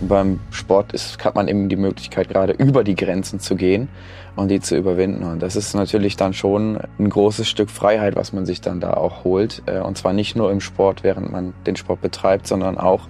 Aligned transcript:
Beim 0.00 0.40
Sport 0.50 0.92
ist, 0.92 1.22
hat 1.22 1.34
man 1.34 1.46
eben 1.46 1.68
die 1.68 1.76
Möglichkeit, 1.76 2.30
gerade 2.30 2.52
über 2.52 2.84
die 2.84 2.94
Grenzen 2.94 3.38
zu 3.38 3.54
gehen 3.54 3.88
und 4.34 4.48
die 4.48 4.60
zu 4.60 4.74
überwinden. 4.74 5.24
Und 5.24 5.42
das 5.42 5.56
ist 5.56 5.74
natürlich 5.74 6.16
dann 6.16 6.32
schon 6.32 6.78
ein 6.98 7.10
großes 7.10 7.46
Stück 7.46 7.70
Freiheit, 7.70 8.16
was 8.16 8.32
man 8.32 8.46
sich 8.46 8.62
dann 8.62 8.80
da 8.80 8.94
auch 8.94 9.24
holt. 9.24 9.62
Äh, 9.66 9.80
und 9.80 9.98
zwar 9.98 10.14
nicht 10.14 10.36
nur 10.36 10.50
im 10.50 10.62
Sport, 10.62 11.04
während 11.04 11.30
man 11.30 11.52
den 11.66 11.76
Sport 11.76 12.00
betreibt, 12.00 12.46
sondern 12.46 12.78
auch 12.78 13.08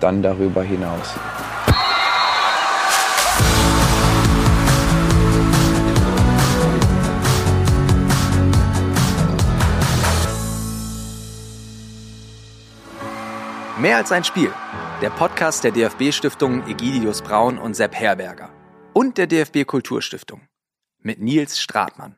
dann 0.00 0.22
darüber 0.22 0.64
hinaus. 0.64 1.14
Mehr 13.78 13.96
als 13.96 14.10
ein 14.10 14.24
Spiel. 14.24 14.50
Der 15.02 15.10
Podcast 15.10 15.64
der 15.64 15.72
DFB-Stiftungen 15.72 16.64
Egidius 16.68 17.22
Braun 17.22 17.58
und 17.58 17.74
Sepp 17.74 17.92
Herberger. 17.92 18.50
Und 18.92 19.18
der 19.18 19.26
DFB 19.26 19.64
Kulturstiftung. 19.66 20.42
Mit 21.00 21.20
Nils 21.20 21.60
Stratmann. 21.60 22.14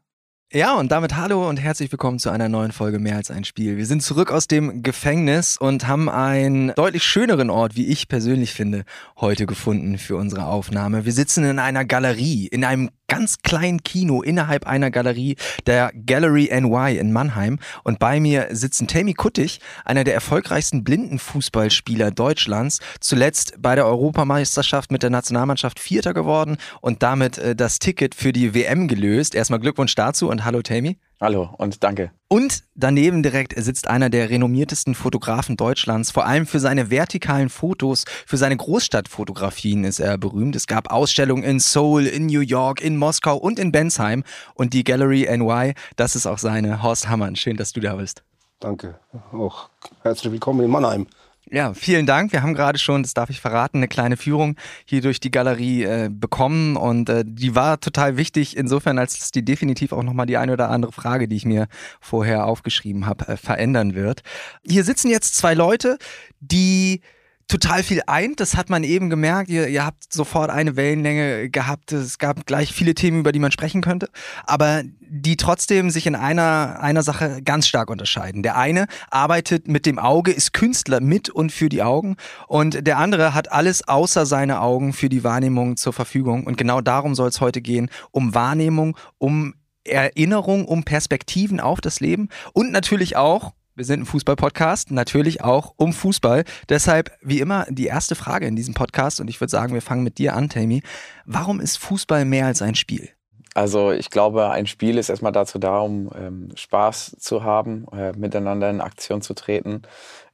Ja, 0.52 0.74
und 0.74 0.93
damit 0.93 1.16
hallo 1.16 1.48
und 1.48 1.57
herzlich 1.57 1.91
willkommen 1.91 2.19
zu 2.19 2.29
einer 2.29 2.51
neuen 2.51 2.73
Folge 2.73 2.98
Mehr 2.98 3.16
als 3.16 3.30
ein 3.30 3.45
Spiel. 3.45 3.79
Wir 3.79 3.87
sind 3.87 4.02
zurück 4.02 4.30
aus 4.30 4.48
dem 4.48 4.83
Gefängnis 4.83 5.57
und 5.57 5.88
haben 5.88 6.10
einen 6.10 6.74
deutlich 6.74 7.05
schöneren 7.05 7.48
Ort, 7.48 7.74
wie 7.74 7.87
ich 7.87 8.07
persönlich 8.07 8.52
finde, 8.52 8.85
heute 9.19 9.46
gefunden 9.46 9.96
für 9.96 10.16
unsere 10.16 10.45
Aufnahme. 10.45 11.07
Wir 11.07 11.12
sitzen 11.12 11.43
in 11.45 11.59
einer 11.59 11.87
Galerie, 11.87 12.48
in 12.48 12.66
einem 12.66 12.91
ganz 13.09 13.39
kleinen 13.43 13.83
Kino 13.83 14.23
innerhalb 14.23 14.67
einer 14.67 14.91
Galerie, 14.91 15.37
der 15.67 15.93
Gallery 15.95 16.51
NY 16.53 16.97
in 16.97 17.13
Mannheim. 17.13 17.59
Und 17.83 17.99
bei 17.99 18.21
mir 18.21 18.49
sitzen 18.51 18.87
Tammy 18.87 19.15
Kuttig, 19.15 19.61
einer 19.85 20.05
der 20.05 20.15
erfolgreichsten 20.15 20.85
Blindenfußballspieler 20.85 22.11
Deutschlands, 22.11 22.80
zuletzt 23.01 23.55
bei 23.59 23.75
der 23.75 23.87
Europameisterschaft 23.87 24.91
mit 24.91 25.03
der 25.03 25.11
Nationalmannschaft 25.11 25.79
Vierter 25.79 26.15
geworden 26.15 26.57
und 26.80 27.02
damit 27.02 27.38
äh, 27.38 27.55
das 27.55 27.79
Ticket 27.79 28.15
für 28.15 28.33
die 28.33 28.55
WM 28.55 28.88
gelöst. 28.88 29.35
Erstmal 29.35 29.61
Glückwunsch 29.61 29.95
dazu 29.95 30.29
und 30.29 30.45
hallo 30.45 30.63
Tammy. 30.63 30.99
Hallo 31.20 31.54
und 31.59 31.82
danke. 31.84 32.10
Und 32.29 32.65
daneben 32.74 33.23
direkt 33.23 33.54
sitzt 33.57 33.87
einer 33.87 34.10
der 34.10 34.30
renommiertesten 34.30 34.95
Fotografen 34.95 35.56
Deutschlands. 35.56 36.10
Vor 36.10 36.26
allem 36.26 36.46
für 36.46 36.59
seine 36.59 36.90
vertikalen 36.90 37.48
Fotos, 37.48 38.04
für 38.26 38.37
seine 38.37 38.56
Großstadtfotografien 38.56 39.84
ist 39.84 40.01
er 40.01 40.18
berühmt. 40.18 40.56
Es 40.56 40.66
gab 40.66 40.90
Ausstellungen 40.90 41.45
in 41.45 41.60
Seoul, 41.60 42.06
in 42.06 42.26
New 42.26 42.40
York, 42.40 42.80
in 42.80 42.96
Moskau 42.96 43.37
und 43.37 43.59
in 43.59 43.71
Bensheim. 43.71 44.24
Und 44.54 44.73
die 44.73 44.82
Gallery 44.82 45.29
NY, 45.30 45.74
das 45.96 46.16
ist 46.16 46.26
auch 46.26 46.38
seine. 46.38 46.82
Horst 46.82 47.09
Hammann, 47.09 47.37
schön, 47.37 47.56
dass 47.56 47.73
du 47.73 47.80
da 47.80 47.95
bist. 47.95 48.24
Danke. 48.59 48.99
Auch 49.32 49.68
herzlich 50.02 50.32
willkommen 50.32 50.65
in 50.65 50.71
Mannheim. 50.71 51.06
Ja, 51.50 51.74
vielen 51.74 52.06
Dank. 52.06 52.32
Wir 52.32 52.42
haben 52.42 52.54
gerade 52.54 52.78
schon, 52.78 53.02
das 53.02 53.12
darf 53.12 53.28
ich 53.28 53.40
verraten, 53.40 53.78
eine 53.78 53.88
kleine 53.88 54.16
Führung 54.16 54.56
hier 54.87 55.02
durch 55.02 55.20
die 55.20 55.30
Galerie 55.30 55.82
äh, 55.82 56.10
bekommen 56.10 56.76
und 56.76 57.10
äh, 57.10 57.23
die 57.26 57.54
war 57.54 57.78
total 57.80 58.16
wichtig 58.16 58.56
insofern, 58.56 58.98
als 58.98 59.18
es 59.18 59.30
die 59.30 59.45
definitiv 59.45 59.92
auch 59.92 60.02
nochmal 60.02 60.24
die 60.24 60.38
eine 60.38 60.54
oder 60.54 60.70
andere 60.70 60.92
Frage, 60.92 61.28
die 61.28 61.37
ich 61.37 61.45
mir 61.45 61.68
vorher 62.00 62.46
aufgeschrieben 62.46 63.04
habe, 63.04 63.28
äh, 63.28 63.37
verändern 63.37 63.95
wird. 63.95 64.22
Hier 64.66 64.84
sitzen 64.84 65.10
jetzt 65.10 65.37
zwei 65.37 65.53
Leute, 65.53 65.98
die 66.41 67.03
total 67.48 67.82
viel 67.82 68.03
eint. 68.06 68.41
Das 68.41 68.56
hat 68.56 68.70
man 68.70 68.84
eben 68.84 69.10
gemerkt. 69.10 69.50
Ihr, 69.50 69.69
ihr 69.69 69.84
habt 69.84 70.12
sofort 70.12 70.50
eine 70.50 70.76
Wellenlänge 70.76 71.50
gehabt. 71.50 71.92
Es 71.92 72.19
gab 72.19 72.47
gleich 72.47 72.72
viele 72.72 72.94
Themen, 72.94 73.20
über 73.20 73.32
die 73.32 73.38
man 73.38 73.53
sprechen 73.53 73.82
könnte, 73.82 74.09
aber 74.44 74.82
die 75.00 75.37
trotzdem 75.37 75.91
sich 75.91 76.06
in 76.06 76.15
einer, 76.15 76.78
einer 76.81 77.03
Sache 77.03 77.41
ganz 77.42 77.66
stark 77.66 77.91
unterscheiden. 77.91 78.42
Der 78.42 78.56
eine 78.56 78.87
arbeitet 79.10 79.69
mit 79.69 79.87
dem 79.87 79.98
Auge, 79.98 80.32
ist 80.32 80.53
Künstler 80.53 81.00
mit 81.00 81.31
und 81.31 81.53
für 81.53 81.69
die 81.69 81.82
Augen 81.82 82.16
und 82.48 82.87
der 82.87 82.98
andere 82.98 83.34
hat 83.34 83.53
alles 83.53 83.87
außer 83.87 84.26
seine 84.26 84.60
Augen 84.60 84.92
für 84.92 85.09
die 85.09 85.25
Wahrnehmung 85.25 85.76
zur 85.76 85.92
Verfügung. 85.92 86.44
Und 86.47 86.56
genau 86.56 86.81
darum 86.81 87.15
soll 87.15 87.28
es 87.28 87.41
heute 87.41 87.60
gehen, 87.60 87.91
um 88.10 88.34
Wahrnehmung, 88.34 88.97
um 89.19 89.54
Erinnerung, 89.84 90.65
um 90.65 90.84
Perspektiven 90.84 91.60
auf 91.60 91.81
das 91.81 92.00
Leben 92.00 92.28
und 92.53 92.72
natürlich 92.72 93.16
auch, 93.16 93.53
wir 93.77 93.85
sind 93.85 94.01
ein 94.01 94.07
Fußball-Podcast, 94.07 94.91
natürlich 94.91 95.43
auch 95.43 95.75
um 95.77 95.93
Fußball. 95.93 96.45
Deshalb, 96.69 97.11
wie 97.23 97.41
immer, 97.41 97.67
die 97.69 97.87
erste 97.87 98.15
Frage 98.15 98.47
in 98.47 98.57
diesem 98.57 98.75
Podcast 98.75 99.21
und 99.21 99.29
ich 99.29 99.41
würde 99.41 99.51
sagen, 99.51 99.75
wir 99.75 99.83
fangen 99.83 100.05
mit 100.05 100.19
dir 100.19 100.35
an, 100.35 100.49
Tammy. 100.49 100.83
Warum 101.27 101.61
ist 101.61 101.79
Fußball 101.79 102.25
mehr 102.25 102.47
als 102.47 102.63
ein 102.63 102.75
Spiel? 102.77 103.11
Also 103.55 103.93
ich 103.93 104.11
glaube, 104.11 104.51
ein 104.51 104.67
Spiel 104.67 104.99
ist 104.99 105.09
erstmal 105.09 105.33
dazu 105.33 105.59
da, 105.59 105.79
um 105.79 106.11
ähm, 106.17 106.49
Spaß 106.55 107.17
zu 107.19 107.45
haben, 107.45 107.87
äh, 107.93 108.13
miteinander 108.13 108.69
in 108.69 108.81
Aktion 108.81 109.23
zu 109.23 109.34
treten. 109.34 109.83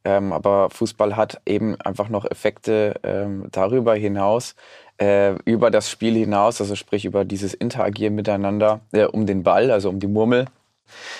Ähm, 0.04 0.32
aber 0.32 0.70
Fußball 0.70 1.16
hat 1.16 1.40
eben 1.44 1.78
einfach 1.80 2.08
noch 2.08 2.24
Effekte 2.24 2.94
ähm, 3.02 3.48
darüber 3.52 3.94
hinaus, 3.94 4.54
äh, 4.98 5.34
über 5.44 5.70
das 5.70 5.90
Spiel 5.90 6.14
hinaus, 6.14 6.60
also 6.60 6.74
sprich 6.74 7.04
über 7.04 7.26
dieses 7.26 7.52
Interagieren 7.52 8.14
miteinander 8.14 8.80
äh, 8.92 9.04
um 9.04 9.26
den 9.26 9.42
Ball, 9.42 9.70
also 9.70 9.90
um 9.90 10.00
die 10.00 10.06
Murmel. 10.06 10.46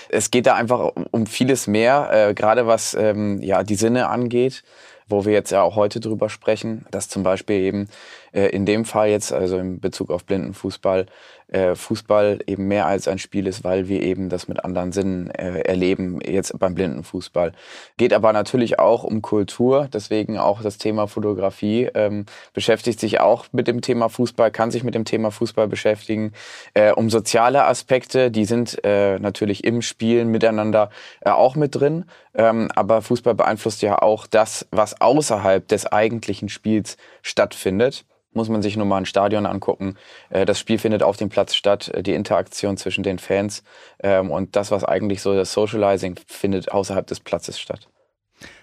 Es 0.08 0.30
geht 0.30 0.46
da 0.46 0.54
einfach 0.54 0.92
um 1.10 1.26
vieles 1.26 1.66
mehr, 1.66 2.10
äh, 2.12 2.34
gerade 2.34 2.66
was 2.66 2.94
ähm, 2.94 3.40
ja, 3.42 3.62
die 3.62 3.74
Sinne 3.74 4.08
angeht, 4.08 4.62
wo 5.08 5.24
wir 5.24 5.32
jetzt 5.32 5.50
ja 5.50 5.62
auch 5.62 5.76
heute 5.76 6.00
drüber 6.00 6.28
sprechen, 6.28 6.86
dass 6.90 7.08
zum 7.08 7.22
Beispiel 7.22 7.56
eben 7.56 7.88
äh, 8.32 8.46
in 8.46 8.66
dem 8.66 8.84
Fall 8.84 9.08
jetzt, 9.10 9.32
also 9.32 9.58
in 9.58 9.80
Bezug 9.80 10.10
auf 10.10 10.24
Blindenfußball, 10.24 11.06
äh, 11.50 11.74
Fußball 11.74 12.38
eben 12.46 12.68
mehr 12.68 12.86
als 12.86 13.08
ein 13.08 13.18
Spiel 13.18 13.46
ist, 13.46 13.64
weil 13.64 13.88
wir 13.88 14.02
eben 14.02 14.28
das 14.28 14.48
mit 14.48 14.64
anderen 14.64 14.92
Sinnen 14.92 15.30
äh, 15.30 15.60
erleben, 15.62 16.20
jetzt 16.24 16.56
beim 16.58 16.74
Blindenfußball. 16.74 17.52
Geht 17.96 18.12
aber 18.12 18.32
natürlich 18.32 18.78
auch 18.78 19.02
um 19.02 19.20
Kultur, 19.20 19.88
deswegen 19.92 20.38
auch 20.38 20.62
das 20.62 20.78
Thema 20.78 21.08
Fotografie, 21.08 21.90
ähm, 21.94 22.26
beschäftigt 22.52 23.00
sich 23.00 23.20
auch 23.20 23.46
mit 23.52 23.66
dem 23.66 23.80
Thema 23.80 24.08
Fußball, 24.08 24.50
kann 24.50 24.70
sich 24.70 24.84
mit 24.84 24.94
dem 24.94 25.04
Thema 25.04 25.30
Fußball 25.30 25.66
beschäftigen. 25.66 26.32
Äh, 26.74 26.92
um 26.92 27.10
soziale 27.10 27.64
Aspekte, 27.64 28.30
die 28.30 28.44
sind 28.44 28.78
äh, 28.84 29.18
natürlich 29.18 29.64
im 29.64 29.82
Spielen 29.82 30.28
miteinander 30.28 30.90
äh, 31.20 31.30
auch 31.30 31.56
mit 31.56 31.74
drin, 31.74 32.04
ähm, 32.34 32.68
aber 32.76 33.02
Fußball 33.02 33.34
beeinflusst 33.34 33.82
ja 33.82 34.00
auch 34.00 34.26
das, 34.26 34.68
was 34.70 35.00
außerhalb 35.00 35.66
des 35.66 35.86
eigentlichen 35.86 36.48
Spiels 36.48 36.96
stattfindet 37.22 38.04
muss 38.32 38.48
man 38.48 38.62
sich 38.62 38.76
nur 38.76 38.86
mal 38.86 38.98
ein 38.98 39.06
Stadion 39.06 39.46
angucken. 39.46 39.96
Äh, 40.30 40.44
das 40.44 40.58
Spiel 40.58 40.78
findet 40.78 41.02
auf 41.02 41.16
dem 41.16 41.28
Platz 41.28 41.54
statt, 41.54 41.88
äh, 41.88 42.02
die 42.02 42.14
Interaktion 42.14 42.76
zwischen 42.76 43.02
den 43.02 43.18
Fans 43.18 43.62
ähm, 44.02 44.30
und 44.30 44.56
das, 44.56 44.70
was 44.70 44.84
eigentlich 44.84 45.22
so 45.22 45.34
das 45.34 45.52
Socializing 45.52 46.18
findet 46.26 46.70
außerhalb 46.72 47.06
des 47.06 47.20
Platzes 47.20 47.58
statt. 47.58 47.88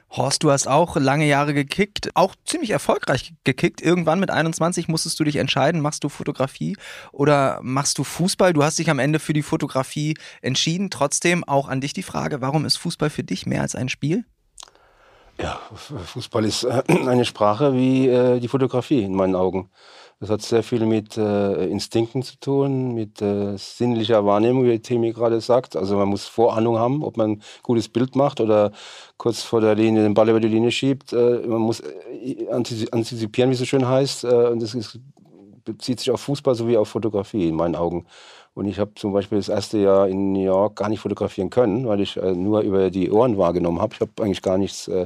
Horst, 0.10 0.44
du 0.44 0.52
hast 0.52 0.68
auch 0.68 0.96
lange 0.96 1.28
Jahre 1.28 1.54
gekickt, 1.54 2.12
auch 2.14 2.34
ziemlich 2.46 2.72
erfolgreich 2.72 3.34
gekickt. 3.44 3.82
Irgendwann 3.82 4.22
mit 4.22 4.32
21 4.32 4.88
musstest 4.88 5.20
du 5.20 5.26
dich 5.26 5.36
entscheiden, 5.36 5.82
machst 5.82 6.04
du 6.04 6.10
Fotografie 6.10 6.78
oder 7.12 7.60
machst 7.62 7.98
du 7.98 8.06
Fußball? 8.06 8.54
Du 8.54 8.64
hast 8.64 8.80
dich 8.80 8.90
am 8.90 9.00
Ende 9.00 9.20
für 9.20 9.34
die 9.34 9.42
Fotografie 9.42 10.18
entschieden. 10.42 10.90
Trotzdem 10.90 11.44
auch 11.44 11.68
an 11.68 11.82
dich 11.82 11.92
die 11.92 12.04
Frage, 12.04 12.40
warum 12.40 12.64
ist 12.64 12.78
Fußball 12.78 13.10
für 13.10 13.24
dich 13.24 13.46
mehr 13.46 13.62
als 13.62 13.76
ein 13.76 13.90
Spiel? 13.90 14.24
Ja, 15.40 15.60
Fußball 15.76 16.46
ist 16.46 16.64
äh, 16.64 16.84
eine 17.08 17.26
Sprache 17.26 17.74
wie 17.74 18.08
äh, 18.08 18.40
die 18.40 18.48
Fotografie 18.48 19.04
in 19.04 19.14
meinen 19.14 19.36
Augen. 19.36 19.70
Das 20.20 20.32
hat 20.32 20.42
sehr 20.42 20.64
viel 20.64 20.84
mit 20.88 21.16
äh, 21.16 21.68
Instinkten 21.68 22.24
zu 22.24 22.40
tun, 22.40 22.96
mit 22.96 23.20
sinnlicher 23.20 24.26
Wahrnehmung, 24.26 24.66
wie 24.66 24.80
Temi 24.80 25.14
gerade 25.14 25.40
sagt. 25.42 25.76
Also 25.76 25.96
man 25.96 26.08
muss 26.08 26.26
Vorahnung 26.26 26.80
haben, 26.80 27.04
ob 27.04 27.18
man 27.18 27.34
ein 27.34 27.42
gutes 27.62 27.88
Bild 27.88 28.16
macht 28.16 28.42
oder 28.42 28.72
kurz 29.18 29.44
vor 29.44 29.62
der 29.62 29.76
Linie 29.76 30.02
den 30.02 30.16
Ball 30.16 30.30
über 30.30 30.40
die 30.40 30.48
Linie 30.48 30.72
schiebt. 30.72 31.12
Man 31.12 31.62
muss 31.62 31.84
antizipieren, 32.50 33.52
wie 33.52 33.54
es 33.54 33.60
so 33.60 33.66
schön 33.66 33.88
heißt. 33.88 34.24
und 34.26 34.60
das 34.60 34.76
bezieht 35.64 36.00
sich 36.00 36.10
auf 36.10 36.22
Fußball 36.22 36.56
sowie 36.56 36.78
auf 36.78 36.90
Fotografie 36.90 37.48
in 37.48 37.56
meinen 37.56 37.76
Augen. 37.76 38.08
Und 38.58 38.66
ich 38.66 38.80
habe 38.80 38.90
zum 38.96 39.14
Beispiel 39.14 39.38
das 39.38 39.50
erste 39.50 39.78
Jahr 39.78 40.08
in 40.08 40.34
New 40.34 40.44
York 40.44 40.78
gar 40.78 40.90
nicht 40.90 41.00
fotografieren 41.00 41.52
können, 41.52 41.86
weil 41.86 42.02
ich 42.02 42.18
äh, 42.18 42.34
nur 42.34 42.62
über 42.62 42.90
die 42.90 43.12
Ohren 43.12 43.38
wahrgenommen 43.38 43.80
habe. 43.80 43.94
Ich 43.94 44.02
habe 44.02 44.12
eigentlich 44.20 44.42
gar 44.42 44.58
nichts, 44.58 44.88
äh, 44.88 45.06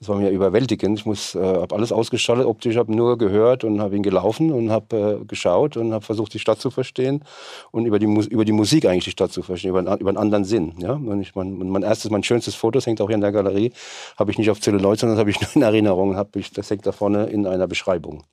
das 0.00 0.08
war 0.10 0.16
mir 0.16 0.28
überwältigend. 0.28 0.98
Ich 0.98 1.06
muss, 1.06 1.34
äh, 1.34 1.38
habe 1.38 1.74
alles 1.74 1.92
ausgeschaltet 1.92 2.44
optisch, 2.44 2.76
habe 2.76 2.94
nur 2.94 3.16
gehört 3.16 3.64
und 3.64 3.80
habe 3.80 3.96
ihn 3.96 4.02
gelaufen 4.02 4.52
und 4.52 4.70
habe 4.70 5.18
äh, 5.22 5.24
geschaut 5.24 5.78
und 5.78 5.94
habe 5.94 6.04
versucht, 6.04 6.34
die 6.34 6.38
Stadt 6.38 6.60
zu 6.60 6.70
verstehen 6.70 7.24
und 7.70 7.86
über 7.86 7.98
die, 7.98 8.04
über 8.04 8.44
die 8.44 8.52
Musik 8.52 8.84
eigentlich 8.84 9.04
die 9.04 9.12
Stadt 9.12 9.32
zu 9.32 9.40
verstehen, 9.40 9.70
über, 9.70 9.80
über 9.80 10.10
einen 10.10 10.18
anderen 10.18 10.44
Sinn. 10.44 10.74
Ja? 10.76 10.92
Und 10.92 11.22
ich, 11.22 11.34
mein, 11.34 11.56
mein 11.56 11.82
erstes, 11.82 12.10
mein 12.10 12.22
schönstes 12.22 12.54
Foto, 12.54 12.72
das 12.72 12.84
hängt 12.84 13.00
auch 13.00 13.06
hier 13.06 13.14
in 13.14 13.22
der 13.22 13.32
Galerie, 13.32 13.72
habe 14.18 14.30
ich 14.30 14.36
nicht 14.36 14.50
auf 14.50 14.60
Zelluloid, 14.60 14.98
sondern 14.98 15.16
das 15.16 15.20
habe 15.20 15.30
ich 15.30 15.40
nur 15.40 15.48
in 15.54 15.62
Erinnerung, 15.62 16.16
hab 16.18 16.36
ich, 16.36 16.50
das 16.50 16.68
hängt 16.68 16.84
da 16.84 16.92
vorne 16.92 17.28
in 17.28 17.46
einer 17.46 17.66
Beschreibung. 17.66 18.24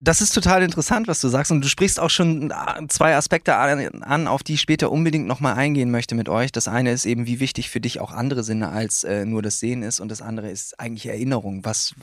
Das 0.00 0.20
ist 0.20 0.32
total 0.32 0.62
interessant, 0.62 1.08
was 1.08 1.20
du 1.20 1.28
sagst. 1.28 1.50
Und 1.50 1.60
du 1.64 1.68
sprichst 1.68 1.98
auch 1.98 2.10
schon 2.10 2.52
äh, 2.52 2.86
zwei 2.86 3.16
Aspekte 3.16 3.56
an, 3.56 4.28
auf 4.28 4.44
die 4.44 4.54
ich 4.54 4.60
später 4.60 4.92
unbedingt 4.92 5.26
nochmal 5.26 5.54
eingehen 5.54 5.90
möchte 5.90 6.14
mit 6.14 6.28
euch. 6.28 6.52
Das 6.52 6.68
eine 6.68 6.92
ist 6.92 7.04
eben, 7.04 7.26
wie 7.26 7.40
wichtig 7.40 7.68
für 7.68 7.80
dich 7.80 7.98
auch 7.98 8.12
andere 8.12 8.44
Sinne 8.44 8.68
als 8.68 9.02
äh, 9.02 9.24
nur 9.24 9.42
das 9.42 9.58
Sehen 9.58 9.82
ist. 9.82 9.98
Und 9.98 10.08
das 10.10 10.22
andere 10.22 10.50
ist 10.50 10.78
eigentlich 10.78 11.06
Erinnerung. 11.06 11.64
Was, 11.64 11.96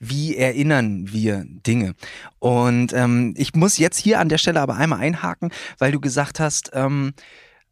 wie 0.00 0.34
erinnern 0.34 1.12
wir 1.12 1.44
Dinge? 1.46 1.94
Und 2.38 2.94
ähm, 2.94 3.34
ich 3.36 3.54
muss 3.54 3.76
jetzt 3.76 3.98
hier 3.98 4.18
an 4.18 4.30
der 4.30 4.38
Stelle 4.38 4.62
aber 4.62 4.76
einmal 4.76 5.00
einhaken, 5.00 5.50
weil 5.76 5.92
du 5.92 6.00
gesagt 6.00 6.40
hast, 6.40 6.70
ähm, 6.72 7.12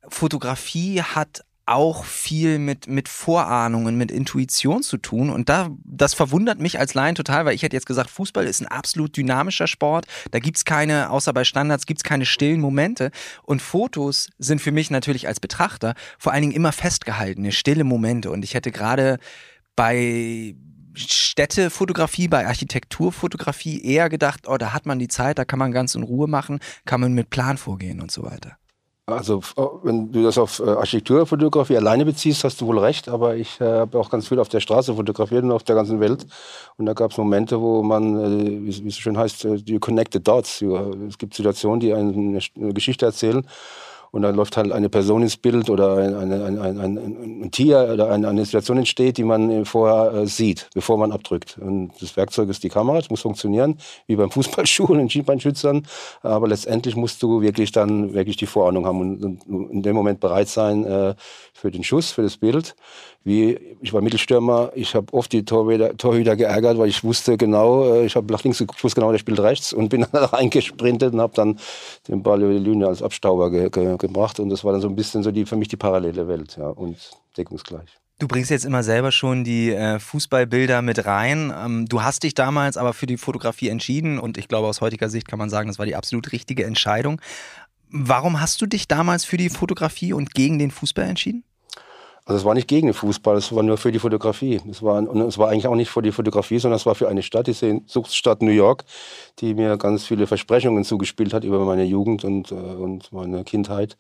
Fotografie 0.09 1.01
hat 1.01 1.43
auch 1.67 2.05
viel 2.05 2.59
mit, 2.59 2.89
mit 2.89 3.09
Vorahnungen, 3.09 3.97
mit 3.97 4.11
Intuition 4.11 4.83
zu 4.83 4.99
tun. 4.99 5.31
Und 5.31 5.49
da, 5.49 5.71
das 5.85 6.13
verwundert 6.13 6.59
mich 6.59 6.79
als 6.79 6.95
Laien 6.95 7.15
total, 7.15 7.47
weil 7.47 7.55
ich 7.55 7.63
hätte 7.63 7.77
jetzt 7.77 7.87
gesagt, 7.87 8.11
Fußball 8.11 8.45
ist 8.45 8.61
ein 8.61 8.67
absolut 8.67 9.17
dynamischer 9.17 9.67
Sport. 9.67 10.07
Da 10.31 10.41
gibt's 10.41 10.65
keine, 10.65 11.11
außer 11.11 11.33
bei 11.33 11.45
Standards, 11.45 11.87
gibt's 11.87 12.05
keine 12.05 12.27
stillen 12.27 12.61
Momente. 12.61 13.11
Und 13.43 13.63
Fotos 13.63 14.29
sind 14.39 14.61
für 14.61 14.73
mich 14.73 14.91
natürlich 14.91 15.27
als 15.27 15.41
Betrachter 15.41 15.95
vor 16.19 16.33
allen 16.33 16.43
Dingen 16.43 16.55
immer 16.55 16.73
festgehaltene, 16.73 17.53
stille 17.53 17.85
Momente. 17.85 18.31
Und 18.31 18.45
ich 18.45 18.55
hätte 18.55 18.71
gerade 18.71 19.19
bei 19.75 20.55
Städtefotografie, 20.95 22.29
bei 22.29 22.47
Architekturfotografie 22.47 23.83
eher 23.85 24.09
gedacht, 24.09 24.47
oh, 24.47 24.59
da 24.59 24.73
hat 24.73 24.87
man 24.87 24.99
die 24.99 25.09
Zeit, 25.09 25.39
da 25.39 25.45
kann 25.45 25.59
man 25.59 25.73
ganz 25.73 25.95
in 25.95 26.03
Ruhe 26.03 26.29
machen, 26.29 26.61
kann 26.85 27.01
man 27.01 27.15
mit 27.15 27.31
Plan 27.31 27.57
vorgehen 27.57 28.01
und 28.01 28.11
so 28.11 28.23
weiter. 28.23 28.59
Also 29.07 29.43
wenn 29.83 30.11
du 30.13 30.23
das 30.23 30.39
auf 30.39 30.61
äh, 30.61 30.71
Architekturfotografie 30.71 31.77
alleine 31.77 32.07
beziehst, 32.07 32.43
hast 32.43 32.63
du 32.63 32.67
wohl 32.67 32.79
recht, 32.79 33.07
aber 33.07 33.37
ich 33.37 33.61
äh, 33.61 33.65
habe 33.65 33.99
auch 33.99 34.09
ganz 34.09 34.29
viel 34.29 34.39
auf 34.39 34.49
der 34.49 34.61
Straße 34.61 34.95
fotografiert 34.95 35.45
und 35.45 35.53
auf 35.53 35.63
der 35.63 35.77
ganzen 35.77 36.01
Welt. 36.01 36.27
Und 36.79 36.87
da 36.87 36.95
gab 36.95 37.11
es 37.11 37.19
Momente, 37.19 37.61
wo 37.61 37.83
man, 37.83 38.19
äh, 38.19 38.65
wie, 38.65 38.89
es 38.89 38.97
schön 38.97 39.19
heißt, 39.19 39.45
äh, 39.45 39.55
you 39.67 39.79
connect 39.79 40.15
the 40.15 40.23
dots. 40.23 40.63
Es 40.63 41.19
gibt 41.19 41.35
Situationen, 41.35 41.81
die 41.81 41.93
eine 41.93 42.41
Geschichte 42.73 43.05
erzählen 43.05 43.47
und 44.15 44.23
dann 44.23 44.37
läuft 44.37 44.57
halt 44.57 44.71
eine 44.71 44.89
Person 44.89 45.23
ins 45.23 45.37
Bild 45.37 45.69
oder 45.69 45.97
ein, 45.97 46.33
ein, 46.33 46.59
ein, 46.61 47.43
ein 47.43 47.51
Tier 47.51 47.91
oder 47.93 48.13
eine, 48.13 48.45
Situation 48.45 48.79
entsteht, 48.79 49.17
die 49.17 49.25
man 49.25 49.51
äh, 49.51 49.65
vorher 49.65 50.23
äh, 50.23 50.27
sieht, 50.29 50.71
bevor 50.73 50.99
man 50.99 51.11
abdrückt. 51.11 51.59
Und 51.59 51.91
das 52.01 52.17
Werkzeug 52.17 52.49
ist 52.49 52.63
die 52.63 52.69
Kamera, 52.69 52.99
das 52.99 53.11
muss 53.11 53.23
funktionieren, 53.23 53.77
wie 54.07 54.15
beim 54.15 54.31
Fußballschuh 54.31 54.85
und 54.85 54.99
den 54.99 55.11
Schienbeinschützern. 55.11 55.85
Aber 56.23 56.47
letztendlich 56.47 56.95
musst 56.95 57.25
du 57.25 57.41
wirklich 57.43 57.73
dann 57.73 58.15
wirklich 58.15 58.37
die 58.37 58.47
Vorahnung 58.47 58.87
haben 58.87 59.01
und, 59.01 59.73
in 59.73 59.83
dem 59.83 59.97
Moment 59.97 60.21
bereit 60.21 60.47
sein 60.47 60.85
äh, 60.85 61.17
für 61.53 61.73
den 61.73 61.83
Schuss, 61.83 62.13
für 62.13 62.23
das 62.23 62.37
Bild 62.37 62.77
wie 63.25 63.59
ich 63.81 63.93
war 63.93 64.03
Mittelstürmer, 64.03 64.71
ich 64.75 64.95
habe 64.95 65.13
oft 65.13 65.33
die 65.33 65.45
Torhüter, 65.45 65.97
Torhüter 65.97 66.37
geärgert, 66.37 66.79
weil 66.79 66.89
ich 66.89 67.03
wusste 67.03 67.39
genau, 67.39 68.03
ich 68.03 68.17
habe 68.17 68.31
nach 68.31 68.45
links, 68.45 68.61
ich 68.61 68.69
wusste 68.85 69.01
genau, 69.01 69.13
der 69.13 69.19
spielt 69.19 69.41
rechts 69.41 69.73
und 69.73 69.89
bin 69.89 70.07
dann 70.13 70.25
reingesprintet 70.25 71.15
und 71.15 71.21
habe 71.21 71.33
dann 71.35 71.59
den 72.07 72.23
Ball 72.23 72.43
über 72.43 72.53
die 72.53 72.59
Linie 72.59 72.87
als 72.87 73.03
Abstauber 73.03 73.51
ge 73.51 73.71
ge 73.71 73.97
gebracht 74.07 74.41
und 74.41 74.51
das 74.51 74.65
war 74.65 74.73
dann 74.73 74.81
so 74.81 74.89
ein 74.89 74.97
bisschen 74.97 75.23
so 75.23 75.31
die 75.31 75.47
für 75.47 75.57
mich 75.57 75.69
die 75.69 75.77
parallele 75.77 76.29
Welt 76.29 76.57
ja, 76.57 76.69
und 76.69 76.97
deckungsgleich. 77.37 77.99
Du 78.21 78.29
bringst 78.29 78.51
jetzt 78.51 78.65
immer 78.65 78.85
selber 78.85 79.11
schon 79.11 79.43
die 79.43 79.73
äh, 79.73 79.99
Fußballbilder 79.99 80.83
mit 80.83 81.05
rein. 81.05 81.53
Ähm, 81.57 81.87
du 81.87 82.03
hast 82.03 82.23
dich 82.23 82.35
damals 82.35 82.77
aber 82.77 82.93
für 82.93 83.07
die 83.07 83.17
Fotografie 83.17 83.69
entschieden 83.69 84.19
und 84.21 84.39
ich 84.39 84.47
glaube 84.47 84.69
aus 84.69 84.81
heutiger 84.81 85.09
Sicht 85.09 85.27
kann 85.27 85.39
man 85.39 85.51
sagen, 85.51 85.69
das 85.69 85.79
war 85.79 85.87
die 85.87 85.97
absolut 85.97 86.31
richtige 86.31 86.65
Entscheidung. 86.65 87.21
Warum 87.91 88.41
hast 88.41 88.61
du 88.61 88.67
dich 88.67 88.87
damals 88.89 89.25
für 89.25 89.37
die 89.37 89.51
Fotografie 89.51 90.13
und 90.13 90.35
gegen 90.35 90.59
den 90.59 90.71
Fußball 90.71 91.07
entschieden? 91.07 91.45
Also 92.27 92.39
es 92.39 92.45
war 92.47 92.55
nicht 92.55 92.69
gegen 92.69 92.87
den 92.87 92.95
Fußball, 92.95 93.37
es 93.37 93.55
war 93.55 93.63
nur 93.63 93.77
für 93.77 93.93
die 93.93 93.99
Fotografie. 93.99 94.59
Es 94.71 94.83
war, 94.83 94.97
und 94.97 95.21
es 95.21 95.37
war 95.37 95.51
eigentlich 95.51 95.67
auch 95.67 95.75
nicht 95.75 95.91
für 95.91 96.01
die 96.01 96.13
Fotografie, 96.13 96.59
sondern 96.59 96.77
es 96.77 96.87
war 96.87 96.95
für 96.95 97.07
eine 97.09 97.23
Stadt, 97.23 97.49
die 97.49 97.53
Sehnsuchtsstadt 97.53 98.41
New 98.41 98.51
York, 98.51 98.85
die 99.41 99.53
mir 99.55 99.77
ganz 99.77 100.07
viele 100.07 100.27
Versprechungen 100.27 100.85
zugespielt 100.85 101.35
hat 101.35 101.45
über 101.45 101.63
meine 101.67 101.85
Jugend 101.85 102.25
und, 102.25 102.51
äh, 102.51 102.55
und 102.55 103.13
meine 103.13 103.45
Kindheit. 103.45 103.99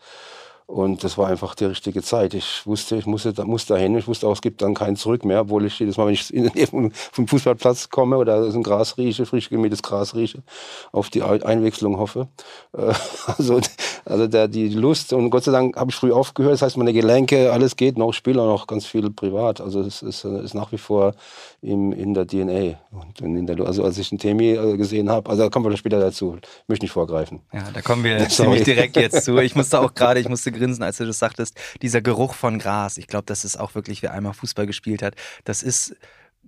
Und 0.66 1.05
das 1.05 1.19
war 1.19 1.28
einfach 1.28 1.55
die 1.55 1.66
richtige 1.66 2.02
Zeit. 2.02 2.32
Ich 2.32 2.66
wusste, 2.66 2.96
ich 2.96 3.05
musste, 3.05 3.34
musste 3.44 3.75
dahin. 3.75 3.99
Ich 3.99 4.08
wusste 4.08 4.26
auch, 4.26 4.32
es 4.32 4.40
gibt 4.40 4.62
dann 4.62 4.72
kein 4.72 4.96
Zurück 4.96 5.25
mehr, 5.25 5.43
obwohl 5.43 5.66
ich 5.66 5.78
jedes 5.78 5.99
Mal, 5.99 6.06
wenn 6.06 6.14
ich 6.14 6.32
in 6.32 6.44
der 6.44 6.55
Nähe 6.55 6.66
vom 7.12 7.28
Fußballplatz 7.28 7.90
komme 7.90 8.16
oder 8.16 8.43
ein 8.43 8.62
Gras 8.62 8.96
rieche, 8.96 9.26
frisch 9.26 9.50
gemähtes 9.50 9.82
Gras 9.82 10.14
rieche, 10.14 10.43
auf 10.90 11.11
die 11.11 11.22
Einwechslung 11.22 11.99
hoffe. 11.99 12.28
Äh, 12.76 12.93
also, 13.38 13.61
also 14.05 14.26
der, 14.26 14.49
die 14.49 14.69
Lust 14.69 15.12
und 15.12 15.31
Gott 15.31 15.44
sei 15.44 15.52
Dank 15.52 15.76
habe 15.76 15.90
ich 15.90 15.96
früh 15.96 16.11
aufgehört. 16.11 16.55
Das 16.55 16.62
heißt, 16.62 16.76
meine 16.76 16.93
Gelenke, 16.93 17.52
alles 17.52 17.76
geht 17.76 17.96
noch, 17.96 18.12
spiele 18.12 18.43
auch 18.43 18.49
noch 18.49 18.67
ganz 18.67 18.84
viel 18.84 19.10
privat. 19.10 19.60
Also 19.60 19.81
es 19.81 20.02
ist, 20.02 20.25
ist 20.25 20.55
nach 20.55 20.72
wie 20.72 20.78
vor 20.78 21.14
im, 21.62 21.93
in 21.93 22.14
der 22.14 22.26
DNA. 22.26 22.78
Und 22.90 23.20
in 23.20 23.46
der, 23.46 23.60
also 23.60 23.84
als 23.84 23.99
ich 23.99 24.08
den 24.08 24.19
Temi 24.19 24.52
äh, 24.55 24.76
gesehen 24.76 25.08
habe, 25.08 25.31
also 25.31 25.44
da 25.44 25.49
kommen 25.50 25.70
wir 25.70 25.76
später 25.76 26.00
dazu. 26.00 26.37
Ich 26.43 26.69
möchte 26.69 26.84
nicht 26.84 26.93
vorgreifen. 26.93 27.43
Ja, 27.52 27.70
da 27.72 27.81
kommen 27.81 28.02
wir 28.02 28.19
ziemlich 28.28 28.64
direkt 28.64 28.96
jetzt 28.96 29.25
zu. 29.25 29.38
Ich 29.38 29.55
musste 29.55 29.81
auch 29.81 29.94
gerade, 29.94 30.19
ich 30.19 30.28
musste 30.28 30.50
grinsen, 30.54 30.82
als 30.82 30.96
du 30.96 31.06
das 31.06 31.18
sagtest, 31.18 31.58
dieser 31.82 32.00
Geruch 32.00 32.34
von 32.34 32.58
Gras. 32.58 32.96
Ich 32.98 33.06
glaube, 33.06 33.26
das 33.26 33.44
ist 33.44 33.56
auch 33.56 33.74
wirklich, 33.74 34.02
wer 34.02 34.12
einmal 34.12 34.32
Fußball 34.32 34.66
gespielt 34.66 35.02
hat, 35.02 35.14
das 35.44 35.62
ist 35.62 35.96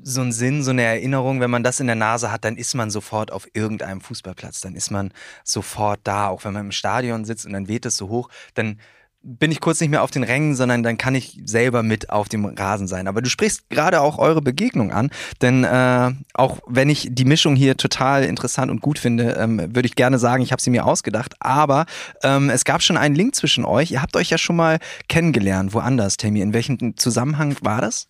so 0.02 0.20
ein 0.20 0.32
Sinn, 0.32 0.62
so 0.62 0.70
eine 0.70 0.82
Erinnerung, 0.82 1.40
wenn 1.40 1.50
man 1.50 1.62
das 1.62 1.80
in 1.80 1.86
der 1.86 1.96
Nase 1.96 2.30
hat, 2.30 2.44
dann 2.44 2.56
ist 2.56 2.74
man 2.74 2.90
sofort 2.90 3.32
auf 3.32 3.48
irgendeinem 3.54 4.00
Fußballplatz, 4.00 4.60
dann 4.60 4.74
ist 4.74 4.90
man 4.90 5.12
sofort 5.42 6.00
da, 6.04 6.28
auch 6.28 6.44
wenn 6.44 6.52
man 6.52 6.66
im 6.66 6.72
Stadion 6.72 7.24
sitzt 7.24 7.46
und 7.46 7.52
dann 7.52 7.68
weht 7.68 7.86
es 7.86 7.96
so 7.96 8.08
hoch, 8.08 8.28
dann 8.54 8.78
bin 9.26 9.50
ich 9.50 9.60
kurz 9.60 9.80
nicht 9.80 9.90
mehr 9.90 10.04
auf 10.04 10.12
den 10.12 10.22
Rängen, 10.22 10.54
sondern 10.54 10.84
dann 10.84 10.98
kann 10.98 11.16
ich 11.16 11.40
selber 11.44 11.82
mit 11.82 12.10
auf 12.10 12.28
dem 12.28 12.44
Rasen 12.44 12.86
sein. 12.86 13.08
Aber 13.08 13.20
du 13.20 13.28
sprichst 13.28 13.68
gerade 13.68 14.00
auch 14.00 14.18
eure 14.18 14.40
Begegnung 14.40 14.92
an, 14.92 15.10
denn 15.42 15.64
äh, 15.64 16.12
auch 16.34 16.58
wenn 16.66 16.88
ich 16.88 17.08
die 17.10 17.24
Mischung 17.24 17.56
hier 17.56 17.76
total 17.76 18.24
interessant 18.24 18.70
und 18.70 18.80
gut 18.80 18.98
finde, 18.98 19.36
ähm, 19.38 19.58
würde 19.74 19.86
ich 19.86 19.96
gerne 19.96 20.18
sagen, 20.18 20.42
ich 20.42 20.52
habe 20.52 20.62
sie 20.62 20.70
mir 20.70 20.86
ausgedacht. 20.86 21.34
Aber 21.40 21.86
ähm, 22.22 22.50
es 22.50 22.64
gab 22.64 22.82
schon 22.82 22.96
einen 22.96 23.16
Link 23.16 23.34
zwischen 23.34 23.64
euch. 23.64 23.90
Ihr 23.90 24.00
habt 24.00 24.16
euch 24.16 24.30
ja 24.30 24.38
schon 24.38 24.56
mal 24.56 24.78
kennengelernt, 25.08 25.74
woanders, 25.74 26.16
Tammy. 26.16 26.40
In 26.40 26.54
welchem 26.54 26.96
Zusammenhang 26.96 27.56
war 27.62 27.80
das? 27.80 28.08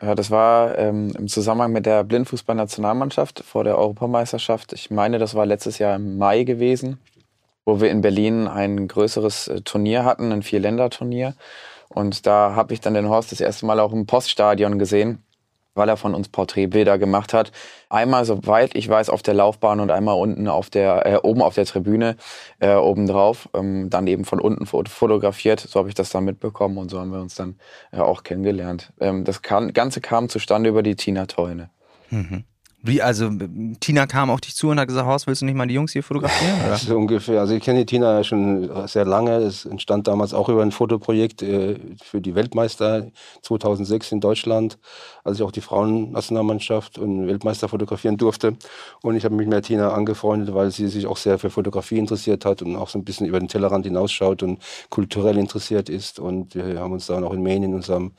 Ja, 0.00 0.14
das 0.14 0.30
war 0.30 0.76
ähm, 0.78 1.12
im 1.16 1.28
Zusammenhang 1.28 1.72
mit 1.72 1.86
der 1.86 2.02
Blindfußball-Nationalmannschaft 2.02 3.44
vor 3.46 3.62
der 3.62 3.78
Europameisterschaft. 3.78 4.72
Ich 4.72 4.90
meine, 4.90 5.18
das 5.18 5.34
war 5.34 5.46
letztes 5.46 5.78
Jahr 5.78 5.96
im 5.96 6.16
Mai 6.18 6.44
gewesen 6.44 6.98
wo 7.64 7.80
wir 7.80 7.90
in 7.90 8.00
Berlin 8.00 8.48
ein 8.48 8.88
größeres 8.88 9.48
äh, 9.48 9.60
Turnier 9.62 10.04
hatten, 10.04 10.32
ein 10.32 10.42
Vierländer-Turnier. 10.42 11.34
Und 11.88 12.26
da 12.26 12.54
habe 12.54 12.72
ich 12.72 12.80
dann 12.80 12.94
den 12.94 13.08
Horst 13.08 13.32
das 13.32 13.40
erste 13.40 13.66
Mal 13.66 13.78
auch 13.78 13.92
im 13.92 14.06
Poststadion 14.06 14.78
gesehen, 14.78 15.22
weil 15.74 15.88
er 15.88 15.96
von 15.96 16.14
uns 16.14 16.28
Porträtbilder 16.28 16.98
gemacht 16.98 17.34
hat. 17.34 17.52
Einmal, 17.88 18.24
soweit 18.24 18.74
ich 18.74 18.88
weiß, 18.88 19.10
auf 19.10 19.22
der 19.22 19.34
Laufbahn 19.34 19.80
und 19.80 19.90
einmal 19.90 20.18
unten 20.18 20.48
auf 20.48 20.70
der, 20.70 21.06
äh, 21.06 21.16
oben 21.22 21.42
auf 21.42 21.54
der 21.54 21.66
Tribüne, 21.66 22.16
äh, 22.60 22.74
oben 22.74 23.06
drauf. 23.06 23.48
Ähm, 23.54 23.90
dann 23.90 24.06
eben 24.06 24.24
von 24.24 24.40
unten 24.40 24.66
fotografiert. 24.66 25.60
So 25.60 25.78
habe 25.78 25.88
ich 25.88 25.94
das 25.94 26.10
dann 26.10 26.24
mitbekommen 26.24 26.78
und 26.78 26.90
so 26.90 26.98
haben 26.98 27.12
wir 27.12 27.20
uns 27.20 27.34
dann 27.34 27.56
äh, 27.92 27.98
auch 27.98 28.22
kennengelernt. 28.22 28.92
Ähm, 29.00 29.24
das 29.24 29.42
Ganze 29.42 30.00
kam 30.00 30.28
zustande 30.28 30.70
über 30.70 30.82
die 30.82 30.96
Tina 30.96 31.26
Teune. 31.26 31.70
Mhm. 32.10 32.44
Wie, 32.84 33.00
also 33.00 33.30
Tina 33.78 34.06
kam 34.06 34.28
auf 34.28 34.40
dich 34.40 34.56
zu 34.56 34.70
und 34.70 34.80
hat 34.80 34.88
gesagt, 34.88 35.06
Horst, 35.06 35.28
willst 35.28 35.40
du 35.40 35.46
nicht 35.46 35.54
mal 35.54 35.68
die 35.68 35.74
Jungs 35.74 35.92
hier 35.92 36.02
fotografieren? 36.02 36.56
Oder? 36.66 36.76
So 36.76 36.96
ungefähr. 36.96 37.40
Also 37.40 37.54
ich 37.54 37.62
kenne 37.62 37.80
die 37.80 37.86
Tina 37.86 38.18
ja 38.18 38.24
schon 38.24 38.88
sehr 38.88 39.04
lange. 39.04 39.36
Es 39.36 39.64
entstand 39.64 40.08
damals 40.08 40.34
auch 40.34 40.48
über 40.48 40.62
ein 40.62 40.72
Fotoprojekt 40.72 41.42
äh, 41.42 41.76
für 42.02 42.20
die 42.20 42.34
Weltmeister 42.34 43.06
2006 43.42 44.10
in 44.10 44.20
Deutschland, 44.20 44.78
als 45.22 45.36
ich 45.36 45.44
auch 45.44 45.52
die 45.52 45.60
Frauennationalmannschaft 45.60 46.98
und 46.98 47.28
Weltmeister 47.28 47.68
fotografieren 47.68 48.16
durfte. 48.16 48.56
Und 49.00 49.14
ich 49.14 49.24
habe 49.24 49.36
mich 49.36 49.46
mit 49.46 49.64
Tina 49.64 49.92
angefreundet, 49.92 50.52
weil 50.52 50.72
sie 50.72 50.88
sich 50.88 51.06
auch 51.06 51.18
sehr 51.18 51.38
für 51.38 51.50
Fotografie 51.50 51.98
interessiert 51.98 52.44
hat 52.44 52.62
und 52.62 52.74
auch 52.74 52.88
so 52.88 52.98
ein 52.98 53.04
bisschen 53.04 53.28
über 53.28 53.38
den 53.38 53.46
Tellerrand 53.46 53.86
hinausschaut 53.86 54.42
und 54.42 54.60
kulturell 54.90 55.38
interessiert 55.38 55.88
ist. 55.88 56.18
Und 56.18 56.56
wir 56.56 56.80
haben 56.80 56.92
uns 56.92 57.06
dann 57.06 57.22
auch 57.22 57.32
in 57.32 57.44
Maine 57.44 57.66
in 57.66 57.74
unserem, 57.74 58.10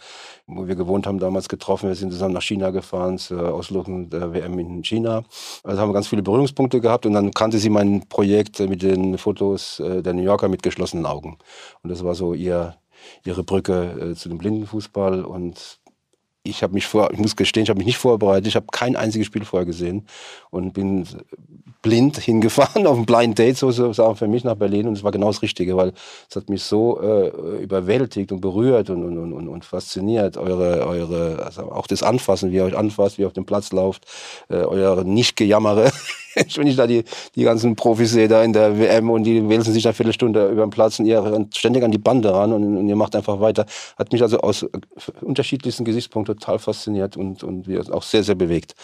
wo 0.47 0.67
wir 0.67 0.75
gewohnt 0.75 1.05
haben, 1.05 1.19
damals 1.19 1.49
getroffen. 1.49 1.89
Wir 1.89 1.95
sind 1.95 2.13
zusammen 2.13 2.33
nach 2.33 2.41
China 2.41 2.69
gefahren 2.69 3.17
zur 3.17 3.53
Auslosung 3.53 4.09
der 4.09 4.33
WM 4.33 4.52
in 4.59 4.83
China. 4.83 5.23
Also 5.63 5.81
haben 5.81 5.89
wir 5.89 5.93
ganz 5.93 6.07
viele 6.07 6.23
Berührungspunkte 6.23 6.81
gehabt 6.81 7.05
und 7.05 7.13
dann 7.13 7.31
kannte 7.31 7.59
sie 7.59 7.69
mein 7.69 8.07
Projekt 8.07 8.59
mit 8.59 8.81
den 8.81 9.17
Fotos 9.17 9.79
äh, 9.79 10.01
der 10.01 10.13
New 10.13 10.23
Yorker 10.23 10.47
mit 10.47 10.63
geschlossenen 10.63 11.05
Augen. 11.05 11.37
Und 11.81 11.89
das 11.89 12.03
war 12.03 12.15
so 12.15 12.33
ihr, 12.33 12.75
ihre 13.25 13.43
Brücke 13.43 14.11
äh, 14.11 14.15
zu 14.15 14.29
dem 14.29 14.37
Blindenfußball 14.37 15.23
und 15.25 15.79
ich 16.43 16.61
habe 16.61 16.73
mich 16.73 16.85
vor, 16.85 17.11
ich 17.11 17.19
muss 17.19 17.35
gestehen, 17.35 17.63
ich 17.63 17.69
habe 17.69 17.77
mich 17.77 17.87
nicht 17.87 17.97
vorbereitet. 17.97 18.47
Ich 18.47 18.55
habe 18.55 18.65
kein 18.71 18.95
einziges 18.95 19.27
Spiel 19.27 19.45
vorher 19.45 19.65
gesehen 19.65 20.05
und 20.49 20.73
bin 20.73 21.07
blind 21.81 22.17
hingefahren 22.19 22.85
auf 22.85 22.97
ein 22.97 23.05
Blind 23.05 23.39
Date 23.39 23.57
sozusagen 23.57 24.15
für 24.15 24.27
mich 24.27 24.43
nach 24.43 24.55
Berlin 24.55 24.87
und 24.87 24.97
es 24.97 25.03
war 25.03 25.11
genau 25.11 25.27
das 25.27 25.41
Richtige, 25.41 25.77
weil 25.77 25.93
es 26.29 26.35
hat 26.35 26.49
mich 26.49 26.63
so 26.63 27.01
äh, 27.01 27.61
überwältigt 27.61 28.31
und 28.31 28.41
berührt 28.41 28.89
und, 28.89 29.03
und, 29.03 29.33
und, 29.33 29.47
und 29.47 29.65
fasziniert. 29.65 30.37
Eure, 30.37 30.85
eure, 30.85 31.43
also 31.45 31.71
auch 31.71 31.87
das 31.87 32.03
Anfassen, 32.03 32.51
wie 32.51 32.57
ihr 32.57 32.65
euch 32.65 32.77
anfasst, 32.77 33.17
wie 33.17 33.21
ihr 33.21 33.27
auf 33.27 33.33
dem 33.33 33.45
Platz 33.45 33.71
lauft, 33.71 34.05
äh, 34.49 34.55
eure 34.55 35.05
Nicht-Gejammere. 35.05 35.91
wenn 36.55 36.67
ich 36.67 36.75
da 36.75 36.87
die, 36.87 37.03
die 37.35 37.43
ganzen 37.43 37.75
Profis 37.75 38.11
sehe 38.11 38.27
da 38.27 38.43
in 38.43 38.53
der 38.53 38.79
WM 38.79 39.09
und 39.09 39.23
die 39.23 39.47
wälzen 39.47 39.73
sich 39.73 39.85
eine 39.85 39.93
Viertelstunde 39.93 40.49
über 40.49 40.65
den 40.65 40.69
Platz 40.69 40.99
und 40.99 41.05
ihr 41.05 41.47
ständig 41.53 41.83
an 41.83 41.91
die 41.91 41.97
Bande 41.97 42.33
ran 42.33 42.53
und, 42.53 42.77
und 42.77 42.87
ihr 42.87 42.95
macht 42.95 43.15
einfach 43.15 43.39
weiter. 43.39 43.65
Hat 43.97 44.11
mich 44.11 44.21
also 44.21 44.39
aus 44.39 44.65
unterschiedlichsten 45.21 45.85
Gesichtspunkten 45.85 46.37
total 46.37 46.59
fasziniert 46.59 47.17
und, 47.17 47.43
und 47.43 47.67
auch 47.91 48.03
sehr, 48.03 48.23
sehr 48.23 48.35
bewegt. 48.35 48.75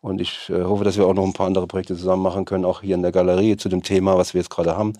Und 0.00 0.20
ich 0.20 0.50
äh, 0.50 0.62
hoffe, 0.62 0.84
dass 0.84 0.96
wir 0.96 1.06
auch 1.06 1.14
noch 1.14 1.24
ein 1.24 1.32
paar 1.32 1.46
andere 1.46 1.66
Projekte 1.66 1.96
zusammen 1.96 2.22
machen 2.22 2.44
können, 2.44 2.64
auch 2.64 2.82
hier 2.82 2.94
in 2.94 3.02
der 3.02 3.12
Galerie 3.12 3.56
zu 3.56 3.68
dem 3.68 3.82
Thema, 3.82 4.16
was 4.16 4.34
wir 4.34 4.40
jetzt 4.40 4.50
gerade 4.50 4.76
haben, 4.76 4.92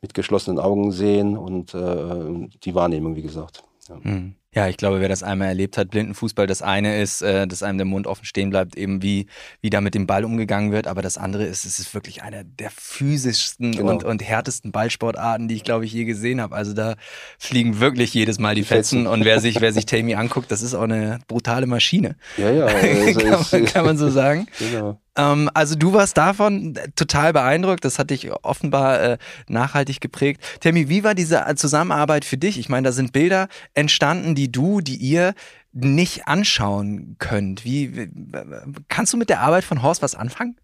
mit 0.00 0.14
geschlossenen 0.14 0.58
Augen 0.58 0.92
sehen 0.92 1.36
und 1.36 1.74
äh, 1.74 2.48
die 2.64 2.74
Wahrnehmung, 2.74 3.16
wie 3.16 3.22
gesagt. 3.22 3.62
Ja. 3.88 3.96
Mhm. 4.02 4.34
Ja, 4.56 4.68
ich 4.68 4.78
glaube, 4.78 5.02
wer 5.02 5.10
das 5.10 5.22
einmal 5.22 5.48
erlebt 5.48 5.76
hat, 5.76 5.90
Blindenfußball, 5.90 6.46
das 6.46 6.62
eine 6.62 7.02
ist, 7.02 7.20
äh, 7.20 7.46
dass 7.46 7.62
einem 7.62 7.76
der 7.76 7.84
Mund 7.84 8.06
offen 8.06 8.24
stehen 8.24 8.48
bleibt, 8.48 8.74
eben 8.74 9.02
wie, 9.02 9.26
wie 9.60 9.68
da 9.68 9.82
mit 9.82 9.94
dem 9.94 10.06
Ball 10.06 10.24
umgegangen 10.24 10.72
wird, 10.72 10.86
aber 10.86 11.02
das 11.02 11.18
andere 11.18 11.44
ist, 11.44 11.66
es 11.66 11.78
ist 11.78 11.92
wirklich 11.92 12.22
einer 12.22 12.42
der 12.42 12.70
physischsten 12.70 13.72
genau. 13.72 13.90
und, 13.92 14.04
und 14.04 14.22
härtesten 14.22 14.72
Ballsportarten, 14.72 15.46
die 15.46 15.56
ich, 15.56 15.62
glaube 15.62 15.84
ich, 15.84 15.92
je 15.92 16.06
gesehen 16.06 16.40
habe. 16.40 16.56
Also 16.56 16.72
da 16.72 16.94
fliegen 17.38 17.80
wirklich 17.80 18.14
jedes 18.14 18.38
Mal 18.38 18.54
die 18.54 18.64
Fetzen 18.64 19.06
und 19.06 19.26
wer 19.26 19.40
sich, 19.40 19.60
wer 19.60 19.74
sich 19.74 19.84
Tammy 19.86 20.14
anguckt, 20.14 20.50
das 20.50 20.62
ist 20.62 20.72
auch 20.72 20.84
eine 20.84 21.18
brutale 21.28 21.66
Maschine. 21.66 22.16
Ja, 22.38 22.50
ja. 22.50 22.66
Also 23.06 23.20
kann, 23.20 23.44
man, 23.52 23.64
kann 23.66 23.84
man 23.84 23.98
so 23.98 24.08
sagen. 24.08 24.46
Genau. 24.58 24.98
Ähm, 25.16 25.50
also 25.54 25.74
du 25.74 25.92
warst 25.92 26.16
davon 26.16 26.78
total 26.94 27.32
beeindruckt. 27.32 27.84
Das 27.84 27.98
hat 27.98 28.10
dich 28.10 28.30
offenbar 28.44 29.00
äh, 29.00 29.18
nachhaltig 29.48 30.00
geprägt. 30.00 30.42
Tammy, 30.60 30.88
wie 30.88 31.04
war 31.04 31.14
diese 31.14 31.44
Zusammenarbeit 31.56 32.24
für 32.24 32.36
dich? 32.36 32.58
Ich 32.58 32.68
meine, 32.68 32.88
da 32.88 32.92
sind 32.92 33.12
Bilder 33.12 33.48
entstanden, 33.74 34.34
die 34.34 34.50
du, 34.52 34.80
die 34.80 34.96
ihr 34.96 35.34
nicht 35.72 36.26
anschauen 36.26 37.16
könnt. 37.18 37.64
Wie, 37.64 37.96
wie 37.96 38.08
kannst 38.88 39.12
du 39.12 39.16
mit 39.16 39.28
der 39.28 39.40
Arbeit 39.40 39.64
von 39.64 39.82
Horst 39.82 40.02
was 40.02 40.14
anfangen? 40.14 40.56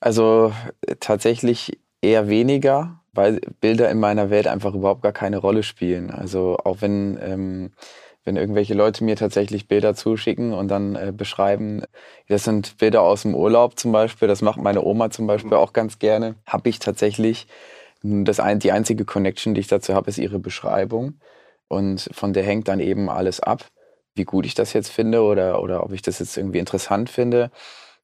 Also 0.00 0.52
tatsächlich 0.98 1.78
eher 2.00 2.28
weniger, 2.28 3.00
weil 3.12 3.40
Bilder 3.60 3.90
in 3.90 4.00
meiner 4.00 4.30
Welt 4.30 4.46
einfach 4.46 4.74
überhaupt 4.74 5.02
gar 5.02 5.12
keine 5.12 5.38
Rolle 5.38 5.62
spielen. 5.62 6.10
Also 6.10 6.56
auch 6.64 6.80
wenn 6.80 7.18
ähm, 7.20 7.70
wenn 8.24 8.36
irgendwelche 8.36 8.74
Leute 8.74 9.04
mir 9.04 9.16
tatsächlich 9.16 9.68
Bilder 9.68 9.94
zuschicken 9.94 10.52
und 10.52 10.68
dann 10.68 10.94
äh, 10.94 11.12
beschreiben, 11.16 11.82
das 12.28 12.44
sind 12.44 12.76
Bilder 12.78 13.02
aus 13.02 13.22
dem 13.22 13.34
Urlaub 13.34 13.78
zum 13.78 13.92
Beispiel, 13.92 14.28
das 14.28 14.42
macht 14.42 14.60
meine 14.60 14.82
Oma 14.82 15.10
zum 15.10 15.26
Beispiel 15.26 15.54
auch 15.54 15.72
ganz 15.72 15.98
gerne, 15.98 16.34
habe 16.46 16.68
ich 16.68 16.78
tatsächlich 16.78 17.46
das 18.02 18.40
ein, 18.40 18.58
die 18.58 18.72
einzige 18.72 19.04
Connection, 19.04 19.54
die 19.54 19.60
ich 19.60 19.68
dazu 19.68 19.94
habe, 19.94 20.08
ist 20.08 20.18
ihre 20.18 20.38
Beschreibung 20.38 21.20
und 21.68 22.08
von 22.12 22.32
der 22.32 22.42
hängt 22.42 22.68
dann 22.68 22.80
eben 22.80 23.08
alles 23.08 23.40
ab, 23.40 23.64
wie 24.14 24.24
gut 24.24 24.46
ich 24.46 24.54
das 24.54 24.72
jetzt 24.72 24.90
finde 24.90 25.22
oder, 25.22 25.62
oder 25.62 25.84
ob 25.84 25.92
ich 25.92 26.02
das 26.02 26.18
jetzt 26.18 26.36
irgendwie 26.36 26.58
interessant 26.58 27.10
finde. 27.10 27.50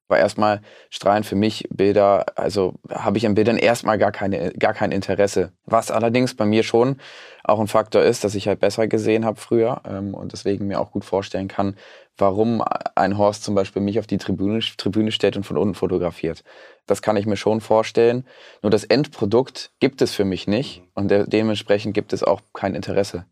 Aber 0.07 0.19
erstmal 0.19 0.61
strahlen 0.89 1.23
für 1.23 1.35
mich 1.35 1.67
Bilder, 1.69 2.25
also 2.35 2.75
habe 2.89 3.17
ich 3.17 3.25
an 3.25 3.35
Bildern 3.35 3.57
erstmal 3.57 3.97
gar, 3.97 4.11
keine, 4.11 4.51
gar 4.53 4.73
kein 4.73 4.91
Interesse. 4.91 5.51
Was 5.65 5.91
allerdings 5.91 6.33
bei 6.33 6.45
mir 6.45 6.63
schon 6.63 6.97
auch 7.43 7.59
ein 7.59 7.67
Faktor 7.67 8.03
ist, 8.03 8.23
dass 8.23 8.35
ich 8.35 8.47
halt 8.47 8.59
besser 8.59 8.87
gesehen 8.87 9.25
habe 9.25 9.39
früher 9.39 9.81
ähm, 9.85 10.13
und 10.13 10.33
deswegen 10.33 10.67
mir 10.67 10.79
auch 10.79 10.91
gut 10.91 11.03
vorstellen 11.03 11.47
kann, 11.47 11.75
warum 12.17 12.63
ein 12.95 13.17
Horst 13.17 13.43
zum 13.43 13.55
Beispiel 13.55 13.81
mich 13.81 13.99
auf 13.99 14.07
die 14.07 14.17
Tribüne, 14.17 14.59
Tribüne 14.59 15.11
stellt 15.11 15.37
und 15.37 15.43
von 15.43 15.57
unten 15.57 15.75
fotografiert. 15.75 16.43
Das 16.85 17.01
kann 17.01 17.17
ich 17.17 17.25
mir 17.25 17.37
schon 17.37 17.61
vorstellen. 17.61 18.25
Nur 18.61 18.69
das 18.69 18.85
Endprodukt 18.85 19.71
gibt 19.79 20.01
es 20.01 20.13
für 20.13 20.25
mich 20.25 20.47
nicht 20.47 20.83
und 20.93 21.09
de 21.09 21.25
dementsprechend 21.27 21.93
gibt 21.93 22.13
es 22.13 22.23
auch 22.23 22.41
kein 22.53 22.75
Interesse. 22.75 23.25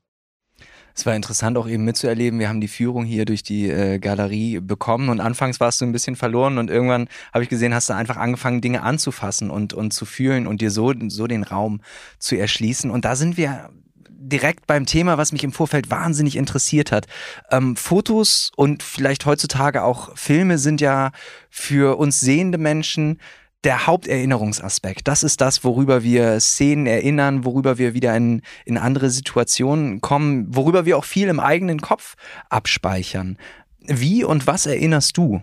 Es 0.96 1.06
war 1.06 1.14
interessant 1.14 1.58
auch 1.58 1.68
eben 1.68 1.84
mitzuerleben. 1.84 2.40
Wir 2.40 2.48
haben 2.48 2.62
die 2.62 2.70
Führung 2.70 3.04
hier 3.04 3.26
durch 3.26 3.44
die 3.44 3.70
äh, 3.70 4.00
Galerie 4.00 4.62
bekommen 4.62 5.10
und 5.10 5.20
anfangs 5.20 5.60
warst 5.60 5.82
du 5.82 5.86
ein 5.86 5.92
bisschen 5.92 6.16
verloren 6.16 6.58
und 6.58 6.70
irgendwann 6.70 7.10
habe 7.34 7.44
ich 7.44 7.50
gesehen, 7.50 7.74
hast 7.74 7.90
du 7.90 7.94
einfach 7.94 8.16
angefangen, 8.16 8.62
Dinge 8.62 8.82
anzufassen 8.82 9.52
und, 9.52 9.74
und 9.74 9.92
zu 9.92 10.06
fühlen 10.06 10.48
und 10.48 10.62
dir 10.62 10.72
so, 10.72 10.94
so 11.10 11.28
den 11.28 11.44
Raum 11.44 11.82
zu 12.18 12.38
erschließen. 12.38 12.90
Und 12.90 13.04
da 13.04 13.18
sind 13.18 13.36
wir 13.36 13.70
direkt 14.08 14.68
beim 14.68 14.86
Thema, 14.86 15.18
was 15.18 15.34
mich 15.34 15.44
im 15.44 15.52
Vorfeld 15.52 15.92
wahnsinnig 15.92 16.38
interessiert 16.38 16.94
hat. 16.94 17.08
Ähm, 17.52 17.76
Fotos 17.76 18.52
und 18.56 18.82
vielleicht 18.82 19.26
heutzutage 19.26 19.84
auch 19.84 20.18
Filme 20.18 20.58
sind 20.58 20.80
ja 20.80 21.12
für 21.50 21.98
uns 21.98 22.22
sehende 22.22 22.58
Menschen 22.58 23.20
der 23.66 23.88
Haupterinnerungsaspekt. 23.88 25.08
Das 25.08 25.24
ist 25.24 25.42
das, 25.42 25.64
worüber 25.64 26.04
wir 26.04 26.40
Szenen 26.40 26.86
erinnern, 26.86 27.44
worüber 27.44 27.78
wir 27.78 27.94
wieder 27.94 28.16
in, 28.16 28.42
in 28.64 28.78
andere 28.78 29.10
Situationen 29.10 30.02
kommen, 30.02 30.56
worüber 30.56 30.86
wir 30.86 30.98
auch 30.98 31.06
viel 31.06 31.28
im 31.28 31.40
eigenen 31.40 31.82
Kopf 31.82 32.16
abspeichern. 32.50 33.38
Wie 33.82 34.24
und 34.24 34.48
was 34.48 34.66
erinnerst 34.66 35.18
du? 35.18 35.42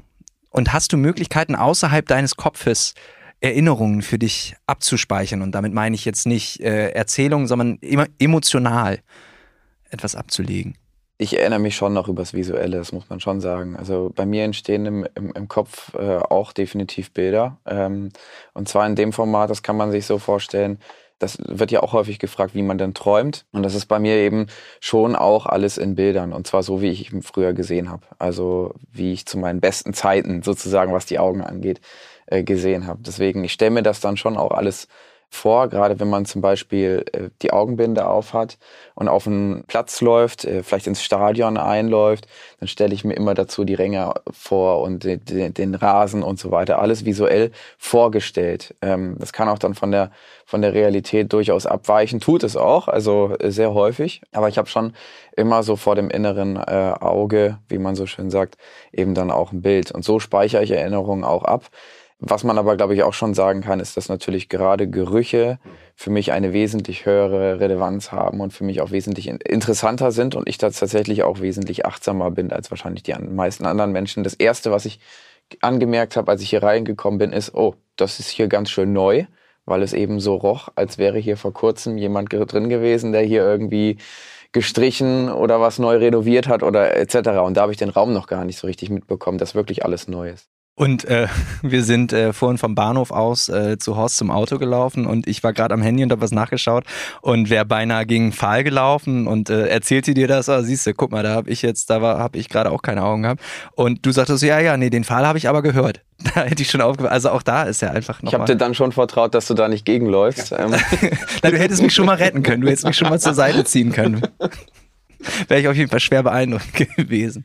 Und 0.50 0.72
hast 0.72 0.92
du 0.92 0.96
Möglichkeiten 0.96 1.54
außerhalb 1.54 2.06
deines 2.06 2.36
Kopfes, 2.36 2.94
Erinnerungen 3.40 4.02
für 4.02 4.18
dich 4.18 4.54
abzuspeichern? 4.66 5.42
Und 5.42 5.52
damit 5.52 5.72
meine 5.72 5.96
ich 5.96 6.04
jetzt 6.04 6.26
nicht 6.26 6.60
äh, 6.60 6.90
Erzählungen, 6.90 7.48
sondern 7.48 7.78
emotional 8.18 9.00
etwas 9.90 10.14
abzulegen 10.14 10.76
ich 11.22 11.38
erinnere 11.38 11.60
mich 11.60 11.76
schon 11.76 11.92
noch 11.92 12.08
übers 12.08 12.34
Visuelle, 12.34 12.78
das 12.78 12.92
muss 12.92 13.08
man 13.08 13.20
schon 13.20 13.40
sagen. 13.40 13.76
Also 13.76 14.10
bei 14.14 14.26
mir 14.26 14.44
entstehen 14.44 14.86
im, 14.86 15.06
im, 15.14 15.32
im 15.32 15.48
Kopf 15.48 15.94
äh, 15.94 16.16
auch 16.16 16.52
definitiv 16.52 17.12
Bilder. 17.12 17.58
Ähm, 17.64 18.10
und 18.54 18.68
zwar 18.68 18.86
in 18.86 18.96
dem 18.96 19.12
Format, 19.12 19.48
das 19.48 19.62
kann 19.62 19.76
man 19.76 19.92
sich 19.92 20.04
so 20.04 20.18
vorstellen, 20.18 20.78
das 21.20 21.38
wird 21.46 21.70
ja 21.70 21.84
auch 21.84 21.92
häufig 21.92 22.18
gefragt, 22.18 22.56
wie 22.56 22.62
man 22.62 22.78
denn 22.78 22.94
träumt. 22.94 23.46
Und 23.52 23.62
das 23.62 23.76
ist 23.76 23.86
bei 23.86 24.00
mir 24.00 24.16
eben 24.16 24.48
schon 24.80 25.14
auch 25.14 25.46
alles 25.46 25.78
in 25.78 25.94
Bildern. 25.94 26.32
Und 26.32 26.48
zwar 26.48 26.64
so, 26.64 26.82
wie 26.82 26.90
ich 26.90 27.12
ihn 27.12 27.22
früher 27.22 27.52
gesehen 27.52 27.88
habe. 27.88 28.02
Also 28.18 28.74
wie 28.90 29.12
ich 29.12 29.24
zu 29.24 29.38
meinen 29.38 29.60
besten 29.60 29.94
Zeiten 29.94 30.42
sozusagen, 30.42 30.92
was 30.92 31.06
die 31.06 31.20
Augen 31.20 31.40
angeht, 31.40 31.80
äh, 32.26 32.42
gesehen 32.42 32.88
habe. 32.88 33.00
Deswegen, 33.06 33.44
ich 33.44 33.52
stelle 33.52 33.70
mir 33.70 33.84
das 33.84 34.00
dann 34.00 34.16
schon 34.16 34.36
auch 34.36 34.50
alles 34.50 34.88
vor, 35.34 35.68
gerade 35.68 35.98
wenn 35.98 36.10
man 36.10 36.26
zum 36.26 36.42
Beispiel 36.42 37.04
äh, 37.12 37.30
die 37.40 37.52
Augenbinde 37.52 38.06
aufhat 38.06 38.58
und 38.94 39.08
auf 39.08 39.26
einen 39.26 39.64
Platz 39.64 40.02
läuft, 40.02 40.44
äh, 40.44 40.62
vielleicht 40.62 40.86
ins 40.86 41.02
Stadion 41.02 41.56
einläuft, 41.56 42.26
dann 42.60 42.68
stelle 42.68 42.92
ich 42.94 43.02
mir 43.02 43.14
immer 43.14 43.32
dazu 43.32 43.64
die 43.64 43.74
Ränge 43.74 44.12
vor 44.30 44.82
und 44.82 45.04
den, 45.04 45.54
den 45.54 45.74
Rasen 45.74 46.22
und 46.22 46.38
so 46.38 46.50
weiter, 46.50 46.80
alles 46.80 47.06
visuell 47.06 47.50
vorgestellt. 47.78 48.74
Ähm, 48.82 49.16
das 49.18 49.32
kann 49.32 49.48
auch 49.48 49.58
dann 49.58 49.74
von 49.74 49.90
der, 49.90 50.10
von 50.44 50.60
der 50.60 50.74
Realität 50.74 51.32
durchaus 51.32 51.64
abweichen, 51.64 52.20
tut 52.20 52.44
es 52.44 52.54
auch, 52.54 52.86
also 52.86 53.34
äh, 53.38 53.50
sehr 53.50 53.72
häufig, 53.72 54.20
aber 54.32 54.48
ich 54.48 54.58
habe 54.58 54.68
schon 54.68 54.92
immer 55.34 55.62
so 55.62 55.76
vor 55.76 55.94
dem 55.94 56.10
inneren 56.10 56.56
äh, 56.56 56.92
Auge, 57.00 57.58
wie 57.68 57.78
man 57.78 57.94
so 57.94 58.04
schön 58.04 58.30
sagt, 58.30 58.58
eben 58.92 59.14
dann 59.14 59.30
auch 59.30 59.52
ein 59.52 59.62
Bild. 59.62 59.92
Und 59.92 60.04
so 60.04 60.20
speichere 60.20 60.62
ich 60.62 60.72
Erinnerungen 60.72 61.24
auch 61.24 61.44
ab. 61.44 61.70
Was 62.24 62.44
man 62.44 62.56
aber, 62.56 62.76
glaube 62.76 62.94
ich, 62.94 63.02
auch 63.02 63.14
schon 63.14 63.34
sagen 63.34 63.62
kann, 63.62 63.80
ist, 63.80 63.96
dass 63.96 64.08
natürlich 64.08 64.48
gerade 64.48 64.88
Gerüche 64.88 65.58
für 65.96 66.10
mich 66.10 66.30
eine 66.30 66.52
wesentlich 66.52 67.04
höhere 67.04 67.58
Relevanz 67.58 68.12
haben 68.12 68.40
und 68.40 68.52
für 68.52 68.62
mich 68.62 68.80
auch 68.80 68.92
wesentlich 68.92 69.26
interessanter 69.26 70.12
sind 70.12 70.36
und 70.36 70.48
ich 70.48 70.56
da 70.56 70.70
tatsächlich 70.70 71.24
auch 71.24 71.40
wesentlich 71.40 71.84
achtsamer 71.84 72.30
bin 72.30 72.52
als 72.52 72.70
wahrscheinlich 72.70 73.02
die 73.02 73.12
meisten 73.14 73.66
anderen 73.66 73.90
Menschen. 73.90 74.22
Das 74.22 74.34
Erste, 74.34 74.70
was 74.70 74.84
ich 74.84 75.00
angemerkt 75.62 76.16
habe, 76.16 76.30
als 76.30 76.42
ich 76.42 76.50
hier 76.50 76.62
reingekommen 76.62 77.18
bin, 77.18 77.32
ist, 77.32 77.56
oh, 77.56 77.74
das 77.96 78.20
ist 78.20 78.28
hier 78.28 78.46
ganz 78.46 78.70
schön 78.70 78.92
neu, 78.92 79.24
weil 79.64 79.82
es 79.82 79.92
eben 79.92 80.20
so 80.20 80.36
roch, 80.36 80.68
als 80.76 80.98
wäre 80.98 81.18
hier 81.18 81.36
vor 81.36 81.52
kurzem 81.52 81.98
jemand 81.98 82.32
drin 82.32 82.68
gewesen, 82.68 83.10
der 83.10 83.22
hier 83.22 83.42
irgendwie 83.42 83.96
gestrichen 84.52 85.28
oder 85.28 85.60
was 85.60 85.80
neu 85.80 85.96
renoviert 85.96 86.46
hat 86.46 86.62
oder 86.62 86.96
etc. 86.96 87.40
Und 87.44 87.56
da 87.56 87.62
habe 87.62 87.72
ich 87.72 87.78
den 87.78 87.88
Raum 87.88 88.12
noch 88.12 88.28
gar 88.28 88.44
nicht 88.44 88.58
so 88.58 88.68
richtig 88.68 88.90
mitbekommen, 88.90 89.38
dass 89.38 89.56
wirklich 89.56 89.84
alles 89.84 90.06
neu 90.06 90.30
ist. 90.30 90.48
Und 90.74 91.04
äh, 91.04 91.28
wir 91.62 91.84
sind 91.84 92.12
äh, 92.12 92.32
vorhin 92.32 92.58
vom 92.58 92.74
Bahnhof 92.74 93.10
aus 93.10 93.48
äh, 93.48 93.78
zu 93.78 93.96
Horst 93.96 94.16
zum 94.16 94.30
Auto 94.30 94.58
gelaufen 94.58 95.06
und 95.06 95.26
ich 95.26 95.42
war 95.42 95.52
gerade 95.52 95.74
am 95.74 95.82
Handy 95.82 96.02
und 96.02 96.10
habe 96.10 96.22
was 96.22 96.32
nachgeschaut 96.32 96.84
und 97.20 97.50
wäre 97.50 97.66
beinahe 97.66 98.06
gegen 98.06 98.32
Pfahl 98.32 98.64
gelaufen 98.64 99.26
und 99.26 99.50
äh, 99.50 99.66
erzählte 99.66 100.14
dir 100.14 100.28
das, 100.28 100.48
oh, 100.48 100.62
siehst 100.62 100.86
du, 100.86 100.94
guck 100.94 101.12
mal, 101.12 101.22
da 101.22 101.34
habe 101.34 101.50
ich 101.50 101.62
jetzt, 101.62 101.90
da 101.90 102.00
habe 102.00 102.38
ich 102.38 102.48
gerade 102.48 102.70
auch 102.70 102.82
keine 102.82 103.04
Augen 103.04 103.22
gehabt 103.22 103.42
und 103.74 104.04
du 104.06 104.12
sagtest, 104.12 104.42
ja, 104.42 104.60
ja, 104.60 104.76
nee, 104.76 104.88
den 104.88 105.04
Pfahl 105.04 105.26
habe 105.26 105.38
ich 105.38 105.48
aber 105.48 105.62
gehört. 105.62 106.02
Da 106.34 106.44
hätte 106.44 106.62
ich 106.62 106.70
schon 106.70 106.80
aufgehört. 106.80 107.12
Also 107.12 107.30
auch 107.30 107.42
da 107.42 107.64
ist 107.64 107.82
ja 107.82 107.90
einfach 107.90 108.22
noch. 108.22 108.30
Ich 108.30 108.34
habe 108.34 108.44
dir 108.44 108.56
dann 108.56 108.74
schon 108.74 108.92
vertraut, 108.92 109.34
dass 109.34 109.48
du 109.48 109.54
da 109.54 109.66
nicht 109.66 109.84
gegenläufst. 109.84 110.52
Ähm. 110.52 110.70
Na, 111.42 111.50
du 111.50 111.58
hättest 111.58 111.82
mich 111.82 111.92
schon 111.92 112.06
mal 112.06 112.14
retten 112.14 112.44
können. 112.44 112.62
Du 112.62 112.68
hättest 112.68 112.86
mich 112.86 112.96
schon 112.96 113.08
mal 113.08 113.18
zur 113.18 113.34
Seite 113.34 113.64
ziehen 113.64 113.90
können. 113.90 114.22
wäre 115.48 115.60
ich 115.60 115.68
auf 115.68 115.76
jeden 115.76 115.90
Fall 115.90 116.00
schwer 116.00 116.22
beeindruckt 116.22 116.72
gewesen. 116.96 117.44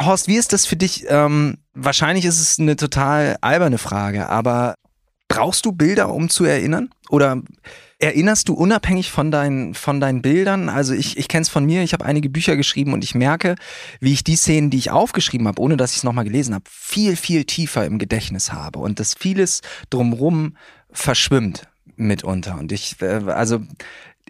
Horst, 0.00 0.28
wie 0.28 0.36
ist 0.36 0.52
das 0.52 0.66
für 0.66 0.76
dich? 0.76 1.04
Ähm, 1.08 1.58
wahrscheinlich 1.74 2.24
ist 2.24 2.40
es 2.40 2.58
eine 2.58 2.76
total 2.76 3.36
alberne 3.40 3.78
Frage, 3.78 4.28
aber 4.28 4.74
brauchst 5.28 5.64
du 5.64 5.72
Bilder, 5.72 6.12
um 6.12 6.28
zu 6.28 6.44
erinnern? 6.44 6.90
Oder 7.08 7.42
erinnerst 7.98 8.48
du 8.48 8.54
unabhängig 8.54 9.10
von 9.10 9.30
deinen, 9.30 9.74
von 9.74 10.00
deinen 10.00 10.20
Bildern? 10.22 10.68
Also 10.68 10.92
ich, 10.92 11.16
ich 11.16 11.28
kenne 11.28 11.42
es 11.42 11.48
von 11.48 11.64
mir, 11.64 11.82
ich 11.82 11.92
habe 11.92 12.04
einige 12.04 12.28
Bücher 12.28 12.56
geschrieben 12.56 12.92
und 12.92 13.04
ich 13.04 13.14
merke, 13.14 13.54
wie 14.00 14.12
ich 14.12 14.24
die 14.24 14.36
Szenen, 14.36 14.70
die 14.70 14.78
ich 14.78 14.90
aufgeschrieben 14.90 15.48
habe, 15.48 15.62
ohne 15.62 15.76
dass 15.76 15.92
ich 15.92 15.98
es 15.98 16.04
nochmal 16.04 16.24
gelesen 16.24 16.54
habe, 16.54 16.64
viel, 16.68 17.16
viel 17.16 17.44
tiefer 17.44 17.86
im 17.86 17.98
Gedächtnis 17.98 18.52
habe 18.52 18.78
und 18.78 19.00
dass 19.00 19.14
vieles 19.14 19.62
drumrum 19.88 20.56
verschwimmt 20.90 21.68
mitunter. 21.96 22.58
Und 22.58 22.72
ich, 22.72 23.00
äh, 23.00 23.20
also 23.28 23.60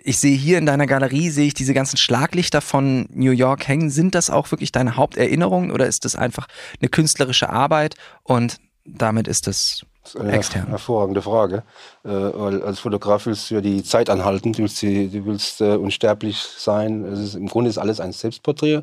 ich 0.05 0.19
sehe 0.19 0.37
hier 0.37 0.59
in 0.59 0.67
deiner 0.67 0.87
Galerie, 0.87 1.31
sehe 1.31 1.47
ich 1.47 1.55
diese 1.55 1.75
ganzen 1.75 1.97
Schlaglichter 1.97 2.61
von 2.61 3.07
New 3.13 3.31
York 3.31 3.69
hängen. 3.69 3.91
Sind 3.91 4.15
das 4.15 4.31
auch 4.31 4.51
wirklich 4.51 4.73
deine 4.73 4.97
Haupterinnerungen 4.97 5.71
oder 5.71 5.87
ist 5.87 6.05
das 6.05 6.17
einfach 6.17 6.49
eine 6.81 6.89
künstlerische 6.89 7.51
Arbeit 7.51 7.95
und 8.23 8.59
damit 8.85 9.29
ist 9.29 9.47
es 9.49 9.87
Das 10.03 10.15
ist 10.15 10.21
eine 10.21 10.33
Extern. 10.33 10.67
hervorragende 10.67 11.23
Frage. 11.23 11.63
Äh, 12.05 12.09
weil 12.09 12.63
als 12.63 12.81
Fotograf 12.81 13.27
willst 13.27 13.51
du 13.51 13.55
ja 13.57 13.61
die 13.61 13.85
Zeit 13.85 14.11
anhalten, 14.11 14.53
du 14.53 14.61
willst, 14.61 14.83
die, 14.83 15.09
du 15.09 15.25
willst 15.27 15.61
äh, 15.61 15.77
unsterblich 15.77 16.37
sein. 16.37 17.05
Ist, 17.05 17.37
Im 17.37 17.47
Grunde 17.47 17.71
ist 17.71 17.79
alles 17.79 18.01
ein 18.01 18.13
Selbstporträt. 18.13 18.83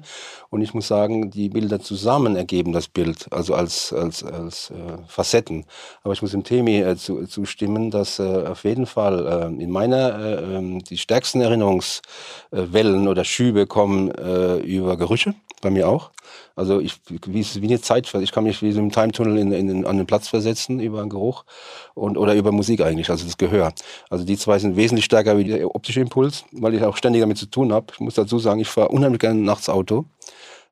Und 0.50 0.62
ich 0.62 0.74
muss 0.74 0.88
sagen, 0.88 1.30
die 1.30 1.50
Bilder 1.50 1.82
zusammen 1.82 2.36
ergeben 2.38 2.72
das 2.72 2.88
Bild, 2.88 3.28
also 3.32 3.54
als, 3.54 3.92
als, 3.92 4.24
als 4.24 4.72
äh, 4.72 4.98
Facetten. 5.08 5.66
Aber 6.04 6.14
ich 6.14 6.22
muss 6.22 6.32
dem 6.32 6.44
Themi 6.44 6.82
äh, 6.82 6.96
zu, 6.96 7.28
zustimmen, 7.28 7.92
dass 7.92 8.20
äh, 8.20 8.48
auf 8.48 8.64
jeden 8.64 8.86
Fall 8.86 9.52
äh, 9.60 9.62
in 9.62 9.72
meiner 9.72 10.20
äh, 10.20 10.56
ähm, 10.56 10.84
die 10.84 10.98
stärksten 10.98 11.42
Erinnerungswellen 11.42 13.08
oder 13.08 13.26
Schübe 13.26 13.68
kommen 13.68 14.10
über 14.10 14.98
Gerüche 14.98 15.34
bei 15.60 15.70
mir 15.70 15.88
auch. 15.88 16.12
Also 16.56 16.80
ich, 16.80 16.96
wie, 17.08 17.44
wie 17.44 17.68
eine 17.68 17.82
Zeit, 17.82 18.14
ich 18.14 18.32
kann 18.32 18.44
mich 18.44 18.62
wie 18.62 18.72
so 18.72 18.80
im 18.80 18.92
Time-Tunnel 18.92 19.38
in, 19.38 19.52
in, 19.52 19.86
an 19.86 19.98
den 19.98 20.06
Platz 20.06 20.28
versetzen 20.28 20.80
über 20.80 21.02
einen 21.02 21.10
Geruch 21.10 21.46
und, 21.94 22.18
oder 22.18 22.36
über 22.36 22.52
Musik 22.52 22.82
eigentlich, 22.82 23.10
also 23.10 23.26
das 23.26 23.38
Gehör. 23.38 23.74
Also 24.10 24.26
die 24.26 24.38
zwei 24.38 24.60
sind 24.60 24.76
wesentlich 24.76 25.06
stärker 25.06 25.38
wie 25.38 25.46
der 25.46 25.74
optische 25.74 26.02
Impuls, 26.02 26.46
weil 26.52 26.74
ich 26.74 26.84
auch 26.84 26.98
ständig 26.98 27.22
damit 27.22 27.38
zu 27.38 27.46
tun 27.46 27.74
habe. 27.74 27.88
Ich 27.94 28.00
muss 28.00 28.16
dazu 28.16 28.40
sagen, 28.40 28.60
ich 28.60 28.68
fahre 28.68 28.90
unheimlich 28.90 29.20
gerne 29.20 29.40
nachts 29.40 29.70
Auto, 29.70 30.06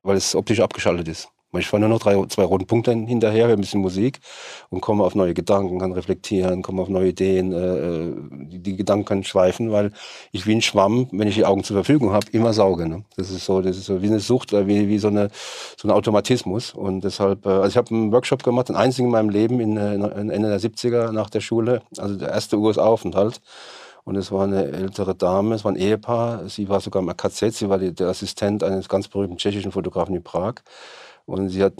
weil 0.02 0.16
es 0.16 0.34
optisch 0.34 0.60
abgeschaltet 0.60 1.08
ist. 1.08 1.28
Ich 1.56 1.66
fahre 1.66 1.80
nur 1.80 1.88
noch 1.88 2.00
drei, 2.00 2.22
zwei 2.26 2.44
roten 2.44 2.66
Punkte 2.66 2.92
hinterher, 2.92 3.46
höre 3.46 3.54
ein 3.54 3.60
bisschen 3.60 3.80
Musik 3.80 4.20
und 4.68 4.82
komme 4.82 5.02
auf 5.02 5.14
neue 5.14 5.32
Gedanken, 5.32 5.78
kann 5.78 5.92
reflektieren, 5.92 6.62
komme 6.62 6.82
auf 6.82 6.90
neue 6.90 7.08
Ideen. 7.08 7.52
Äh, 7.52 8.46
die, 8.48 8.58
die, 8.58 8.76
Gedanken 8.76 9.06
können 9.06 9.24
schweifen, 9.24 9.72
weil 9.72 9.92
ich 10.30 10.46
wie 10.46 10.54
ein 10.54 10.60
Schwamm, 10.60 11.08
wenn 11.10 11.26
ich 11.26 11.36
die 11.36 11.46
Augen 11.46 11.64
zur 11.64 11.76
Verfügung 11.76 12.12
habe, 12.12 12.26
immer 12.32 12.52
sauge. 12.52 12.86
Ne? 12.86 13.04
Das 13.16 13.30
ist 13.30 13.46
so, 13.46 13.62
das 13.62 13.78
ist 13.78 13.86
so 13.86 14.02
wie 14.02 14.08
eine 14.08 14.20
Sucht 14.20 14.52
oder 14.52 14.66
wie, 14.66 14.88
wie 14.88 14.98
so, 14.98 15.08
eine, 15.08 15.30
so 15.78 15.88
ein 15.88 15.90
Automatismus. 15.90 16.74
Und 16.74 17.02
deshalb, 17.02 17.46
äh, 17.46 17.48
also 17.48 17.68
ich 17.68 17.76
habe 17.78 17.94
einen 17.94 18.12
Workshop 18.12 18.42
gemacht, 18.42 18.68
den 18.68 18.76
einzigen 18.76 19.06
in 19.08 19.12
meinem 19.12 19.30
Leben 19.30 19.58
in, 19.60 19.78
äh, 19.78 19.94
in 19.94 20.28
Ende 20.28 20.50
der 20.50 20.60
70er 20.60 21.12
nach 21.12 21.30
der 21.30 21.40
Schule, 21.40 21.80
also 21.96 22.14
der 22.16 22.28
erste 22.28 22.58
US-Aufenthalt. 22.58 23.40
Und 24.04 24.16
es 24.16 24.32
war 24.32 24.44
eine 24.44 24.64
ältere 24.64 25.14
Dame, 25.14 25.54
es 25.54 25.64
war 25.64 25.72
ein 25.72 25.76
Ehepaar. 25.76 26.48
Sie 26.48 26.68
war 26.70 26.80
sogar 26.80 27.02
im 27.02 27.14
KZ, 27.14 27.54
sie 27.54 27.68
war 27.68 27.78
die, 27.78 27.94
der 27.94 28.08
Assistent 28.08 28.62
eines 28.64 28.88
ganz 28.88 29.08
berühmten 29.08 29.36
tschechischen 29.36 29.72
Fotografen 29.72 30.14
in 30.14 30.22
Prag. 30.22 30.54
Und 31.28 31.50
sie 31.50 31.62
hat 31.62 31.74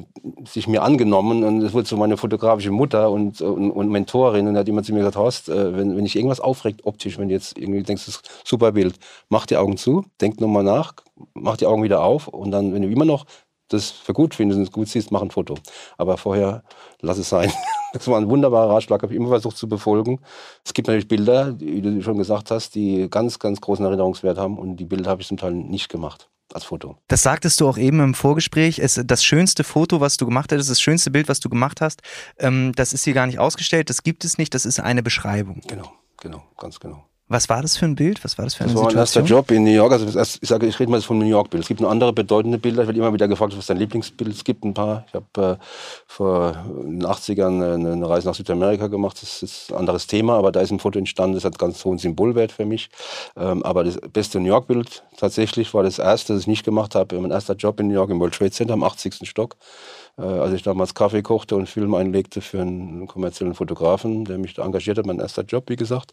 sich 0.45 0.69
mir 0.69 0.83
angenommen 0.83 1.43
und 1.43 1.63
es 1.63 1.73
wurde 1.73 1.89
so 1.89 1.97
meine 1.97 2.19
fotografische 2.19 2.71
Mutter 2.71 3.11
und, 3.11 3.41
und, 3.41 3.71
und 3.71 3.89
Mentorin 3.89 4.47
und 4.47 4.59
hat 4.59 4.69
immer 4.69 4.83
zu 4.83 4.93
mir 4.93 4.99
gesagt, 4.99 5.17
Horst, 5.17 5.49
äh, 5.49 5.75
wenn, 5.75 5.97
wenn 5.97 6.05
dich 6.05 6.17
irgendwas 6.17 6.41
aufregt 6.41 6.85
optisch, 6.85 7.17
wenn 7.17 7.29
du 7.29 7.35
jetzt 7.35 7.57
irgendwie 7.57 7.83
denkst, 7.83 8.05
das 8.05 8.17
ist 8.17 8.29
ein 8.29 8.31
super 8.45 8.73
Bild, 8.73 8.97
mach 9.31 9.47
die 9.47 9.57
Augen 9.57 9.79
zu, 9.79 10.05
denk 10.21 10.39
nochmal 10.39 10.65
nach, 10.65 10.93
mach 11.33 11.57
die 11.57 11.65
Augen 11.65 11.83
wieder 11.83 12.03
auf 12.03 12.29
und 12.29 12.51
dann, 12.51 12.75
wenn 12.75 12.83
du 12.83 12.91
immer 12.91 13.07
noch 13.07 13.25
das 13.69 13.91
für 13.91 14.13
gut 14.13 14.35
findest 14.35 14.59
und 14.59 14.65
es 14.65 14.73
gut 14.73 14.89
siehst, 14.89 15.11
mach 15.13 15.23
ein 15.23 15.31
Foto. 15.31 15.55
Aber 15.97 16.19
vorher 16.19 16.63
lass 17.01 17.17
es 17.17 17.31
sein. 17.31 17.51
Das 17.95 18.07
war 18.07 18.21
ein 18.21 18.29
wunderbarer 18.29 18.75
Ratschlag, 18.75 19.03
habe 19.03 19.15
ich 19.15 19.19
immer 19.19 19.31
versucht 19.31 19.57
zu 19.57 19.67
befolgen. 19.67 20.21
Es 20.63 20.75
gibt 20.75 20.89
natürlich 20.89 21.09
Bilder, 21.09 21.59
wie 21.59 21.81
du 21.81 22.03
schon 22.03 22.19
gesagt 22.19 22.51
hast, 22.51 22.75
die 22.75 23.09
ganz, 23.09 23.39
ganz 23.39 23.63
großen 23.63 23.83
Erinnerungswert 23.83 24.37
haben 24.37 24.59
und 24.59 24.77
die 24.77 24.85
Bilder 24.85 25.09
habe 25.09 25.23
ich 25.23 25.29
zum 25.29 25.39
Teil 25.39 25.55
nicht 25.55 25.89
gemacht 25.89 26.29
als 26.55 26.65
Foto. 26.65 26.99
Das 27.09 27.23
sagtest 27.23 27.61
du 27.61 27.69
auch 27.69 27.79
eben 27.79 28.01
im 28.01 28.15
Vorgespräch. 28.15 28.79
Es, 28.79 29.01
das 29.05 29.25
schönste 29.25 29.65
Foto, 29.65 30.01
was 30.01 30.17
du 30.17 30.27
gemacht 30.27 30.53
hast, 30.53 30.69
das 30.69 30.81
schönste 30.81 31.11
Bild, 31.11 31.29
was 31.29 31.41
du 31.41 31.49
gemacht 31.49 31.81
hast, 31.81 32.03
ähm, 32.39 32.73
das 32.75 32.93
ist 32.93 33.05
hier 33.05 33.15
gar 33.15 33.27
nicht 33.27 33.39
ausgestellt, 33.39 33.91
das 33.91 34.03
gibt 34.03 34.25
es 34.25 34.39
nicht, 34.39 34.55
das 34.55 34.67
ist 34.67 34.81
eine 34.81 35.03
Beschreibung. 35.03 35.61
Genau, 35.67 35.93
genau, 36.21 36.43
ganz 36.57 36.81
genau. 36.81 37.05
Was 37.31 37.51
war 37.51 37.61
das 37.61 37.77
für 37.77 37.85
ein 37.85 37.95
Bild? 37.95 38.25
Was 38.25 38.39
war 38.39 38.47
das 38.47 38.55
für 38.55 38.65
eine 38.65 38.73
das 38.73 38.83
war 38.83 38.91
Situation? 38.91 39.23
mein 39.23 39.31
erster 39.31 39.37
Job 39.37 39.51
in 39.51 39.65
New 39.65 39.71
York. 39.71 39.93
Also 39.93 40.07
ich 40.07 40.49
sage, 40.49 40.67
ich 40.67 40.81
rede 40.81 40.91
mal 40.91 40.97
jetzt 40.97 41.07
vom 41.07 41.19
New 41.19 41.27
York 41.27 41.51
Bild. 41.51 41.63
Es 41.63 41.69
gibt 41.69 41.81
noch 41.81 41.91
andere 41.91 42.15
bedeutende 42.15 42.57
Bilder. 42.57 42.83
Ich 42.83 42.89
werde 42.89 42.99
immer 42.99 43.13
wieder 43.13 43.29
gefragt, 43.29 43.57
was 43.57 43.67
dein 43.67 43.77
Lieblingsbild 43.77 44.31
ist. 44.31 44.39
Es 44.39 44.45
gibt 44.45 44.65
ein 44.65 44.73
paar. 44.73 45.05
Ich 45.09 45.15
habe 45.15 45.59
äh, 45.61 45.65
vor 46.07 46.53
den 46.67 47.05
80ern 47.05 47.75
eine, 47.75 47.93
eine 47.93 48.09
Reise 48.09 48.29
nach 48.29 48.35
Südamerika 48.35 48.87
gemacht. 48.87 49.21
Das 49.21 49.43
ist 49.43 49.71
ein 49.71 49.77
anderes 49.77 50.07
Thema, 50.07 50.39
aber 50.39 50.53
da 50.53 50.61
ist 50.63 50.71
ein 50.71 50.79
Foto 50.79 50.99
entstanden. 50.99 51.35
Das 51.35 51.45
hat 51.45 51.59
ganz 51.59 51.85
hohen 51.85 51.99
Symbolwert 51.99 52.53
für 52.53 52.65
mich. 52.65 52.89
Ähm, 53.37 53.63
aber 53.63 53.85
das 53.85 53.99
beste 54.11 54.41
New 54.41 54.49
York 54.49 54.67
Bild 54.67 55.03
tatsächlich 55.19 55.75
war 55.75 55.83
das 55.83 55.99
erste, 55.99 56.33
das 56.33 56.43
ich 56.43 56.49
nicht 56.49 56.65
gemacht 56.65 56.95
habe. 56.95 57.21
Mein 57.21 57.31
erster 57.31 57.55
Job 57.55 57.79
in 57.81 57.89
New 57.89 57.95
York 57.95 58.11
im 58.11 58.21
World 58.21 58.35
Trade 58.35 58.53
Center 58.53 58.73
am 58.73 58.83
80. 58.83 59.29
Stock. 59.29 59.57
Äh, 60.19 60.23
als 60.23 60.53
ich 60.53 60.63
damals 60.63 60.95
Kaffee 60.95 61.23
kochte 61.23 61.55
und 61.55 61.69
Film 61.69 61.95
einlegte 61.95 62.41
für 62.41 62.61
einen 62.61 63.07
kommerziellen 63.07 63.55
Fotografen, 63.55 64.25
der 64.25 64.39
mich 64.39 64.55
da 64.55 64.65
engagiert 64.65 64.99
hat, 64.99 65.07
mein 65.07 65.21
erster 65.21 65.43
Job, 65.43 65.65
wie 65.69 65.77
gesagt. 65.77 66.13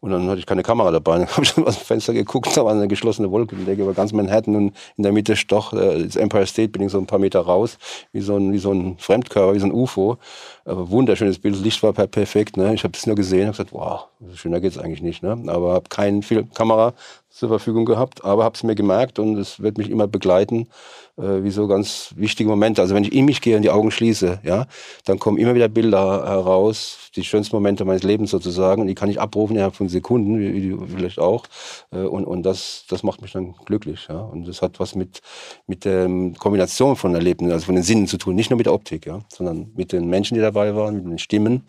Und 0.00 0.12
dann 0.12 0.28
hatte 0.28 0.38
ich 0.38 0.46
keine 0.46 0.62
Kamera 0.62 0.90
dabei. 0.90 1.18
Dann 1.22 1.28
habe 1.28 1.42
ich 1.42 1.56
aus 1.58 1.76
dem 1.76 1.84
Fenster 1.84 2.12
geguckt, 2.14 2.56
da 2.56 2.64
war 2.64 2.72
eine 2.72 2.88
geschlossene 2.88 3.30
Wolkendecke 3.30 3.82
über 3.82 3.92
ganz 3.92 4.12
Manhattan 4.12 4.56
und 4.56 4.76
in 4.96 5.02
der 5.02 5.12
Mitte 5.12 5.36
stoch 5.36 5.72
äh, 5.72 6.04
das 6.04 6.16
Empire 6.16 6.46
State 6.46 6.68
Building 6.68 6.88
so 6.88 6.98
ein 6.98 7.06
paar 7.06 7.18
Meter 7.18 7.40
raus, 7.40 7.78
wie 8.12 8.20
so 8.20 8.36
ein, 8.36 8.52
wie 8.52 8.58
so 8.58 8.72
ein 8.72 8.96
Fremdkörper, 8.98 9.54
wie 9.54 9.58
so 9.58 9.66
ein 9.66 9.72
UFO. 9.72 10.18
Aber 10.64 10.90
wunderschönes 10.90 11.38
Bild, 11.38 11.56
das 11.56 11.62
Licht 11.62 11.82
war 11.82 11.92
perfekt. 11.92 12.56
Ne? 12.56 12.74
Ich 12.74 12.84
habe 12.84 12.96
es 12.96 13.06
nur 13.06 13.16
gesehen 13.16 13.46
und 13.46 13.52
gesagt, 13.52 13.72
wow, 13.72 14.06
schöner 14.34 14.60
geht's 14.60 14.78
eigentlich 14.78 15.02
nicht. 15.02 15.22
Ne? 15.22 15.36
Aber 15.48 15.74
habe 15.74 15.88
keine 15.88 16.22
Filmkamera 16.22 16.94
zur 17.32 17.48
Verfügung 17.48 17.84
gehabt, 17.84 18.24
aber 18.24 18.44
habe 18.44 18.54
es 18.54 18.62
mir 18.62 18.74
gemerkt 18.74 19.18
und 19.18 19.38
es 19.38 19.60
wird 19.60 19.78
mich 19.78 19.90
immer 19.90 20.06
begleiten 20.06 20.68
äh, 21.16 21.42
wie 21.42 21.50
so 21.50 21.66
ganz 21.66 22.12
wichtige 22.16 22.48
Momente. 22.48 22.80
Also 22.80 22.94
wenn 22.94 23.04
ich 23.04 23.12
in 23.12 23.24
mich 23.24 23.40
gehe 23.40 23.56
und 23.56 23.62
die 23.62 23.70
Augen 23.70 23.90
schließe, 23.90 24.40
ja, 24.42 24.66
dann 25.04 25.18
kommen 25.18 25.38
immer 25.38 25.54
wieder 25.54 25.68
Bilder 25.68 26.26
heraus, 26.26 27.10
die 27.16 27.24
schönsten 27.24 27.54
Momente 27.54 27.84
meines 27.84 28.02
Lebens 28.02 28.30
sozusagen. 28.30 28.82
Und 28.82 28.88
die 28.88 28.94
kann 28.94 29.10
ich 29.10 29.20
abrufen 29.20 29.54
innerhalb 29.54 29.74
von 29.74 29.88
Sekunden, 29.88 30.38
wie, 30.38 30.54
wie 30.54 30.86
vielleicht 30.88 31.18
auch. 31.18 31.44
Äh, 31.90 31.98
und, 31.98 32.24
und 32.24 32.42
das, 32.42 32.84
das 32.88 33.02
macht 33.02 33.22
mich 33.22 33.32
dann 33.32 33.54
glücklich. 33.64 34.06
Ja. 34.08 34.20
Und 34.20 34.48
das 34.48 34.62
hat 34.62 34.80
was 34.80 34.94
mit, 34.94 35.20
mit 35.66 35.84
der 35.84 36.08
Kombination 36.38 36.96
von 36.96 37.14
Erlebnissen, 37.14 37.52
also 37.52 37.66
von 37.66 37.74
den 37.74 37.84
Sinnen 37.84 38.06
zu 38.06 38.16
tun. 38.16 38.34
Nicht 38.34 38.50
nur 38.50 38.56
mit 38.56 38.66
der 38.66 38.74
Optik, 38.74 39.06
ja, 39.06 39.20
sondern 39.28 39.70
mit 39.74 39.92
den 39.92 40.08
Menschen, 40.08 40.34
die 40.34 40.40
dabei 40.40 40.74
waren, 40.74 40.96
mit 40.96 41.04
den 41.04 41.18
Stimmen, 41.18 41.64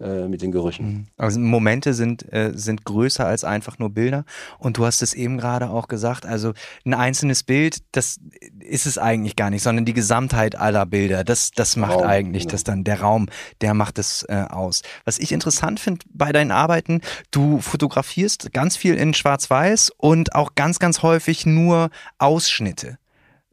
äh, 0.00 0.26
mit 0.26 0.42
den 0.42 0.50
Gerüchen. 0.50 0.86
Mhm. 0.86 1.06
Also 1.16 1.38
Momente 1.38 1.94
sind, 1.94 2.30
äh, 2.32 2.52
sind 2.54 2.84
größer 2.84 3.24
als 3.24 3.44
einfach 3.44 3.78
nur 3.78 3.90
Bilder. 3.90 4.24
Und 4.58 4.78
du 4.78 4.84
hast 4.84 5.02
es 5.02 5.07
eben 5.14 5.38
gerade 5.38 5.70
auch 5.70 5.88
gesagt, 5.88 6.26
also 6.26 6.52
ein 6.84 6.94
einzelnes 6.94 7.42
Bild, 7.42 7.78
das 7.92 8.18
ist 8.60 8.86
es 8.86 8.98
eigentlich 8.98 9.36
gar 9.36 9.50
nicht, 9.50 9.62
sondern 9.62 9.84
die 9.84 9.94
Gesamtheit 9.94 10.56
aller 10.56 10.86
Bilder. 10.86 11.24
Das, 11.24 11.50
das 11.50 11.76
macht 11.76 11.94
Raum, 11.94 12.04
eigentlich 12.04 12.44
ja. 12.44 12.50
das 12.50 12.64
dann, 12.64 12.84
der 12.84 13.00
Raum, 13.00 13.26
der 13.60 13.74
macht 13.74 13.98
es 13.98 14.24
äh, 14.28 14.44
aus. 14.48 14.82
Was 15.04 15.18
ich 15.18 15.32
interessant 15.32 15.80
finde 15.80 16.04
bei 16.12 16.32
deinen 16.32 16.50
Arbeiten, 16.50 17.00
du 17.30 17.60
fotografierst 17.60 18.52
ganz 18.52 18.76
viel 18.76 18.94
in 18.94 19.14
Schwarz-Weiß 19.14 19.92
und 19.96 20.34
auch 20.34 20.54
ganz, 20.54 20.78
ganz 20.78 21.02
häufig 21.02 21.46
nur 21.46 21.90
Ausschnitte. 22.18 22.98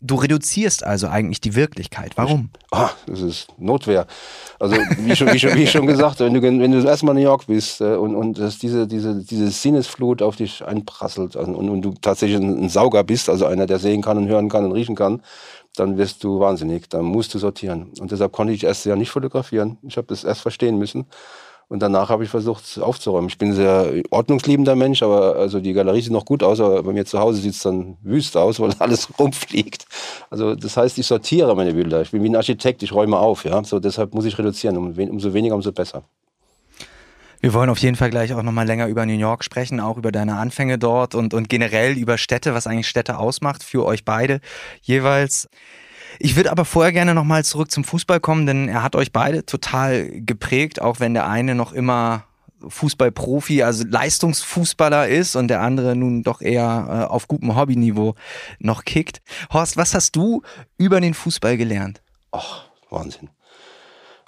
Du 0.06 0.15
reduzierst 0.15 0.84
also 0.84 1.08
eigentlich 1.08 1.41
die 1.41 1.56
Wirklichkeit. 1.56 2.12
Warum? 2.15 2.50
Ah, 2.72 2.91
das 3.08 3.22
ist 3.22 3.48
Notwehr. 3.58 4.06
Also 4.60 4.76
wie 5.00 5.15
schon, 5.15 5.34
wie 5.34 5.39
schon, 5.39 5.56
wie 5.56 5.65
schon 5.65 5.88
gesagt, 5.88 6.20
wenn 6.20 6.34
du, 6.34 6.41
wenn 6.41 6.72
du 6.72 6.88
erstmal 6.88 7.15
in 7.15 7.24
New 7.24 7.28
York 7.28 7.48
bist 7.48 7.82
äh, 7.82 7.96
und, 7.96 8.15
und 8.15 8.38
dass 8.38 8.60
diese, 8.60 8.86
diese, 8.86 9.15
diese 9.15 9.50
Sinnesflut 9.50 10.22
auf 10.22 10.36
dich 10.36 10.63
einprasselt 10.63 11.36
und, 11.36 11.56
und, 11.56 11.70
und 11.70 11.82
du 11.82 11.94
tatsächlich 12.00 12.39
ein, 12.39 12.70
Sauger 12.70 13.04
bist, 13.04 13.30
also 13.30 13.48
einer, 13.48 13.65
der 13.65 13.80
sehen 13.80 14.04
kann 14.04 14.18
und 14.18 14.28
hören 14.28 14.48
kann 14.48 14.65
und 14.65 14.74
riechen 14.74 14.96
kann, 14.96 15.24
dann 15.76 15.98
wirst 15.98 16.24
du 16.24 16.39
wahnsinnig. 16.39 16.88
Dann 16.89 17.06
musst 17.06 17.34
du 17.34 17.39
sortieren. 17.39 17.91
Und 18.00 18.12
deshalb 18.12 18.32
konnte 18.32 18.54
ich 18.54 18.63
erst 18.63 18.86
ja 18.86 18.96
nicht 18.96 19.10
fotografieren. 19.10 19.78
Ich 19.88 19.98
habe 19.98 20.08
das 20.08 20.24
erst 20.24 20.41
verstehen 20.41 20.78
müssen. 20.78 21.06
Und 21.67 21.80
danach 21.80 22.10
habe 22.10 22.23
ich 22.23 22.30
versucht 22.30 22.80
aufzuräumen. 22.80 23.28
Ich 23.28 23.38
bin 23.38 23.49
ein 23.49 23.56
sehr 23.56 24.04
ordnungsliebender 24.12 24.75
Mensch, 24.75 25.01
aber 25.01 25.36
also 25.36 25.60
die 25.60 25.73
Galerie 25.73 26.01
sieht 26.01 26.12
noch 26.12 26.25
gut 26.25 26.43
aus, 26.43 26.60
aber 26.60 26.84
bei 26.84 26.93
mir 26.93 27.06
zu 27.06 27.19
Hause 27.19 27.41
sieht 27.41 27.54
es 27.54 27.62
dann 27.62 27.97
wüst 28.04 28.38
aus, 28.38 28.60
weil 28.62 28.73
alles 28.80 29.08
rumfliegt. 29.17 29.86
Also 30.30 30.56
das 30.56 30.78
heißt, 30.78 30.97
ich 30.97 31.08
sortiere 31.08 31.56
meine 31.56 31.73
Bilder. 31.73 32.01
Ich 32.01 32.12
bin 32.12 32.23
wie 32.23 32.30
ein 32.30 32.36
Architekt, 32.36 32.84
ich 32.84 32.93
räume 32.93 33.17
auf. 33.17 33.45
Ja? 33.45 33.63
So, 33.63 33.80
deshalb 33.80 34.13
muss 34.13 34.25
ich 34.25 34.38
reduzieren. 34.38 34.78
Um, 34.78 34.93
umso 35.10 35.34
weniger, 35.34 35.56
umso 35.56 35.71
besser. 35.71 36.04
Wir 37.41 37.54
wollen 37.54 37.69
auf 37.69 37.78
jeden 37.80 37.95
Fall 37.95 38.10
gleich 38.10 38.34
auch 38.34 38.41
nochmal 38.41 38.65
länger 38.65 38.88
über 38.88 39.06
New 39.06 39.13
York 39.13 39.43
sprechen, 39.43 39.80
auch 39.80 39.97
über 39.97 40.12
deine 40.12 40.38
Anfänge 40.38 40.80
dort 40.80 41.13
und, 41.13 41.34
und 41.34 41.47
generell 41.47 41.97
über 41.97 42.17
Städte, 42.17 42.56
was 42.56 42.65
eigentlich 42.65 42.88
Städte 42.88 43.19
ausmacht 43.19 43.63
für 43.63 43.86
euch 43.86 44.04
beide 44.04 44.39
jeweils. 44.82 45.47
Ich 46.19 46.36
würde 46.36 46.51
aber 46.51 46.65
vorher 46.65 46.91
gerne 46.91 47.13
nochmal 47.13 47.43
zurück 47.43 47.71
zum 47.71 47.84
Fußball 47.84 48.19
kommen, 48.19 48.45
denn 48.45 48.69
er 48.69 48.84
hat 48.84 48.95
euch 48.95 49.12
beide 49.12 49.45
total 49.45 50.10
geprägt, 50.21 50.82
auch 50.82 50.99
wenn 50.99 51.13
der 51.13 51.28
eine 51.28 51.56
noch 51.56 51.73
immer 51.73 52.25
Fußballprofi, 52.67 53.63
also 53.63 53.84
Leistungsfußballer 53.88 55.08
ist 55.08 55.36
und 55.36 55.49
der 55.49 55.62
andere 55.62 55.95
nun 55.95 56.23
doch 56.23 56.41
eher 56.41 57.08
äh, 57.10 57.12
auf 57.12 57.28
gutem 57.28 57.56
Hobbyniveau 57.56 58.15
noch 58.60 58.86
kickt. 58.86 59.21
Horst, 59.51 59.78
was 59.78 59.93
hast 59.93 60.15
du 60.15 60.41
über 60.78 61.01
den 61.01 61.13
Fußball 61.13 61.58
gelernt? 61.58 62.01
Ach, 62.32 62.65
Wahnsinn. 62.89 63.30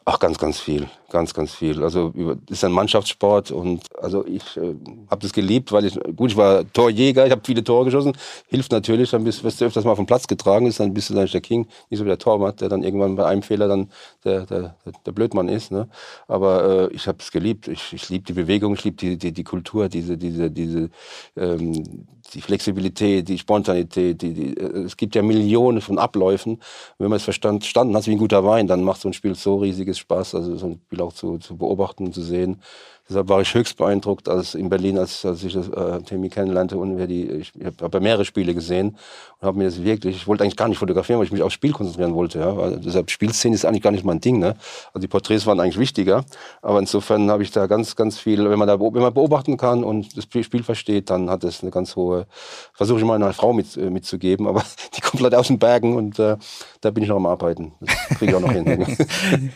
Ach, 0.10 0.20
ganz, 0.20 0.38
ganz 0.38 0.58
viel, 0.58 0.88
ganz, 1.10 1.34
ganz 1.34 1.54
viel. 1.54 1.84
Also 1.84 2.14
ist 2.50 2.64
ein 2.64 2.72
Mannschaftssport 2.72 3.52
und 3.52 3.84
also 4.02 4.26
ich 4.26 4.56
äh, 4.56 4.74
habe 5.12 5.22
das 5.22 5.34
geliebt, 5.34 5.74
weil 5.74 5.84
ich 5.84 6.00
gut, 6.16 6.32
ich 6.32 6.38
war 6.38 6.64
Torjäger, 6.72 7.26
ich 7.26 7.32
habe 7.34 7.42
viele 7.44 7.62
Tore 7.62 7.84
geschossen, 7.84 8.14
hilft 8.48 8.72
natürlich, 8.72 9.10
dann 9.12 9.26
bist, 9.26 9.44
wirst 9.44 9.60
du 9.60 9.66
öfters 9.66 9.84
mal 9.84 9.98
vom 9.98 10.06
Platz 10.06 10.26
getragen, 10.26 10.66
ist 10.66 10.80
dann 10.80 10.94
bist 10.94 11.10
du 11.10 11.14
dann 11.14 11.28
der 11.28 11.42
King, 11.42 11.68
nicht 11.90 12.00
so 12.00 12.06
wie 12.06 12.08
der 12.08 12.20
Torwart, 12.20 12.62
der 12.62 12.70
dann 12.70 12.84
irgendwann 12.84 13.18
bei 13.18 13.26
einem 13.26 13.42
Fehler 13.42 13.68
dann 13.68 13.92
der, 14.24 14.46
der, 14.46 14.78
der 15.06 15.12
Blödmann 15.12 15.50
ist. 15.50 15.72
Ne? 15.72 15.90
Aber 16.30 16.90
äh, 16.90 16.96
ich 16.96 17.10
habe 17.10 17.18
es 17.20 17.30
geliebt. 17.30 17.68
Ich, 17.68 17.92
ich 17.92 18.08
liebe 18.08 18.24
die 18.24 18.34
Bewegung, 18.34 18.76
ich 18.76 18.86
liebe 18.86 18.96
die, 18.96 19.18
die, 19.18 19.34
die 19.34 19.44
Kultur, 19.44 19.90
diese, 19.90 20.18
diese, 20.18 20.50
diese 20.50 20.90
ähm, 21.36 22.08
die 22.34 22.42
Flexibilität, 22.42 23.28
die 23.28 23.38
Spontanität, 23.38 24.22
die, 24.22 24.34
die, 24.34 24.58
äh, 24.58 24.84
es 24.84 24.98
gibt 24.98 25.16
ja 25.16 25.22
Millionen 25.22 25.82
von 25.82 25.98
Abläufen. 25.98 26.62
Wenn 26.98 27.10
man 27.10 27.18
es 27.18 27.24
verstanden 27.24 27.96
hat, 27.96 28.08
wie 28.08 28.12
ein 28.12 28.18
guter 28.18 28.44
Wein, 28.46 28.68
dann 28.68 28.84
macht 28.84 29.02
so 29.02 29.10
ein 29.10 29.14
Spiel 29.14 29.36
so 29.36 29.58
riesiges 29.58 29.98
Spaß. 30.00 30.36
Also 30.36 30.56
so 30.58 30.68
ein 30.68 30.82
Spiel 30.86 31.02
auch 31.02 31.14
zu, 31.14 31.38
zu 31.38 31.58
beobachten 31.58 32.06
und 32.08 32.14
zu 32.14 32.22
sehen. 32.22 32.62
Deshalb 33.10 33.30
war 33.30 33.40
ich 33.40 33.54
höchst 33.54 33.78
beeindruckt, 33.78 34.28
als 34.28 34.54
in 34.54 34.70
Berlin, 34.70 34.98
als, 34.98 35.24
als 35.26 35.42
ich 35.44 35.54
das, 35.54 35.70
äh, 35.70 36.02
Timmy 36.04 36.28
kennenlernte 36.30 36.78
und 36.78 36.98
wir 36.98 37.08
die, 37.08 37.24
ich, 37.30 37.54
ich 37.56 37.66
habe 37.82 38.02
mehrere 38.02 38.26
Spiele 38.26 38.54
gesehen 38.54 38.98
und 39.40 39.48
habe 39.48 39.58
mir 39.58 39.64
das 39.64 39.82
wirklich, 39.82 40.18
ich 40.18 40.28
wollte 40.28 40.44
eigentlich 40.44 40.58
gar 40.58 40.68
nicht 40.68 40.78
fotografieren, 40.78 41.20
weil 41.20 41.26
ich 41.26 41.32
mich 41.32 41.42
aufs 41.42 41.54
Spiel 41.54 41.72
konzentrieren 41.72 42.14
wollte. 42.16 42.40
Ja, 42.40 42.58
weil 42.58 42.80
deshalb 42.80 43.10
Spielszene 43.10 43.56
ist 43.56 43.64
eigentlich 43.64 43.84
gar 43.84 43.92
nicht 43.92 44.04
mein 44.04 44.20
Ding. 44.20 44.40
Ne? 44.40 44.56
Also 44.94 45.00
die 45.00 45.08
Porträts 45.08 45.46
waren 45.46 45.60
eigentlich 45.62 45.80
wichtiger, 45.80 46.26
aber 46.62 46.80
insofern 46.80 47.32
habe 47.32 47.44
ich 47.44 47.52
da 47.52 47.68
ganz, 47.68 47.96
ganz 47.96 48.20
viel, 48.20 48.50
wenn 48.50 48.60
man 48.60 48.68
da 48.68 48.78
wenn 48.78 49.02
man 49.02 49.14
beobachten 49.14 49.56
kann 49.56 49.86
und 49.86 50.18
das 50.18 50.26
Spiel 50.26 50.64
versteht, 50.64 51.10
dann 51.10 51.30
hat 51.30 51.46
es 51.46 51.62
eine 51.62 51.72
ganz 51.72 51.96
hohe, 51.96 52.28
versuche 52.74 53.00
ich 53.00 53.06
mal 53.06 53.16
einer 53.16 53.32
Frau 53.32 53.54
mit, 53.54 53.78
äh, 53.78 53.90
mitzugeben, 53.90 54.48
aber 54.48 54.64
die 54.98 55.02
kommt 55.02 55.22
leider 55.22 55.40
aus 55.40 55.48
den 55.48 55.60
Bergen 55.60 55.96
und 55.96 56.20
äh, 56.20 56.36
da 56.82 56.92
bin 56.92 57.04
ich 57.04 57.10
noch 57.10 57.16
am 57.16 57.26
Arbeiten. 57.26 57.74
Das 57.80 58.18
kriege 58.18 58.32
ich 58.32 58.36
auch 58.36 58.42
noch 58.42 58.52
hin. 58.52 58.98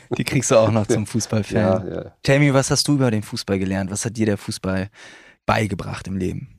die 0.17 0.23
kriegst 0.23 0.51
du 0.51 0.55
auch 0.55 0.71
noch 0.71 0.87
zum 0.87 1.05
Fußballfan. 1.05 1.61
Ja, 1.61 1.83
ja. 1.93 2.05
Tammy, 2.23 2.53
was 2.53 2.71
hast 2.71 2.87
du 2.87 2.93
über 2.93 3.11
den 3.11 3.23
Fußball 3.23 3.40
Fußball 3.41 3.59
gelernt? 3.59 3.91
Was 3.91 4.05
hat 4.05 4.17
dir 4.17 4.25
der 4.25 4.37
Fußball 4.37 4.89
beigebracht 5.45 6.07
im 6.07 6.17
Leben? 6.17 6.49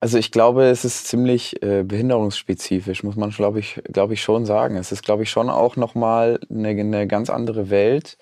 Also 0.00 0.18
ich 0.18 0.32
glaube, 0.32 0.64
es 0.64 0.84
ist 0.84 1.06
ziemlich 1.06 1.62
äh, 1.62 1.84
behinderungsspezifisch, 1.84 3.04
muss 3.04 3.14
man, 3.14 3.30
glaube 3.30 3.60
ich, 3.60 3.80
glaube 3.84 4.14
ich, 4.14 4.22
schon 4.22 4.46
sagen. 4.46 4.76
Es 4.76 4.90
ist, 4.90 5.04
glaube 5.04 5.22
ich, 5.22 5.30
schon 5.30 5.48
auch 5.48 5.76
nochmal 5.76 6.40
eine, 6.50 6.70
eine 6.70 7.06
ganz 7.06 7.30
andere 7.30 7.70
Welt, 7.70 8.18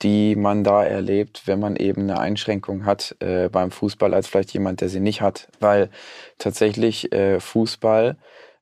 die 0.00 0.34
man 0.34 0.64
da 0.64 0.82
erlebt, 0.82 1.42
wenn 1.44 1.60
man 1.60 1.76
eben 1.76 2.02
eine 2.02 2.18
Einschränkung 2.18 2.86
hat 2.86 3.16
äh, 3.20 3.50
beim 3.50 3.70
Fußball, 3.70 4.14
als 4.14 4.28
vielleicht 4.28 4.54
jemand, 4.54 4.80
der 4.80 4.88
sie 4.88 5.00
nicht 5.00 5.20
hat. 5.20 5.48
Weil 5.58 5.90
tatsächlich 6.38 7.12
äh, 7.12 7.38
Fußball 7.38 8.16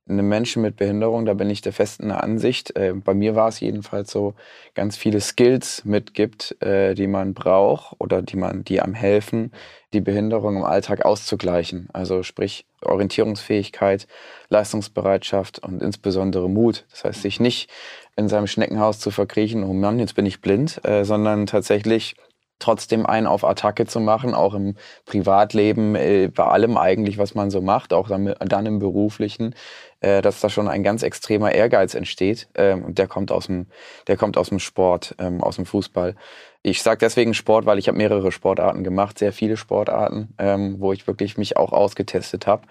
einem 0.08 0.28
Menschen 0.28 0.62
mit 0.62 0.76
Behinderung, 0.76 1.26
da 1.26 1.34
bin 1.34 1.50
ich 1.50 1.60
der 1.60 1.72
festen 1.72 2.10
Ansicht, 2.10 2.76
äh, 2.76 2.92
bei 2.92 3.14
mir 3.14 3.34
war 3.34 3.48
es 3.48 3.60
jedenfalls 3.60 4.10
so, 4.10 4.34
ganz 4.74 4.96
viele 4.96 5.20
Skills 5.20 5.84
mitgibt, 5.84 6.60
äh, 6.62 6.94
die 6.94 7.06
man 7.06 7.34
braucht 7.34 7.96
oder 7.98 8.22
die 8.22 8.36
man, 8.36 8.64
die 8.64 8.80
einem 8.80 8.94
helfen, 8.94 9.52
die 9.92 10.00
Behinderung 10.00 10.56
im 10.56 10.64
Alltag 10.64 11.04
auszugleichen. 11.04 11.88
Also 11.92 12.22
sprich 12.22 12.66
Orientierungsfähigkeit, 12.82 14.06
Leistungsbereitschaft 14.50 15.58
und 15.60 15.82
insbesondere 15.82 16.48
Mut. 16.48 16.84
Das 16.90 17.04
heißt, 17.04 17.22
sich 17.22 17.40
nicht 17.40 17.70
in 18.16 18.28
seinem 18.28 18.46
Schneckenhaus 18.46 19.00
zu 19.00 19.10
verkriechen, 19.10 19.64
oh 19.64 19.72
Mann, 19.72 19.98
jetzt 19.98 20.14
bin 20.14 20.26
ich 20.26 20.40
blind, 20.40 20.84
äh, 20.84 21.04
sondern 21.04 21.46
tatsächlich 21.46 22.16
trotzdem 22.58 23.06
einen 23.06 23.26
auf 23.26 23.44
Attacke 23.44 23.86
zu 23.86 24.00
machen, 24.00 24.34
auch 24.34 24.54
im 24.54 24.74
Privatleben, 25.06 25.94
äh, 25.94 26.28
bei 26.28 26.44
allem 26.44 26.76
eigentlich, 26.76 27.18
was 27.18 27.34
man 27.34 27.50
so 27.50 27.60
macht, 27.60 27.92
auch 27.92 28.08
dann 28.08 28.66
im 28.66 28.78
beruflichen, 28.78 29.54
äh, 30.00 30.22
dass 30.22 30.40
da 30.40 30.48
schon 30.48 30.68
ein 30.68 30.82
ganz 30.82 31.02
extremer 31.02 31.52
Ehrgeiz 31.52 31.94
entsteht. 31.94 32.48
Ähm, 32.54 32.84
und 32.84 32.98
der 32.98 33.06
kommt 33.06 33.32
aus 33.32 33.46
dem, 33.46 33.66
der 34.06 34.16
kommt 34.16 34.36
aus 34.36 34.48
dem 34.48 34.58
Sport, 34.58 35.14
ähm, 35.18 35.42
aus 35.42 35.56
dem 35.56 35.66
Fußball. 35.66 36.14
Ich 36.62 36.82
sage 36.82 36.98
deswegen 36.98 37.34
Sport, 37.34 37.66
weil 37.66 37.78
ich 37.78 37.88
habe 37.88 37.98
mehrere 37.98 38.32
Sportarten 38.32 38.84
gemacht, 38.84 39.18
sehr 39.18 39.32
viele 39.32 39.56
Sportarten, 39.56 40.34
ähm, 40.38 40.76
wo 40.78 40.92
ich 40.92 41.06
wirklich 41.06 41.36
mich 41.36 41.56
auch 41.56 41.72
ausgetestet 41.72 42.46
habe. 42.46 42.66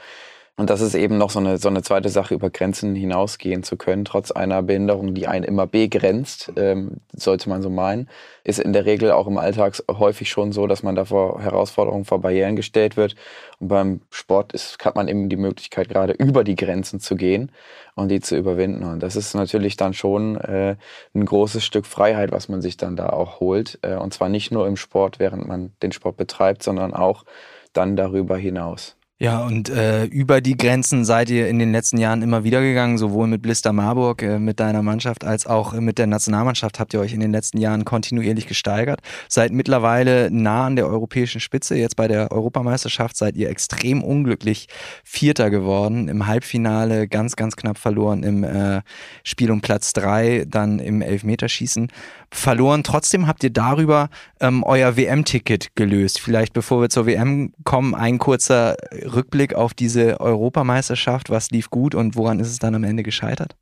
Und 0.59 0.71
das 0.71 0.81
ist 0.81 0.95
eben 0.95 1.19
noch 1.19 1.29
so 1.29 1.37
eine, 1.37 1.59
so 1.59 1.67
eine 1.69 1.83
zweite 1.83 2.09
Sache, 2.09 2.33
über 2.33 2.49
Grenzen 2.49 2.95
hinausgehen 2.95 3.61
zu 3.61 3.77
können, 3.77 4.05
trotz 4.05 4.31
einer 4.31 4.63
Behinderung, 4.63 5.13
die 5.13 5.27
einen 5.27 5.43
immer 5.43 5.67
begrenzt, 5.67 6.51
ähm, 6.55 6.93
sollte 7.13 7.47
man 7.47 7.61
so 7.61 7.69
meinen, 7.69 8.09
ist 8.43 8.57
in 8.57 8.73
der 8.73 8.85
Regel 8.85 9.11
auch 9.11 9.27
im 9.27 9.37
Alltag 9.37 9.83
häufig 9.87 10.31
schon 10.31 10.51
so, 10.51 10.65
dass 10.65 10.81
man 10.81 10.95
da 10.95 11.05
vor 11.05 11.39
Herausforderungen, 11.43 12.05
vor 12.05 12.21
Barrieren 12.21 12.55
gestellt 12.55 12.97
wird. 12.97 13.15
Und 13.59 13.67
beim 13.67 14.01
Sport 14.09 14.51
ist, 14.51 14.83
hat 14.83 14.95
man 14.95 15.07
eben 15.07 15.29
die 15.29 15.37
Möglichkeit, 15.37 15.89
gerade 15.89 16.13
über 16.13 16.43
die 16.43 16.55
Grenzen 16.55 16.99
zu 16.99 17.15
gehen 17.15 17.51
und 17.93 18.09
die 18.09 18.19
zu 18.19 18.35
überwinden. 18.35 18.83
Und 18.83 19.03
das 19.03 19.15
ist 19.15 19.35
natürlich 19.35 19.77
dann 19.77 19.93
schon 19.93 20.37
äh, 20.37 20.75
ein 21.13 21.25
großes 21.25 21.63
Stück 21.63 21.85
Freiheit, 21.85 22.31
was 22.31 22.49
man 22.49 22.63
sich 22.63 22.77
dann 22.77 22.95
da 22.95 23.09
auch 23.09 23.39
holt. 23.39 23.77
Äh, 23.83 23.97
und 23.97 24.11
zwar 24.11 24.29
nicht 24.29 24.51
nur 24.51 24.67
im 24.67 24.75
Sport, 24.75 25.19
während 25.19 25.47
man 25.47 25.73
den 25.83 25.91
Sport 25.91 26.17
betreibt, 26.17 26.63
sondern 26.63 26.95
auch 26.95 27.25
dann 27.73 27.95
darüber 27.95 28.37
hinaus. 28.37 28.96
Ja, 29.19 29.39
und 29.39 29.69
äh, 29.69 30.05
über 30.05 30.41
die 30.41 30.55
Grenzen 30.55 31.03
seid 31.03 31.31
ihr 31.31 31.47
in 31.49 31.57
den 31.57 31.71
letzten 31.71 31.97
Jahren 31.97 32.21
immer 32.21 32.43
wieder 32.43 32.61
gegangen, 32.61 32.99
sowohl 32.99 33.25
mit 33.25 33.41
Blister 33.41 33.73
Marburg, 33.73 34.21
äh, 34.21 34.37
mit 34.37 34.59
deiner 34.59 34.83
Mannschaft, 34.83 35.23
als 35.23 35.47
auch 35.47 35.73
mit 35.73 35.97
der 35.97 36.05
Nationalmannschaft 36.05 36.79
habt 36.79 36.93
ihr 36.93 36.99
euch 36.99 37.13
in 37.13 37.19
den 37.19 37.31
letzten 37.31 37.57
Jahren 37.57 37.83
kontinuierlich 37.83 38.45
gesteigert. 38.45 38.99
Seid 39.27 39.53
mittlerweile 39.53 40.29
nah 40.29 40.67
an 40.67 40.75
der 40.75 40.85
europäischen 40.85 41.41
Spitze. 41.41 41.75
Jetzt 41.75 41.95
bei 41.95 42.07
der 42.07 42.31
Europameisterschaft 42.31 43.17
seid 43.17 43.35
ihr 43.37 43.49
extrem 43.49 44.03
unglücklich 44.03 44.67
Vierter 45.03 45.49
geworden. 45.49 46.09
Im 46.09 46.27
Halbfinale 46.27 47.07
ganz, 47.07 47.35
ganz 47.35 47.55
knapp 47.55 47.79
verloren 47.79 48.21
im 48.21 48.43
äh, 48.43 48.81
Spiel 49.23 49.49
um 49.49 49.61
Platz 49.61 49.93
drei, 49.93 50.45
dann 50.47 50.77
im 50.77 51.01
Elfmeterschießen 51.01 51.87
verloren. 52.31 52.83
Trotzdem 52.83 53.27
habt 53.27 53.43
ihr 53.43 53.49
darüber 53.49 54.09
ähm, 54.39 54.63
euer 54.63 54.97
WM-Ticket 54.97 55.75
gelöst. 55.75 56.19
Vielleicht 56.19 56.53
bevor 56.53 56.81
wir 56.81 56.89
zur 56.89 57.05
WM 57.05 57.53
kommen, 57.63 57.95
ein 57.95 58.17
kurzer 58.17 58.75
Rückblick 58.91 59.53
auf 59.53 59.73
diese 59.73 60.19
Europameisterschaft, 60.19 61.29
was 61.29 61.51
lief 61.51 61.69
gut 61.69 61.95
und 61.95 62.15
woran 62.15 62.39
ist 62.39 62.49
es 62.49 62.59
dann 62.59 62.75
am 62.75 62.83
Ende 62.83 63.03
gescheitert? 63.03 63.55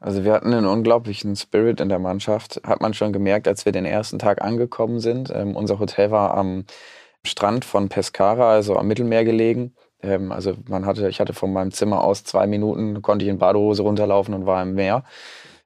Also 0.00 0.24
wir 0.24 0.32
hatten 0.32 0.52
einen 0.52 0.66
unglaublichen 0.66 1.36
Spirit 1.36 1.80
in 1.80 1.88
der 1.88 2.00
Mannschaft, 2.00 2.60
hat 2.64 2.80
man 2.80 2.92
schon 2.92 3.12
gemerkt, 3.12 3.46
als 3.46 3.64
wir 3.64 3.72
den 3.72 3.84
ersten 3.84 4.18
Tag 4.18 4.42
angekommen 4.42 4.98
sind. 4.98 5.30
Ähm, 5.32 5.54
unser 5.54 5.78
Hotel 5.78 6.10
war 6.10 6.34
am 6.34 6.64
Strand 7.24 7.64
von 7.64 7.88
Pescara, 7.88 8.50
also 8.50 8.76
am 8.76 8.88
Mittelmeer 8.88 9.24
gelegen. 9.24 9.74
Ähm, 10.02 10.32
also 10.32 10.54
man 10.68 10.86
hatte, 10.86 11.08
ich 11.08 11.20
hatte 11.20 11.34
von 11.34 11.52
meinem 11.52 11.70
Zimmer 11.70 12.02
aus 12.02 12.24
zwei 12.24 12.48
Minuten, 12.48 13.00
konnte 13.00 13.24
ich 13.24 13.30
in 13.30 13.38
Badehose 13.38 13.82
runterlaufen 13.82 14.34
und 14.34 14.44
war 14.44 14.60
im 14.62 14.74
Meer. 14.74 15.04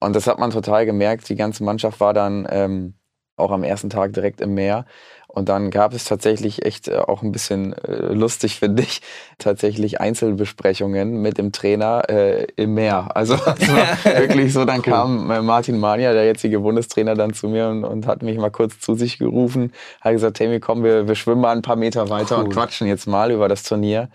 Und 0.00 0.14
das 0.14 0.26
hat 0.26 0.38
man 0.38 0.50
total 0.50 0.86
gemerkt. 0.86 1.28
Die 1.28 1.36
ganze 1.36 1.64
Mannschaft 1.64 2.00
war 2.00 2.12
dann 2.12 2.46
ähm, 2.50 2.94
auch 3.36 3.50
am 3.50 3.62
ersten 3.62 3.90
Tag 3.90 4.12
direkt 4.12 4.40
im 4.40 4.54
Meer. 4.54 4.86
Und 5.28 5.50
dann 5.50 5.70
gab 5.70 5.92
es 5.92 6.04
tatsächlich 6.04 6.64
echt 6.64 6.88
äh, 6.88 6.96
auch 6.96 7.22
ein 7.22 7.30
bisschen 7.30 7.74
äh, 7.74 8.12
lustig, 8.14 8.56
finde 8.60 8.82
ich, 8.82 9.02
tatsächlich 9.38 10.00
Einzelbesprechungen 10.00 11.20
mit 11.20 11.36
dem 11.36 11.52
Trainer 11.52 12.08
äh, 12.08 12.46
im 12.56 12.74
Meer. 12.74 13.08
Also 13.14 13.34
wirklich 14.04 14.52
so, 14.52 14.64
dann 14.64 14.80
kam 14.80 15.30
äh, 15.30 15.42
Martin 15.42 15.78
Mania, 15.78 16.12
der 16.14 16.24
jetzige 16.24 16.60
Bundestrainer, 16.60 17.14
dann 17.14 17.34
zu 17.34 17.48
mir 17.48 17.68
und, 17.68 17.84
und, 17.84 18.06
hat 18.06 18.22
mich 18.22 18.38
mal 18.38 18.50
kurz 18.50 18.80
zu 18.80 18.94
sich 18.94 19.18
gerufen, 19.18 19.72
hat 20.00 20.12
gesagt, 20.12 20.38
Tammy, 20.38 20.60
komm, 20.60 20.82
wir, 20.82 21.06
wir 21.06 21.14
schwimmen 21.14 21.42
mal 21.42 21.54
ein 21.54 21.62
paar 21.62 21.76
Meter 21.76 22.08
weiter 22.08 22.38
cool. 22.38 22.44
und 22.44 22.50
quatschen 22.54 22.86
jetzt 22.86 23.06
mal 23.06 23.30
über 23.30 23.48
das 23.48 23.62
Turnier. 23.62 24.08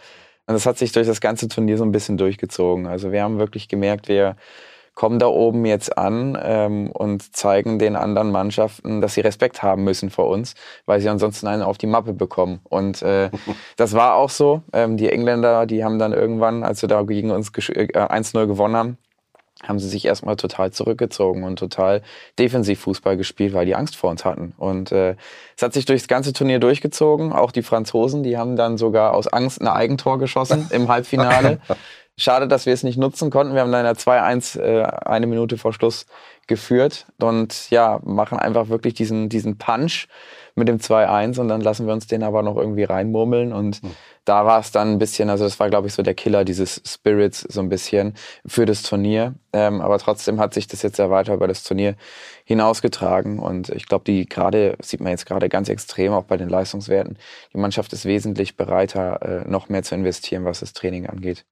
Und 0.47 0.55
das 0.55 0.65
hat 0.65 0.79
sich 0.79 0.91
durch 0.91 1.05
das 1.05 1.21
ganze 1.21 1.47
Turnier 1.47 1.77
so 1.77 1.83
ein 1.83 1.91
bisschen 1.91 2.17
durchgezogen. 2.17 2.87
Also 2.87 3.11
wir 3.11 3.21
haben 3.21 3.37
wirklich 3.37 3.67
gemerkt, 3.67 4.07
wir 4.07 4.35
kommen 5.01 5.17
da 5.17 5.25
oben 5.25 5.65
jetzt 5.65 5.97
an 5.97 6.37
ähm, 6.39 6.91
und 6.91 7.35
zeigen 7.35 7.79
den 7.79 7.95
anderen 7.95 8.29
Mannschaften, 8.29 9.01
dass 9.01 9.15
sie 9.15 9.21
Respekt 9.21 9.63
haben 9.63 9.83
müssen 9.83 10.11
vor 10.11 10.27
uns, 10.27 10.53
weil 10.85 11.01
sie 11.01 11.09
ansonsten 11.09 11.47
einen 11.47 11.63
auf 11.63 11.79
die 11.79 11.87
Mappe 11.87 12.13
bekommen. 12.13 12.59
Und 12.65 13.01
äh, 13.01 13.31
das 13.77 13.93
war 13.93 14.13
auch 14.13 14.29
so. 14.29 14.61
Ähm, 14.73 14.97
die 14.97 15.09
Engländer, 15.09 15.65
die 15.65 15.83
haben 15.83 15.97
dann 15.97 16.13
irgendwann, 16.13 16.63
als 16.63 16.83
wir 16.83 16.87
da 16.87 17.01
gegen 17.01 17.31
uns 17.31 17.47
äh, 17.69 17.87
1-0 17.87 18.45
gewonnen 18.45 18.75
haben, 18.75 18.97
haben 19.63 19.79
sie 19.79 19.89
sich 19.89 20.05
erstmal 20.05 20.35
total 20.35 20.69
zurückgezogen 20.69 21.45
und 21.45 21.57
total 21.57 22.03
defensiv 22.37 22.81
Fußball 22.81 23.17
gespielt, 23.17 23.53
weil 23.53 23.65
die 23.65 23.75
Angst 23.75 23.95
vor 23.95 24.11
uns 24.11 24.23
hatten. 24.23 24.53
Und 24.57 24.91
äh, 24.91 25.15
es 25.57 25.63
hat 25.63 25.73
sich 25.73 25.85
durchs 25.85 26.07
ganze 26.07 26.31
Turnier 26.31 26.59
durchgezogen. 26.59 27.33
Auch 27.33 27.51
die 27.51 27.63
Franzosen, 27.63 28.21
die 28.21 28.37
haben 28.37 28.55
dann 28.55 28.77
sogar 28.77 29.15
aus 29.15 29.27
Angst 29.27 29.61
ein 29.61 29.67
Eigentor 29.67 30.19
geschossen 30.19 30.67
im 30.71 30.89
Halbfinale. 30.89 31.59
Schade, 32.21 32.47
dass 32.47 32.67
wir 32.67 32.73
es 32.73 32.83
nicht 32.83 32.97
nutzen 32.97 33.31
konnten. 33.31 33.55
Wir 33.55 33.61
haben 33.61 33.71
dann 33.71 33.83
2-1 33.83 34.59
äh, 34.59 34.83
eine 34.83 35.25
Minute 35.25 35.57
vor 35.57 35.73
Schluss 35.73 36.05
geführt 36.45 37.07
und 37.19 37.71
ja, 37.71 37.99
machen 38.03 38.37
einfach 38.37 38.69
wirklich 38.69 38.93
diesen, 38.93 39.27
diesen 39.27 39.57
Punch 39.57 40.07
mit 40.53 40.67
dem 40.67 40.77
2-1 40.77 41.39
und 41.39 41.47
dann 41.47 41.61
lassen 41.61 41.87
wir 41.87 41.93
uns 41.93 42.05
den 42.05 42.21
aber 42.21 42.43
noch 42.43 42.57
irgendwie 42.57 42.83
reinmurmeln 42.83 43.53
und 43.53 43.81
mhm. 43.81 43.95
da 44.25 44.45
war 44.45 44.59
es 44.59 44.71
dann 44.71 44.91
ein 44.91 44.99
bisschen, 44.99 45.31
also 45.31 45.45
das 45.45 45.59
war 45.59 45.69
glaube 45.69 45.87
ich 45.87 45.93
so 45.93 46.03
der 46.03 46.13
Killer 46.13 46.45
dieses 46.45 46.81
Spirits 46.85 47.39
so 47.39 47.61
ein 47.61 47.69
bisschen 47.69 48.13
für 48.45 48.65
das 48.65 48.83
Turnier, 48.83 49.33
ähm, 49.53 49.81
aber 49.81 49.97
trotzdem 49.97 50.39
hat 50.39 50.53
sich 50.53 50.67
das 50.67 50.83
jetzt 50.83 50.97
sehr 50.97 51.09
weiter 51.09 51.33
über 51.33 51.47
das 51.47 51.63
Turnier 51.63 51.95
hinausgetragen 52.43 53.39
und 53.39 53.69
ich 53.69 53.87
glaube, 53.87 54.03
die 54.05 54.27
gerade, 54.27 54.75
sieht 54.81 54.99
man 54.99 55.11
jetzt 55.11 55.25
gerade 55.25 55.49
ganz 55.49 55.69
extrem 55.69 56.13
auch 56.13 56.25
bei 56.25 56.37
den 56.37 56.49
Leistungswerten, 56.49 57.17
die 57.53 57.57
Mannschaft 57.57 57.93
ist 57.93 58.05
wesentlich 58.05 58.57
bereiter, 58.57 59.21
äh, 59.21 59.49
noch 59.49 59.69
mehr 59.69 59.81
zu 59.81 59.95
investieren, 59.95 60.45
was 60.45 60.59
das 60.59 60.73
Training 60.73 61.07
angeht. 61.07 61.45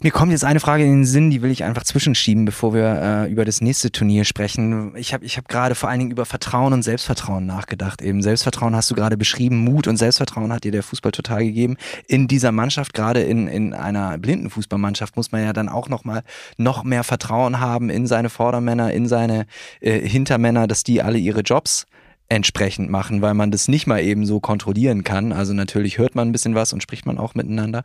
Mir 0.00 0.10
kommt 0.10 0.30
jetzt 0.30 0.44
eine 0.44 0.60
Frage 0.60 0.84
in 0.84 0.90
den 0.90 1.04
Sinn, 1.06 1.30
die 1.30 1.40
will 1.40 1.50
ich 1.50 1.64
einfach 1.64 1.82
zwischenschieben, 1.82 2.44
bevor 2.44 2.74
wir 2.74 2.84
äh, 2.84 3.32
über 3.32 3.46
das 3.46 3.62
nächste 3.62 3.90
Turnier 3.90 4.26
sprechen. 4.26 4.94
Ich 4.94 5.14
habe 5.14 5.24
ich 5.24 5.38
hab 5.38 5.48
gerade 5.48 5.74
vor 5.74 5.88
allen 5.88 6.00
Dingen 6.00 6.10
über 6.10 6.26
Vertrauen 6.26 6.74
und 6.74 6.82
Selbstvertrauen 6.82 7.46
nachgedacht. 7.46 8.02
Eben 8.02 8.20
Selbstvertrauen 8.20 8.76
hast 8.76 8.90
du 8.90 8.94
gerade 8.94 9.16
beschrieben, 9.16 9.56
Mut 9.64 9.88
und 9.88 9.96
Selbstvertrauen 9.96 10.52
hat 10.52 10.64
dir 10.64 10.72
der 10.72 10.82
Fußball 10.82 11.12
total 11.12 11.44
gegeben. 11.44 11.76
In 12.08 12.28
dieser 12.28 12.52
Mannschaft, 12.52 12.92
gerade 12.92 13.22
in, 13.22 13.48
in 13.48 13.72
einer 13.72 14.18
blinden 14.18 14.50
Fußballmannschaft, 14.50 15.16
muss 15.16 15.32
man 15.32 15.42
ja 15.42 15.54
dann 15.54 15.70
auch 15.70 15.88
nochmal 15.88 16.24
noch 16.58 16.84
mehr 16.84 17.02
Vertrauen 17.02 17.60
haben 17.60 17.88
in 17.88 18.06
seine 18.06 18.28
Vordermänner, 18.28 18.92
in 18.92 19.08
seine 19.08 19.46
äh, 19.80 20.06
Hintermänner, 20.06 20.66
dass 20.66 20.84
die 20.84 21.00
alle 21.00 21.16
ihre 21.16 21.40
Jobs 21.40 21.86
entsprechend 22.28 22.90
machen, 22.90 23.22
weil 23.22 23.34
man 23.34 23.50
das 23.50 23.68
nicht 23.68 23.86
mal 23.86 24.02
eben 24.02 24.26
so 24.26 24.40
kontrollieren 24.40 25.04
kann. 25.04 25.32
Also 25.32 25.54
natürlich 25.54 25.96
hört 25.96 26.14
man 26.14 26.28
ein 26.28 26.32
bisschen 26.32 26.54
was 26.54 26.72
und 26.72 26.82
spricht 26.82 27.06
man 27.06 27.18
auch 27.18 27.34
miteinander. 27.34 27.82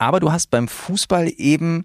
Aber 0.00 0.18
du 0.18 0.32
hast 0.32 0.50
beim 0.50 0.66
Fußball 0.66 1.30
eben, 1.36 1.84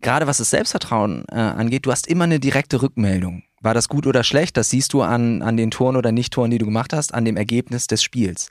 gerade 0.00 0.26
was 0.26 0.38
das 0.38 0.50
Selbstvertrauen 0.50 1.24
äh, 1.30 1.36
angeht, 1.36 1.86
du 1.86 1.92
hast 1.92 2.08
immer 2.08 2.24
eine 2.24 2.40
direkte 2.40 2.82
Rückmeldung 2.82 3.44
War 3.60 3.72
das 3.72 3.88
gut 3.88 4.08
oder 4.08 4.24
schlecht? 4.24 4.56
Das 4.56 4.68
siehst 4.68 4.92
du 4.92 5.02
an, 5.02 5.42
an 5.42 5.56
den 5.56 5.70
Toren 5.70 5.94
oder 5.94 6.10
Nicht-Toren, 6.10 6.50
die 6.50 6.58
du 6.58 6.64
gemacht 6.64 6.92
hast, 6.92 7.14
an 7.14 7.24
dem 7.24 7.36
Ergebnis 7.36 7.86
des 7.86 8.02
Spiels. 8.02 8.50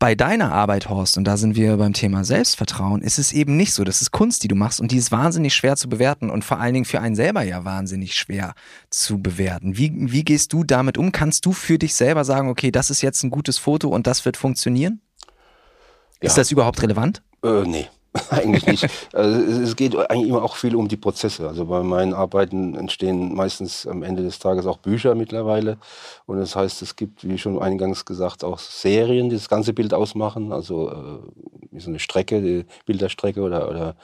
Bei 0.00 0.16
deiner 0.16 0.52
Arbeit, 0.52 0.88
Horst, 0.88 1.16
und 1.16 1.24
da 1.24 1.36
sind 1.36 1.54
wir 1.54 1.76
beim 1.76 1.92
Thema 1.92 2.24
Selbstvertrauen, 2.24 3.02
ist 3.02 3.20
es 3.20 3.32
eben 3.32 3.56
nicht 3.56 3.72
so. 3.72 3.84
Das 3.84 4.02
ist 4.02 4.10
Kunst, 4.10 4.42
die 4.42 4.48
du 4.48 4.56
machst 4.56 4.80
und 4.80 4.90
die 4.90 4.96
ist 4.96 5.12
wahnsinnig 5.12 5.54
schwer 5.54 5.76
zu 5.76 5.88
bewerten 5.88 6.28
und 6.28 6.44
vor 6.44 6.58
allen 6.58 6.74
Dingen 6.74 6.86
für 6.86 7.00
einen 7.00 7.14
selber 7.14 7.42
ja 7.42 7.64
wahnsinnig 7.64 8.16
schwer 8.16 8.54
zu 8.90 9.22
bewerten. 9.22 9.76
Wie, 9.76 9.92
wie 9.94 10.24
gehst 10.24 10.52
du 10.52 10.64
damit 10.64 10.98
um? 10.98 11.12
Kannst 11.12 11.46
du 11.46 11.52
für 11.52 11.78
dich 11.78 11.94
selber 11.94 12.24
sagen, 12.24 12.48
okay, 12.48 12.72
das 12.72 12.90
ist 12.90 13.00
jetzt 13.00 13.22
ein 13.22 13.30
gutes 13.30 13.58
Foto 13.58 13.88
und 13.88 14.08
das 14.08 14.24
wird 14.24 14.36
funktionieren? 14.36 15.00
Ja. 16.20 16.26
Ist 16.26 16.38
das 16.38 16.50
überhaupt 16.50 16.82
relevant? 16.82 17.22
Äh, 17.44 17.62
nee. 17.64 17.86
eigentlich 18.30 18.66
nicht. 18.66 18.88
Also 19.12 19.38
es 19.62 19.76
geht 19.76 19.96
eigentlich 19.96 20.30
immer 20.30 20.42
auch 20.42 20.56
viel 20.56 20.74
um 20.74 20.88
die 20.88 20.96
Prozesse. 20.96 21.46
Also 21.46 21.66
bei 21.66 21.82
meinen 21.82 22.14
Arbeiten 22.14 22.74
entstehen 22.74 23.34
meistens 23.34 23.86
am 23.86 24.02
Ende 24.02 24.22
des 24.22 24.38
Tages 24.38 24.66
auch 24.66 24.78
Bücher 24.78 25.14
mittlerweile. 25.14 25.76
Und 26.26 26.38
das 26.38 26.56
heißt, 26.56 26.82
es 26.82 26.96
gibt, 26.96 27.28
wie 27.28 27.38
schon 27.38 27.60
eingangs 27.60 28.04
gesagt, 28.04 28.44
auch 28.44 28.58
Serien, 28.58 29.28
die 29.28 29.36
das 29.36 29.48
ganze 29.48 29.72
Bild 29.72 29.92
ausmachen. 29.92 30.52
Also 30.52 30.90
äh, 30.90 30.94
wie 31.70 31.80
so 31.80 31.90
eine 31.90 31.98
Strecke, 31.98 32.40
die 32.40 32.64
Bilderstrecke 32.86 33.40
oder, 33.42 33.68
oder 33.68 33.94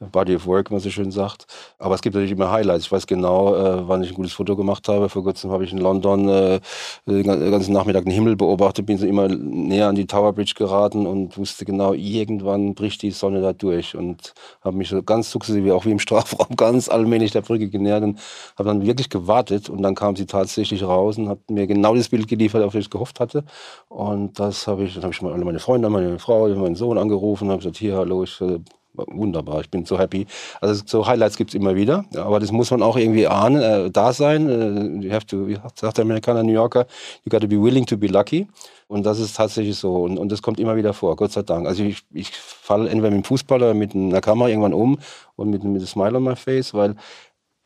Body 0.00 0.36
of 0.36 0.46
Work, 0.46 0.70
wie 0.70 0.74
man 0.74 0.80
so 0.80 0.90
schön 0.90 1.10
sagt. 1.10 1.46
Aber 1.78 1.94
es 1.94 2.02
gibt 2.02 2.14
natürlich 2.14 2.32
immer 2.32 2.50
Highlights. 2.50 2.86
Ich 2.86 2.92
weiß 2.92 3.06
genau, 3.06 3.54
äh, 3.54 3.88
wann 3.88 4.02
ich 4.02 4.10
ein 4.10 4.14
gutes 4.14 4.32
Foto 4.32 4.56
gemacht 4.56 4.88
habe. 4.88 5.08
Vor 5.08 5.24
kurzem 5.24 5.50
habe 5.50 5.64
ich 5.64 5.72
in 5.72 5.78
London 5.78 6.28
äh, 6.28 6.60
den 7.06 7.24
ganzen 7.24 7.72
Nachmittag 7.72 8.04
den 8.04 8.12
Himmel 8.12 8.36
beobachtet, 8.36 8.86
bin 8.86 8.98
so 8.98 9.06
immer 9.06 9.28
näher 9.28 9.88
an 9.88 9.94
die 9.94 10.06
Tower 10.06 10.32
Bridge 10.32 10.54
geraten 10.56 11.06
und 11.06 11.36
wusste 11.36 11.64
genau, 11.64 11.92
irgendwann 11.92 12.74
bricht 12.74 13.02
die 13.02 13.10
Sonne 13.10 13.40
da 13.40 13.47
durch 13.52 13.96
und 13.96 14.34
habe 14.62 14.76
mich 14.76 14.88
so 14.88 15.02
ganz 15.02 15.30
sukzessive, 15.30 15.74
auch 15.74 15.84
wie 15.84 15.90
im 15.90 15.98
Strafraum, 15.98 16.48
ganz 16.56 16.88
allmählich 16.88 17.32
der 17.32 17.42
Brücke 17.42 17.68
genähert 17.68 18.02
und 18.02 18.18
habe 18.56 18.68
dann 18.68 18.84
wirklich 18.86 19.10
gewartet 19.10 19.68
und 19.68 19.82
dann 19.82 19.94
kam 19.94 20.16
sie 20.16 20.26
tatsächlich 20.26 20.82
raus 20.82 21.18
und 21.18 21.28
hat 21.28 21.50
mir 21.50 21.66
genau 21.66 21.94
das 21.94 22.08
Bild 22.08 22.28
geliefert, 22.28 22.62
auf 22.62 22.72
das 22.72 22.84
ich 22.84 22.90
gehofft 22.90 23.20
hatte. 23.20 23.44
Und 23.88 24.38
das 24.38 24.66
habe 24.66 24.84
ich, 24.84 24.94
dann 24.94 25.04
habe 25.04 25.12
ich 25.12 25.22
mal 25.22 25.32
alle 25.32 25.44
meine 25.44 25.60
Freunde, 25.60 25.88
meine 25.90 26.18
Frau, 26.18 26.48
meinen 26.48 26.74
Sohn 26.74 26.98
angerufen 26.98 27.44
und 27.44 27.50
habe 27.50 27.58
gesagt, 27.58 27.76
hier, 27.76 27.96
hallo, 27.96 28.24
ich 28.24 28.40
äh, 28.40 28.58
wunderbar, 29.06 29.60
ich 29.60 29.70
bin 29.70 29.84
so 29.84 29.98
happy. 29.98 30.26
Also 30.60 30.82
so 30.84 31.06
Highlights 31.06 31.36
gibt 31.36 31.50
es 31.50 31.54
immer 31.54 31.74
wieder, 31.74 32.04
aber 32.16 32.40
das 32.40 32.52
muss 32.52 32.70
man 32.70 32.82
auch 32.82 32.96
irgendwie 32.96 33.26
ahnen, 33.26 33.62
äh, 33.62 33.90
da 33.90 34.12
sein. 34.12 34.48
Äh, 34.48 35.06
you 35.06 35.12
have 35.12 35.26
to, 35.26 35.46
sagt 35.74 35.98
der 35.98 36.04
Amerikaner, 36.04 36.42
New 36.42 36.52
Yorker, 36.52 36.86
you 37.24 37.30
got 37.30 37.40
to 37.40 37.48
be 37.48 37.60
willing 37.60 37.86
to 37.86 37.96
be 37.96 38.08
lucky. 38.08 38.48
Und 38.88 39.04
das 39.04 39.20
ist 39.20 39.36
tatsächlich 39.36 39.76
so. 39.76 40.02
Und, 40.02 40.18
und 40.18 40.32
das 40.32 40.42
kommt 40.42 40.58
immer 40.58 40.76
wieder 40.76 40.94
vor, 40.94 41.14
Gott 41.16 41.32
sei 41.32 41.42
Dank. 41.42 41.66
Also 41.66 41.84
ich, 41.84 42.04
ich 42.12 42.30
falle 42.32 42.88
entweder 42.88 43.10
mit 43.10 43.22
dem 43.22 43.24
Fußball 43.24 43.58
oder 43.62 43.74
mit 43.74 43.94
einer 43.94 44.20
Kamera 44.20 44.48
irgendwann 44.48 44.72
um 44.72 44.98
und 45.36 45.50
mit, 45.50 45.62
mit 45.62 45.80
einem 45.80 45.86
Smile 45.86 46.16
on 46.16 46.24
my 46.24 46.36
face, 46.36 46.74
weil 46.74 46.96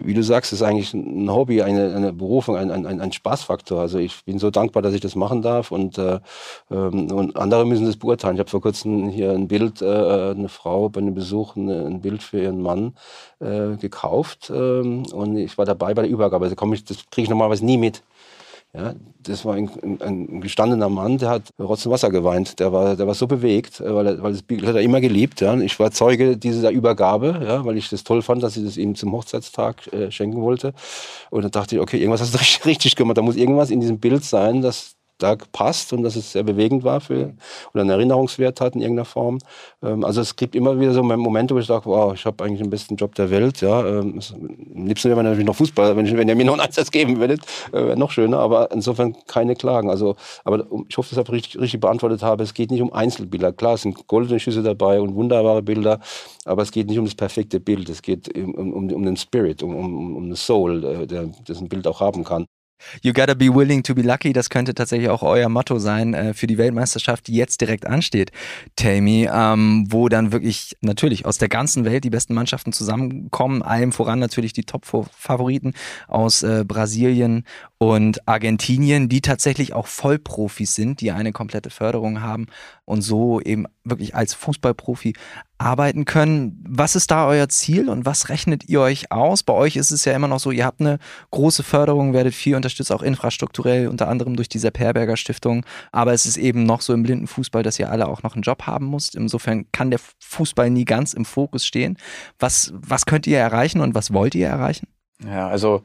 wie 0.05 0.15
du 0.15 0.23
sagst, 0.23 0.53
ist 0.53 0.63
eigentlich 0.63 0.95
ein 0.95 1.31
Hobby, 1.31 1.63
eine, 1.63 1.95
eine 1.95 2.13
Berufung, 2.13 2.57
ein, 2.57 2.71
ein, 2.71 3.01
ein 3.01 3.13
Spaßfaktor. 3.13 3.81
Also 3.81 3.99
ich 3.99 4.25
bin 4.25 4.39
so 4.39 4.51
dankbar, 4.51 4.83
dass 4.83 4.95
ich 4.95 5.01
das 5.01 5.15
machen 5.15 5.43
darf 5.43 5.71
und, 5.71 5.99
äh, 5.99 6.21
ähm, 6.71 7.11
und 7.11 7.37
andere 7.37 7.67
müssen 7.67 7.87
das 7.87 7.97
beurteilen. 7.97 8.37
Ich 8.37 8.41
habe 8.41 8.51
vor 8.51 8.61
kurzem 8.61 9.09
hier 9.09 9.33
ein 9.33 9.49
Bild, 9.49 9.83
äh, 9.83 10.31
eine 10.31 10.49
Frau 10.49 10.89
bei 10.89 11.01
einem 11.01 11.15
Besuch, 11.15 11.57
eine, 11.57 11.87
ein 11.87 12.01
Bild 12.01 12.23
für 12.23 12.41
ihren 12.43 12.63
Mann 12.63 12.95
äh, 13.41 13.77
gekauft 13.77 14.51
ähm, 14.55 15.07
und 15.13 15.37
ich 15.37 15.57
war 15.59 15.65
dabei 15.65 15.95
bei 15.95 16.03
der 16.03 16.11
Übergabe. 16.11 16.45
Also 16.45 16.57
komm 16.57 16.73
ich, 16.73 16.85
das 16.85 16.99
kriege 17.11 17.25
ich 17.25 17.31
normalerweise 17.31 17.65
nie 17.65 17.79
mit. 17.79 18.03
Ja, 18.75 18.95
das 19.19 19.45
war 19.45 19.55
ein, 19.55 19.69
ein, 20.01 20.41
gestandener 20.41 20.89
Mann, 20.89 21.19
der 21.19 21.29
hat 21.29 21.51
Rotz 21.59 21.85
und 21.85 21.93
Wasser 21.93 22.09
geweint. 22.09 22.59
Der 22.59 22.73
war, 22.73 22.97
der 22.97 23.07
war 23.07 23.15
so 23.15 23.27
bewegt, 23.27 23.83
weil, 23.85 24.07
er, 24.07 24.23
weil 24.23 24.33
das 24.33 24.43
Bild 24.43 24.65
hat 24.65 24.75
er 24.75 24.81
immer 24.81 25.03
geliebt. 25.03 25.43
Ja. 25.43 25.55
Ich 25.61 25.79
war 25.79 25.91
Zeuge 25.91 26.39
dieser 26.39 26.71
Übergabe, 26.71 27.43
ja, 27.47 27.67
weil 27.67 27.77
ich 27.77 27.91
das 27.91 28.03
toll 28.03 28.23
fand, 28.23 28.43
dass 28.43 28.55
sie 28.55 28.65
das 28.65 28.79
ihm 28.79 28.95
zum 28.95 29.13
Hochzeitstag 29.13 29.93
äh, 29.93 30.11
schenken 30.11 30.41
wollte. 30.41 30.73
Und 31.29 31.43
dann 31.43 31.51
dachte 31.51 31.77
ich, 31.77 31.83
okay, 31.83 31.99
irgendwas 31.99 32.23
hast 32.23 32.33
du 32.33 32.39
richtig, 32.39 32.65
richtig 32.65 32.97
gemacht. 32.97 33.19
Da 33.19 33.23
muss 33.23 33.37
irgendwas 33.37 33.71
in 33.71 33.81
diesem 33.81 34.01
Bild 34.01 34.25
sein, 34.25 34.63
dass 34.63 34.97
da 35.23 35.37
passt 35.53 35.93
und 35.93 36.03
dass 36.03 36.17
es 36.17 36.33
sehr 36.33 36.43
bewegend 36.43 36.85
war 36.85 37.01
für, 37.01 37.35
oder 37.73 37.83
einen 37.83 37.91
Erinnerungswert 37.91 38.61
hat 38.61 38.75
in 38.75 38.81
irgendeiner 38.81 39.05
Form. 39.05 39.39
Ähm, 39.83 40.05
also 40.05 40.21
es 40.21 40.37
gibt 40.37 40.55
immer 40.55 40.79
wieder 40.79 40.93
so 40.93 41.03
Momente, 41.03 41.55
wo 41.55 41.59
ich 41.59 41.67
sage, 41.67 41.87
wow, 41.87 42.15
ich 42.15 42.25
habe 42.25 42.45
eigentlich 42.45 42.61
den 42.61 42.71
besten 42.71 42.97
Job 42.97 43.15
der 43.15 43.31
Welt. 43.31 43.61
Ja, 43.61 43.87
ähm, 43.87 44.21
am 44.75 44.87
liebsten 44.87 45.09
wäre 45.09 45.17
man 45.17 45.25
natürlich 45.25 45.47
noch 45.47 45.57
Fußball, 45.57 45.97
wenn, 45.97 46.07
ich, 46.07 46.17
wenn 46.17 46.29
ihr 46.29 46.35
mir 46.35 46.45
noch 46.45 46.55
einen 46.55 46.63
Einsatz 46.63 46.91
geben 46.91 47.19
würdet, 47.19 47.41
äh, 47.73 47.97
noch 47.97 48.11
schöner. 48.11 48.39
Aber 48.39 48.71
insofern 48.73 49.17
keine 49.27 49.55
Klagen. 49.55 49.91
Also, 49.91 50.17
aber 50.45 50.67
ich 50.89 50.97
hoffe, 50.97 51.15
dass 51.15 51.25
ich 51.25 51.33
richtig, 51.33 51.61
richtig 51.61 51.81
beantwortet 51.81 52.23
habe. 52.23 52.43
Es 52.43 52.55
geht 52.55 52.71
nicht 52.71 52.83
um 52.83 52.93
Einzelbilder. 52.93 53.53
Klar, 53.53 53.75
es 53.75 53.83
sind 53.83 54.07
goldene 54.07 54.41
Schüsse 54.41 54.63
dabei 54.63 55.01
und 55.01 55.15
wunderbare 55.15 55.63
Bilder, 55.63 56.01
aber 56.45 56.63
es 56.63 56.73
geht 56.73 56.89
nicht 56.89 56.99
um 56.99 57.05
das 57.05 57.15
perfekte 57.15 57.61
Bild. 57.61 57.89
Es 57.89 58.03
geht 58.03 58.37
um, 58.37 58.55
um, 58.55 58.93
um 58.93 59.03
den 59.05 59.17
Spirit, 59.17 59.63
um, 59.63 59.75
um, 59.75 60.17
um 60.17 60.31
das 60.31 60.45
Soul, 60.45 60.85
äh, 60.85 61.07
der, 61.07 61.31
das 61.47 61.61
ein 61.61 61.69
Bild 61.69 61.87
auch 61.87 62.01
haben 62.01 62.25
kann. 62.25 62.47
You 63.03 63.13
gotta 63.13 63.35
be 63.35 63.55
willing 63.55 63.83
to 63.85 63.95
be 63.95 64.03
lucky, 64.03 64.33
das 64.33 64.51
könnte 64.51 64.75
tatsächlich 64.75 65.09
auch 65.09 65.23
euer 65.23 65.49
Motto 65.49 65.79
sein 65.79 66.15
äh, 66.15 66.35
für 66.35 66.47
die 66.47 66.59
Weltmeisterschaft, 66.59 67.27
die 67.27 67.35
jetzt 67.35 67.61
direkt 67.61 67.87
ansteht, 67.87 68.33
Tammy, 68.77 69.29
ähm, 69.33 69.87
wo 69.89 70.09
dann 70.09 70.33
wirklich 70.33 70.77
natürlich 70.81 71.27
aus 71.27 71.39
der 71.39 71.49
ganzen 71.49 71.85
Welt 71.85 72.05
die 72.05 72.11
besten 72.11 72.35
Mannschaften 72.35 72.73
zusammenkommen, 72.73 73.63
allem 73.63 73.93
voran 73.93 74.19
natürlich 74.19 74.53
die 74.53 74.65
Top-Favoriten 74.65 75.75
aus 76.09 76.43
äh, 76.43 76.65
Brasilien 76.67 77.45
und 77.79 78.29
Argentinien, 78.29 79.09
die 79.09 79.21
tatsächlich 79.21 79.73
auch 79.73 79.87
Vollprofis 79.87 80.75
sind, 80.75 81.01
die 81.01 81.11
eine 81.11 81.33
komplette 81.33 81.71
Förderung 81.71 82.23
haben 82.23 82.47
und 82.85 83.03
so 83.03 83.41
eben 83.41 83.67
wirklich 83.85 84.15
als 84.15 84.35
Fußballprofi 84.35 85.15
arbeiten 85.59 86.05
können. 86.05 86.65
Was 86.69 86.97
ist 86.97 87.11
da 87.11 87.27
euer 87.29 87.49
Ziel 87.49 87.89
und 87.89 88.05
was 88.05 88.29
rechnet 88.29 88.69
ihr 88.69 88.81
euch 88.81 89.13
aus? 89.13 89.45
Bei 89.45 89.53
euch 89.53 89.77
ist 89.77 89.93
es 89.93 90.05
ja 90.05 90.13
immer 90.13 90.29
noch 90.29 90.41
so, 90.41 90.51
ihr 90.51 90.65
habt 90.65 90.81
eine 90.81 90.99
große 91.31 91.63
Förderung, 91.63 92.13
werdet 92.13 92.35
viel 92.35 92.57
unterstützt, 92.57 92.91
auch 92.91 93.03
infrastrukturell, 93.03 93.87
unter 93.87 94.09
anderem 94.09 94.35
durch 94.37 94.49
die 94.49 94.59
Sepp 94.59 94.79
Stiftung. 95.17 95.65
Aber 95.93 96.13
es 96.13 96.27
ist 96.27 96.37
eben 96.37 96.65
noch 96.65 96.81
so 96.81 96.93
im 96.93 97.05
blinden 97.05 97.29
Fußball, 97.29 97.63
dass 97.63 97.79
ihr 97.79 97.91
alle 97.91 98.09
auch 98.09 98.23
noch 98.23 98.35
einen 98.35 98.43
Job 98.43 98.65
haben 98.67 98.91
müsst. 98.91 99.15
Insofern 99.15 99.71
kann 99.71 99.91
der 99.91 100.01
Fußball 100.19 100.69
nie 100.69 100.85
ganz 100.85 101.13
im 101.13 101.25
Fokus 101.25 101.65
stehen. 101.65 101.97
Was, 102.39 102.73
was 102.75 103.07
könnt 103.07 103.27
ihr 103.27 103.39
erreichen 103.39 103.81
und 103.81 103.95
was 103.95 104.13
wollt 104.13 104.35
ihr 104.35 104.49
erreichen? 104.49 104.89
Ja, 105.25 105.49
also 105.49 105.83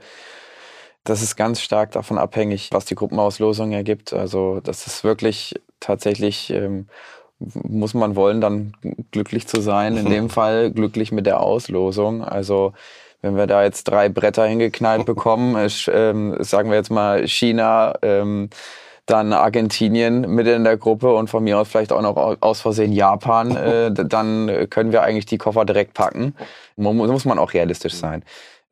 das 1.08 1.22
ist 1.22 1.38
ganz 1.38 1.62
stark 1.62 1.92
davon 1.92 2.18
abhängig, 2.18 2.70
was 2.74 2.86
die 2.86 2.96
Gruppenauslosung 2.96 3.72
ergibt. 3.72 4.14
Also 4.14 4.60
das 4.62 4.88
ist 4.88 5.06
wirklich 5.06 5.56
tatsächlich, 5.80 6.50
ähm, 6.50 6.88
muss 7.40 7.94
man 7.94 8.16
wollen, 8.18 8.42
dann 8.42 8.74
glücklich 9.12 9.48
zu 9.48 9.62
sein. 9.62 9.96
In 9.96 10.10
dem 10.10 10.30
Fall 10.30 10.72
glücklich 10.72 11.14
mit 11.14 11.26
der 11.26 11.40
Auslosung. 11.40 12.24
Also 12.24 12.74
wenn 13.22 13.38
wir 13.38 13.48
da 13.48 13.64
jetzt 13.64 13.86
drei 13.86 14.10
Bretter 14.10 14.46
hingeknallt 14.46 15.06
bekommen, 15.06 15.56
ist, 15.56 15.90
ähm, 15.94 16.36
sagen 16.40 16.70
wir 16.70 16.78
jetzt 16.78 16.92
mal 16.92 17.26
China, 17.26 17.94
ähm, 18.02 18.50
dann 19.06 19.32
Argentinien 19.32 20.30
mit 20.30 20.48
in 20.48 20.66
der 20.66 20.76
Gruppe 20.76 21.14
und 21.14 21.30
von 21.30 21.42
mir 21.42 21.58
aus 21.58 21.70
vielleicht 21.70 21.94
auch 21.94 22.02
noch 22.02 22.18
aus 22.42 22.60
Versehen 22.60 22.92
Japan, 22.92 23.56
äh, 23.56 23.92
dann 23.94 24.68
können 24.70 24.92
wir 24.92 25.04
eigentlich 25.04 25.26
die 25.26 25.38
Koffer 25.38 25.64
direkt 25.64 25.94
packen. 25.94 26.36
Muss 26.76 27.24
man 27.24 27.40
auch 27.40 27.54
realistisch 27.54 27.94
sein. 27.94 28.24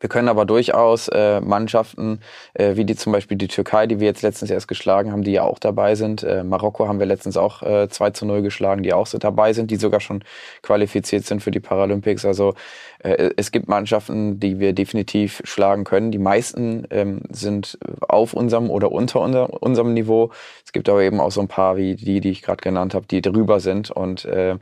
Wir 0.06 0.10
können 0.10 0.30
aber 0.30 0.46
durchaus 0.46 1.08
äh, 1.08 1.42
Mannschaften, 1.42 2.20
äh, 2.54 2.76
wie 2.76 2.86
die 2.86 2.96
zum 2.96 3.12
Beispiel 3.12 3.40
die 3.40 3.48
Türkei, 3.48 3.88
die 3.88 4.00
wir 4.00 4.06
jetzt 4.06 4.22
letztens 4.22 4.52
erst 4.52 4.68
geschlagen 4.68 5.12
haben, 5.12 5.24
die 5.24 5.32
ja 5.32 5.42
auch 5.42 5.58
dabei 5.58 5.96
sind. 5.96 6.22
Äh, 6.22 6.44
Marokko 6.44 6.88
haben 6.88 7.00
wir 7.00 7.08
letztens 7.08 7.38
auch 7.38 7.64
äh, 7.64 7.90
2 7.90 8.12
zu 8.12 8.28
0 8.28 8.44
geschlagen, 8.44 8.84
die 8.84 8.94
auch 8.94 9.08
so 9.08 9.18
dabei 9.18 9.54
sind, 9.54 9.72
die 9.72 9.78
sogar 9.78 10.02
schon 10.02 10.24
qualifiziert 10.62 11.26
sind 11.26 11.42
für 11.42 11.50
die 11.50 11.60
Paralympics. 11.60 12.24
Also 12.24 12.54
äh, 13.00 13.32
es 13.36 13.52
gibt 13.52 13.68
Mannschaften, 13.68 14.40
die 14.40 14.60
wir 14.60 14.74
definitiv 14.74 15.42
schlagen 15.44 15.86
können. 15.86 16.12
Die 16.12 16.20
meisten 16.20 16.86
ähm, 16.92 17.24
sind 17.32 17.80
auf 18.08 18.34
unserem 18.34 18.70
oder 18.70 18.92
unter 18.92 19.22
unser, 19.22 19.64
unserem 19.64 19.96
Niveau. 19.96 20.30
Es 20.64 20.72
gibt 20.72 20.88
aber 20.88 21.02
eben 21.02 21.20
auch 21.20 21.32
so 21.32 21.42
ein 21.42 21.48
paar 21.48 21.78
wie 21.78 21.96
die, 21.96 22.22
die 22.22 22.30
ich 22.30 22.44
gerade 22.44 22.62
genannt 22.62 22.94
habe, 22.94 23.08
die 23.08 23.24
drüber 23.24 23.60
sind 23.60 23.90
und 23.90 24.24
äh, 24.26 24.58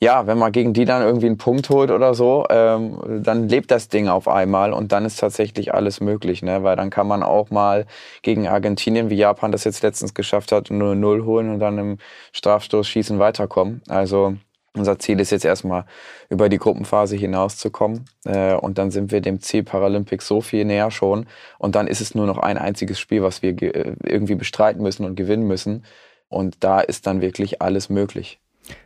ja, 0.00 0.26
wenn 0.28 0.38
man 0.38 0.52
gegen 0.52 0.72
die 0.74 0.84
dann 0.84 1.02
irgendwie 1.02 1.26
einen 1.26 1.38
Punkt 1.38 1.70
holt 1.70 1.90
oder 1.90 2.14
so, 2.14 2.46
ähm, 2.50 3.22
dann 3.24 3.48
lebt 3.48 3.70
das 3.72 3.88
Ding 3.88 4.08
auf 4.08 4.28
einmal 4.28 4.72
und 4.72 4.92
dann 4.92 5.04
ist 5.04 5.18
tatsächlich 5.18 5.74
alles 5.74 6.00
möglich, 6.00 6.42
ne? 6.42 6.62
Weil 6.62 6.76
dann 6.76 6.90
kann 6.90 7.08
man 7.08 7.24
auch 7.24 7.50
mal 7.50 7.84
gegen 8.22 8.46
Argentinien, 8.46 9.10
wie 9.10 9.16
Japan 9.16 9.50
das 9.50 9.64
jetzt 9.64 9.82
letztens 9.82 10.14
geschafft 10.14 10.52
hat, 10.52 10.70
nur 10.70 10.94
Null 10.94 11.24
holen 11.24 11.50
und 11.50 11.58
dann 11.58 11.78
im 11.78 11.98
Strafstoßschießen 12.32 13.18
weiterkommen. 13.18 13.82
Also 13.88 14.36
unser 14.74 14.98
Ziel 15.00 15.18
ist 15.18 15.30
jetzt 15.30 15.44
erstmal 15.44 15.84
über 16.28 16.48
die 16.48 16.58
Gruppenphase 16.58 17.16
hinauszukommen 17.16 18.04
äh, 18.24 18.54
und 18.54 18.78
dann 18.78 18.92
sind 18.92 19.10
wir 19.10 19.20
dem 19.20 19.40
Ziel 19.40 19.64
Paralympics 19.64 20.28
so 20.28 20.40
viel 20.40 20.64
näher 20.64 20.92
schon 20.92 21.26
und 21.58 21.74
dann 21.74 21.88
ist 21.88 22.00
es 22.00 22.14
nur 22.14 22.26
noch 22.26 22.38
ein 22.38 22.58
einziges 22.58 23.00
Spiel, 23.00 23.22
was 23.22 23.42
wir 23.42 23.60
irgendwie 23.60 24.36
bestreiten 24.36 24.82
müssen 24.82 25.04
und 25.04 25.16
gewinnen 25.16 25.46
müssen 25.48 25.84
und 26.28 26.62
da 26.62 26.80
ist 26.80 27.06
dann 27.06 27.20
wirklich 27.20 27.60
alles 27.62 27.88
möglich. 27.88 28.38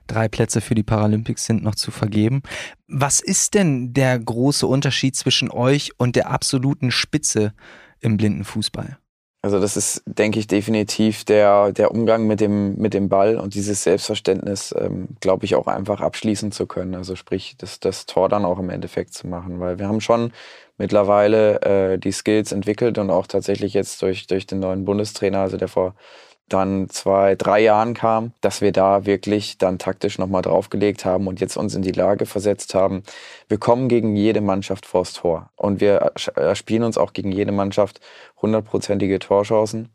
Drei 0.07 0.29
Plätze 0.29 0.61
für 0.61 0.75
die 0.75 0.83
Paralympics 0.83 1.47
sind 1.47 1.63
noch 1.63 1.75
zu 1.75 1.91
vergeben. 1.91 2.43
Was 2.89 3.21
ist 3.21 3.55
denn 3.55 3.93
der 3.95 4.19
große 4.19 4.67
Unterschied 4.67 5.17
zwischen 5.17 5.51
euch 5.51 5.93
und 5.99 6.17
der 6.17 6.31
absoluten 6.31 6.91
Spitze 6.91 7.55
im 8.01 8.17
blinden 8.17 8.45
Fußball? 8.45 8.99
Also 9.45 9.59
das 9.59 9.77
ist, 9.77 10.03
denke 10.07 10.39
ich, 10.39 10.47
definitiv 10.47 11.25
der, 11.25 11.73
der 11.73 11.91
Umgang 11.91 12.29
mit 12.29 12.41
dem, 12.41 12.77
mit 12.77 12.95
dem 12.95 13.09
Ball 13.09 13.39
und 13.39 13.55
dieses 13.55 13.83
Selbstverständnis, 13.83 14.73
ähm, 14.79 15.09
glaube 15.19 15.45
ich, 15.47 15.57
auch 15.57 15.67
einfach 15.67 16.01
abschließen 16.01 16.53
zu 16.53 16.67
können. 16.67 16.95
Also 16.95 17.17
sprich, 17.17 17.57
das, 17.59 17.81
das 17.81 18.07
Tor 18.07 18.29
dann 18.29 18.45
auch 18.45 18.61
im 18.61 18.71
Endeffekt 18.71 19.15
zu 19.15 19.27
machen. 19.27 19.59
Weil 19.59 19.81
wir 19.81 19.89
haben 19.89 20.01
schon 20.01 20.33
mittlerweile 20.79 21.61
äh, 21.63 21.99
die 21.99 22.13
Skills 22.13 22.53
entwickelt 22.53 22.99
und 22.99 23.11
auch 23.11 23.27
tatsächlich 23.27 23.75
jetzt 23.75 24.01
durch, 24.03 24.29
durch 24.29 24.47
den 24.47 24.61
neuen 24.61 24.85
Bundestrainer, 24.85 25.41
also 25.41 25.57
der 25.57 25.69
vor 25.69 25.97
dann 26.53 26.89
zwei, 26.89 27.35
drei 27.35 27.61
Jahren 27.61 27.95
kam, 27.95 28.33
dass 28.41 28.61
wir 28.61 28.73
da 28.73 29.07
wirklich 29.07 29.59
dann 29.59 29.79
taktisch 29.79 30.19
nochmal 30.19 30.43
draufgelegt 30.43 31.05
haben 31.05 31.27
und 31.27 31.41
jetzt 31.41 31.57
uns 31.57 31.75
in 31.75 31.83
die 31.83 31.93
Lage 31.93 32.27
versetzt 32.27 32.75
haben, 32.75 33.03
wir 33.49 33.59
kommen 33.59 33.89
gegen 33.89 34.17
jede 34.17 34.41
Mannschaft 34.41 34.87
vors 34.87 35.13
Tor 35.13 35.51
und 35.57 35.81
wir 35.81 36.13
spielen 36.55 36.83
uns 36.83 36.99
auch 36.99 37.13
gegen 37.13 37.33
jede 37.33 37.53
Mannschaft 37.53 38.01
hundertprozentige 38.41 39.19
Torchancen. 39.19 39.89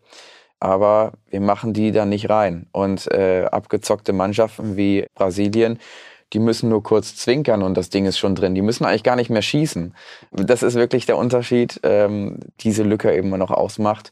Aber 0.59 1.11
wir 1.29 1.39
machen 1.39 1.73
die 1.73 1.91
dann 1.91 2.09
nicht 2.09 2.31
rein. 2.31 2.65
Und 2.71 3.11
äh, 3.11 3.45
abgezockte 3.45 4.11
Mannschaften 4.11 4.75
wie 4.75 5.05
Brasilien, 5.13 5.79
die 6.33 6.39
müssen 6.39 6.69
nur 6.69 6.81
kurz 6.81 7.15
zwinkern 7.15 7.61
und 7.61 7.77
das 7.77 7.89
Ding 7.89 8.05
ist 8.05 8.17
schon 8.17 8.33
drin. 8.33 8.55
Die 8.55 8.63
müssen 8.63 8.83
eigentlich 8.83 9.03
gar 9.03 9.15
nicht 9.15 9.29
mehr 9.29 9.43
schießen. 9.43 9.95
Das 10.31 10.63
ist 10.63 10.73
wirklich 10.75 11.05
der 11.05 11.17
Unterschied, 11.17 11.79
ähm, 11.83 12.39
diese 12.59 12.83
Lücke 12.83 13.15
eben 13.15 13.29
noch 13.29 13.51
ausmacht 13.51 14.11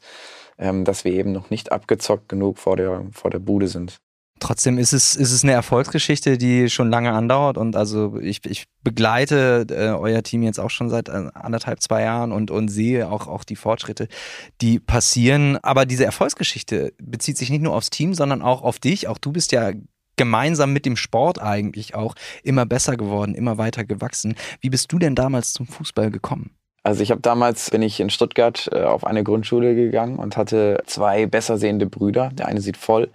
dass 0.56 1.04
wir 1.04 1.12
eben 1.12 1.32
noch 1.32 1.50
nicht 1.50 1.72
abgezockt 1.72 2.28
genug 2.28 2.58
vor 2.58 2.76
der, 2.76 3.06
vor 3.12 3.30
der 3.30 3.38
Bude 3.38 3.68
sind. 3.68 3.98
Trotzdem 4.38 4.76
ist 4.76 4.92
es, 4.92 5.16
ist 5.16 5.32
es 5.32 5.44
eine 5.44 5.52
Erfolgsgeschichte, 5.52 6.36
die 6.36 6.68
schon 6.68 6.90
lange 6.90 7.10
andauert 7.12 7.56
und 7.56 7.74
also 7.74 8.18
ich, 8.18 8.44
ich 8.44 8.66
begleite 8.82 9.66
äh, 9.70 9.98
euer 9.98 10.22
Team 10.22 10.42
jetzt 10.42 10.60
auch 10.60 10.68
schon 10.68 10.90
seit 10.90 11.08
äh, 11.08 11.30
anderthalb, 11.32 11.80
zwei 11.80 12.02
Jahren 12.02 12.32
und, 12.32 12.50
und 12.50 12.68
sehe 12.68 13.10
auch, 13.10 13.28
auch 13.28 13.44
die 13.44 13.56
Fortschritte, 13.56 14.08
die 14.60 14.78
passieren. 14.78 15.56
Aber 15.62 15.86
diese 15.86 16.04
Erfolgsgeschichte 16.04 16.92
bezieht 16.98 17.38
sich 17.38 17.48
nicht 17.48 17.62
nur 17.62 17.74
aufs 17.74 17.88
Team, 17.88 18.12
sondern 18.12 18.42
auch 18.42 18.60
auf 18.60 18.78
dich. 18.78 19.08
Auch 19.08 19.16
du 19.16 19.32
bist 19.32 19.52
ja 19.52 19.72
gemeinsam 20.16 20.72
mit 20.74 20.84
dem 20.84 20.96
Sport 20.96 21.40
eigentlich 21.40 21.94
auch 21.94 22.14
immer 22.42 22.66
besser 22.66 22.98
geworden, 22.98 23.34
immer 23.34 23.56
weiter 23.56 23.84
gewachsen. 23.84 24.34
Wie 24.60 24.70
bist 24.70 24.92
du 24.92 24.98
denn 24.98 25.14
damals 25.14 25.54
zum 25.54 25.66
Fußball 25.66 26.10
gekommen? 26.10 26.50
Also 26.86 27.02
ich 27.02 27.10
habe 27.10 27.20
damals, 27.20 27.70
bin 27.70 27.82
ich 27.82 27.98
in 27.98 28.10
Stuttgart 28.10 28.68
äh, 28.70 28.84
auf 28.84 29.04
eine 29.04 29.24
Grundschule 29.24 29.74
gegangen 29.74 30.20
und 30.20 30.36
hatte 30.36 30.84
zwei 30.86 31.26
besser 31.26 31.58
sehende 31.58 31.86
Brüder. 31.86 32.30
Der 32.32 32.46
eine 32.46 32.60
sieht 32.60 32.76
voll 32.76 33.10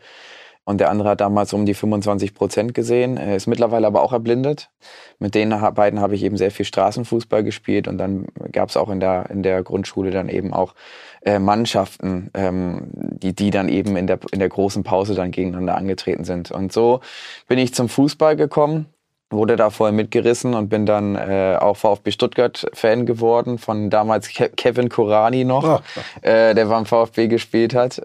und 0.65 0.81
der 0.81 0.89
andere 0.89 1.07
hat 1.07 1.21
damals 1.21 1.53
um 1.53 1.65
die 1.65 1.73
25 1.73 2.33
Prozent 2.33 2.73
gesehen, 2.73 3.15
er 3.15 3.33
ist 3.33 3.47
mittlerweile 3.47 3.87
aber 3.87 4.03
auch 4.03 4.11
erblindet. 4.11 4.71
Mit 5.19 5.35
den 5.35 5.51
beiden 5.73 6.01
habe 6.01 6.15
ich 6.15 6.23
eben 6.23 6.35
sehr 6.35 6.51
viel 6.51 6.65
Straßenfußball 6.65 7.45
gespielt 7.45 7.87
und 7.87 7.97
dann 7.97 8.27
gab 8.51 8.67
es 8.67 8.75
auch 8.75 8.89
in 8.89 8.99
der, 8.99 9.29
in 9.29 9.41
der 9.41 9.63
Grundschule 9.63 10.11
dann 10.11 10.27
eben 10.27 10.51
auch 10.51 10.75
äh, 11.21 11.39
Mannschaften, 11.39 12.29
ähm, 12.33 12.89
die, 12.91 13.33
die 13.33 13.51
dann 13.51 13.69
eben 13.69 13.95
in 13.95 14.05
der, 14.05 14.19
in 14.33 14.39
der 14.39 14.49
großen 14.49 14.83
Pause 14.83 15.15
dann 15.15 15.31
gegeneinander 15.31 15.77
angetreten 15.77 16.25
sind. 16.25 16.51
Und 16.51 16.73
so 16.73 16.99
bin 17.47 17.57
ich 17.57 17.73
zum 17.73 17.87
Fußball 17.87 18.35
gekommen 18.35 18.87
wurde 19.31 19.55
da 19.55 19.69
voll 19.69 19.91
mitgerissen 19.91 20.53
und 20.53 20.69
bin 20.69 20.85
dann 20.85 21.15
äh, 21.15 21.57
auch 21.59 21.77
VfB 21.77 22.11
Stuttgart 22.11 22.65
Fan 22.73 23.05
geworden 23.05 23.57
von 23.57 23.89
damals 23.89 24.29
Ke 24.29 24.49
Kevin 24.49 24.89
Korani 24.89 25.43
noch, 25.43 25.81
oh. 25.81 26.27
äh, 26.27 26.53
der 26.53 26.65
beim 26.65 26.85
VfB 26.85 27.27
gespielt 27.27 27.73
hat. 27.73 28.01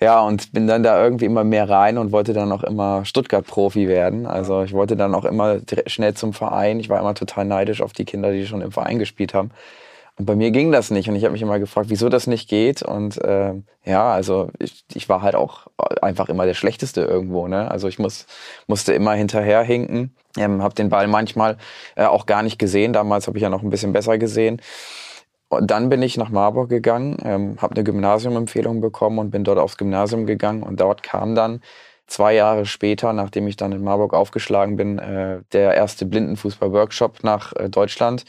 Ja, 0.00 0.20
und 0.20 0.52
bin 0.52 0.68
dann 0.68 0.84
da 0.84 1.02
irgendwie 1.02 1.24
immer 1.24 1.42
mehr 1.42 1.68
rein 1.68 1.98
und 1.98 2.12
wollte 2.12 2.32
dann 2.32 2.52
auch 2.52 2.62
immer 2.62 3.04
Stuttgart-Profi 3.04 3.88
werden. 3.88 4.26
Also 4.26 4.62
ich 4.62 4.72
wollte 4.72 4.96
dann 4.96 5.12
auch 5.12 5.24
immer 5.24 5.58
schnell 5.86 6.14
zum 6.14 6.32
Verein. 6.32 6.78
Ich 6.78 6.88
war 6.88 7.00
immer 7.00 7.14
total 7.14 7.44
neidisch 7.44 7.82
auf 7.82 7.92
die 7.92 8.04
Kinder, 8.04 8.30
die 8.30 8.46
schon 8.46 8.60
im 8.60 8.70
Verein 8.70 9.00
gespielt 9.00 9.34
haben. 9.34 9.50
Und 10.18 10.26
bei 10.26 10.34
mir 10.34 10.50
ging 10.50 10.72
das 10.72 10.90
nicht. 10.90 11.08
Und 11.08 11.14
ich 11.14 11.22
habe 11.24 11.32
mich 11.32 11.42
immer 11.42 11.60
gefragt, 11.60 11.90
wieso 11.90 12.08
das 12.08 12.26
nicht 12.26 12.48
geht. 12.48 12.82
Und 12.82 13.22
äh, 13.22 13.54
ja, 13.84 14.12
also 14.12 14.50
ich, 14.58 14.84
ich 14.92 15.08
war 15.08 15.22
halt 15.22 15.36
auch 15.36 15.68
einfach 16.02 16.28
immer 16.28 16.44
der 16.44 16.54
Schlechteste 16.54 17.02
irgendwo. 17.02 17.46
Ne? 17.46 17.70
Also 17.70 17.86
ich 17.86 18.00
muss, 18.00 18.26
musste 18.66 18.92
immer 18.92 19.12
hinterherhinken. 19.14 20.14
Ähm, 20.36 20.62
habe 20.62 20.74
den 20.74 20.88
Ball 20.88 21.06
manchmal 21.06 21.56
äh, 21.94 22.04
auch 22.04 22.26
gar 22.26 22.42
nicht 22.42 22.58
gesehen. 22.58 22.92
Damals 22.92 23.28
habe 23.28 23.38
ich 23.38 23.42
ja 23.42 23.48
noch 23.48 23.62
ein 23.62 23.70
bisschen 23.70 23.92
besser 23.92 24.18
gesehen. 24.18 24.60
Und 25.48 25.70
dann 25.70 25.88
bin 25.88 26.02
ich 26.02 26.16
nach 26.16 26.28
Marburg 26.28 26.68
gegangen, 26.68 27.16
ähm, 27.24 27.56
habe 27.58 27.74
eine 27.74 27.84
Gymnasiumempfehlung 27.84 28.80
bekommen 28.80 29.18
und 29.18 29.30
bin 29.30 29.44
dort 29.44 29.58
aufs 29.58 29.78
Gymnasium 29.78 30.26
gegangen. 30.26 30.62
Und 30.62 30.80
dort 30.80 31.02
kam 31.02 31.34
dann 31.34 31.62
zwei 32.06 32.34
Jahre 32.34 32.66
später, 32.66 33.12
nachdem 33.12 33.46
ich 33.46 33.56
dann 33.56 33.72
in 33.72 33.82
Marburg 33.82 34.14
aufgeschlagen 34.14 34.76
bin, 34.76 34.98
äh, 34.98 35.40
der 35.52 35.74
erste 35.74 36.06
Blindenfußball-Workshop 36.06 37.22
nach 37.22 37.54
äh, 37.54 37.70
Deutschland 37.70 38.24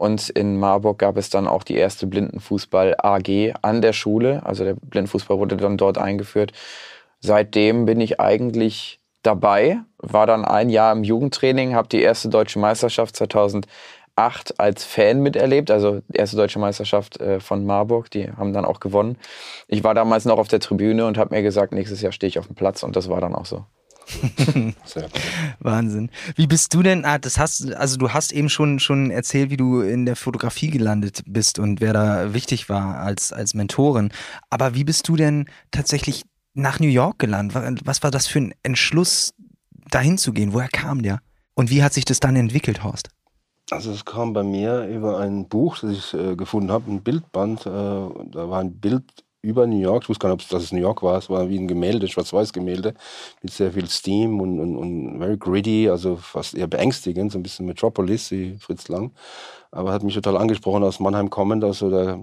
und 0.00 0.30
in 0.30 0.56
Marburg 0.58 0.98
gab 0.98 1.18
es 1.18 1.28
dann 1.28 1.46
auch 1.46 1.62
die 1.62 1.76
erste 1.76 2.06
Blindenfußball 2.06 2.96
AG 3.02 3.52
an 3.60 3.82
der 3.82 3.92
Schule. 3.92 4.40
Also 4.46 4.64
der 4.64 4.72
Blindenfußball 4.72 5.38
wurde 5.38 5.58
dann 5.58 5.76
dort 5.76 5.98
eingeführt. 5.98 6.52
Seitdem 7.18 7.84
bin 7.84 8.00
ich 8.00 8.18
eigentlich 8.18 8.98
dabei, 9.22 9.80
war 9.98 10.26
dann 10.26 10.46
ein 10.46 10.70
Jahr 10.70 10.92
im 10.92 11.04
Jugendtraining, 11.04 11.74
habe 11.74 11.88
die 11.88 12.00
erste 12.00 12.30
deutsche 12.30 12.58
Meisterschaft 12.58 13.14
2008 13.14 14.58
als 14.58 14.84
Fan 14.84 15.20
miterlebt, 15.20 15.70
also 15.70 16.00
erste 16.10 16.38
deutsche 16.38 16.58
Meisterschaft 16.58 17.20
äh, 17.20 17.38
von 17.38 17.66
Marburg, 17.66 18.10
die 18.10 18.32
haben 18.32 18.54
dann 18.54 18.64
auch 18.64 18.80
gewonnen. 18.80 19.18
Ich 19.68 19.84
war 19.84 19.92
damals 19.92 20.24
noch 20.24 20.38
auf 20.38 20.48
der 20.48 20.60
Tribüne 20.60 21.04
und 21.04 21.18
habe 21.18 21.34
mir 21.34 21.42
gesagt, 21.42 21.74
nächstes 21.74 22.00
Jahr 22.00 22.12
stehe 22.12 22.28
ich 22.28 22.38
auf 22.38 22.46
dem 22.46 22.56
Platz 22.56 22.82
und 22.82 22.96
das 22.96 23.10
war 23.10 23.20
dann 23.20 23.34
auch 23.34 23.44
so. 23.44 23.66
Wahnsinn. 25.60 26.10
Wie 26.36 26.46
bist 26.46 26.74
du 26.74 26.82
denn, 26.82 27.04
ah, 27.04 27.18
das 27.18 27.38
hast, 27.38 27.72
also 27.74 27.96
du 27.96 28.10
hast 28.10 28.32
eben 28.32 28.48
schon, 28.48 28.78
schon 28.78 29.10
erzählt, 29.10 29.50
wie 29.50 29.56
du 29.56 29.80
in 29.80 30.06
der 30.06 30.16
Fotografie 30.16 30.70
gelandet 30.70 31.22
bist 31.26 31.58
und 31.58 31.80
wer 31.80 31.92
da 31.92 32.34
wichtig 32.34 32.68
war 32.68 32.98
als, 32.98 33.32
als 33.32 33.54
Mentorin. 33.54 34.10
Aber 34.48 34.74
wie 34.74 34.84
bist 34.84 35.08
du 35.08 35.16
denn 35.16 35.46
tatsächlich 35.70 36.24
nach 36.54 36.80
New 36.80 36.88
York 36.88 37.18
gelandet? 37.18 37.80
Was 37.84 38.02
war 38.02 38.10
das 38.10 38.26
für 38.26 38.40
ein 38.40 38.54
Entschluss, 38.62 39.32
dahin 39.90 40.18
zu 40.18 40.32
gehen? 40.32 40.52
Woher 40.52 40.68
kam 40.68 41.02
der? 41.02 41.20
Und 41.54 41.70
wie 41.70 41.82
hat 41.82 41.92
sich 41.92 42.04
das 42.04 42.20
dann 42.20 42.36
entwickelt, 42.36 42.84
Horst? 42.84 43.08
Also 43.70 43.92
es 43.92 44.04
kam 44.04 44.32
bei 44.32 44.42
mir 44.42 44.86
über 44.86 45.18
ein 45.18 45.48
Buch, 45.48 45.78
das 45.78 45.92
ich 45.92 46.14
äh, 46.14 46.34
gefunden 46.34 46.72
habe, 46.72 46.90
ein 46.90 47.02
Bildband. 47.02 47.66
Äh, 47.66 47.70
da 47.70 48.50
war 48.50 48.60
ein 48.60 48.72
Bild 48.80 49.04
über 49.42 49.66
New 49.66 49.80
York. 49.80 50.04
Ich 50.04 50.08
wusste 50.08 50.26
gar 50.26 50.34
nicht, 50.34 50.52
ob 50.52 50.60
es 50.60 50.72
New 50.72 50.80
York 50.80 51.02
war. 51.02 51.18
Es 51.18 51.30
war 51.30 51.48
wie 51.48 51.58
ein 51.58 51.68
Gemälde, 51.68 52.08
Schwarz-Weiß-Gemälde 52.08 52.94
mit 53.42 53.52
sehr 53.52 53.72
viel 53.72 53.88
Steam 53.88 54.40
und, 54.40 54.60
und, 54.60 54.76
und 54.76 55.18
very 55.18 55.36
gritty, 55.36 55.88
also 55.88 56.16
fast 56.16 56.54
eher 56.54 56.66
beängstigend, 56.66 57.32
so 57.32 57.38
ein 57.38 57.42
bisschen 57.42 57.66
Metropolis 57.66 58.30
wie 58.30 58.56
Fritz 58.60 58.88
Lang 58.88 59.12
aber 59.72 59.92
hat 59.92 60.02
mich 60.02 60.14
total 60.14 60.36
angesprochen 60.36 60.82
aus 60.82 60.98
Mannheim 60.98 61.30
kommend. 61.30 61.62
Also 61.62 61.90
da, 61.90 62.18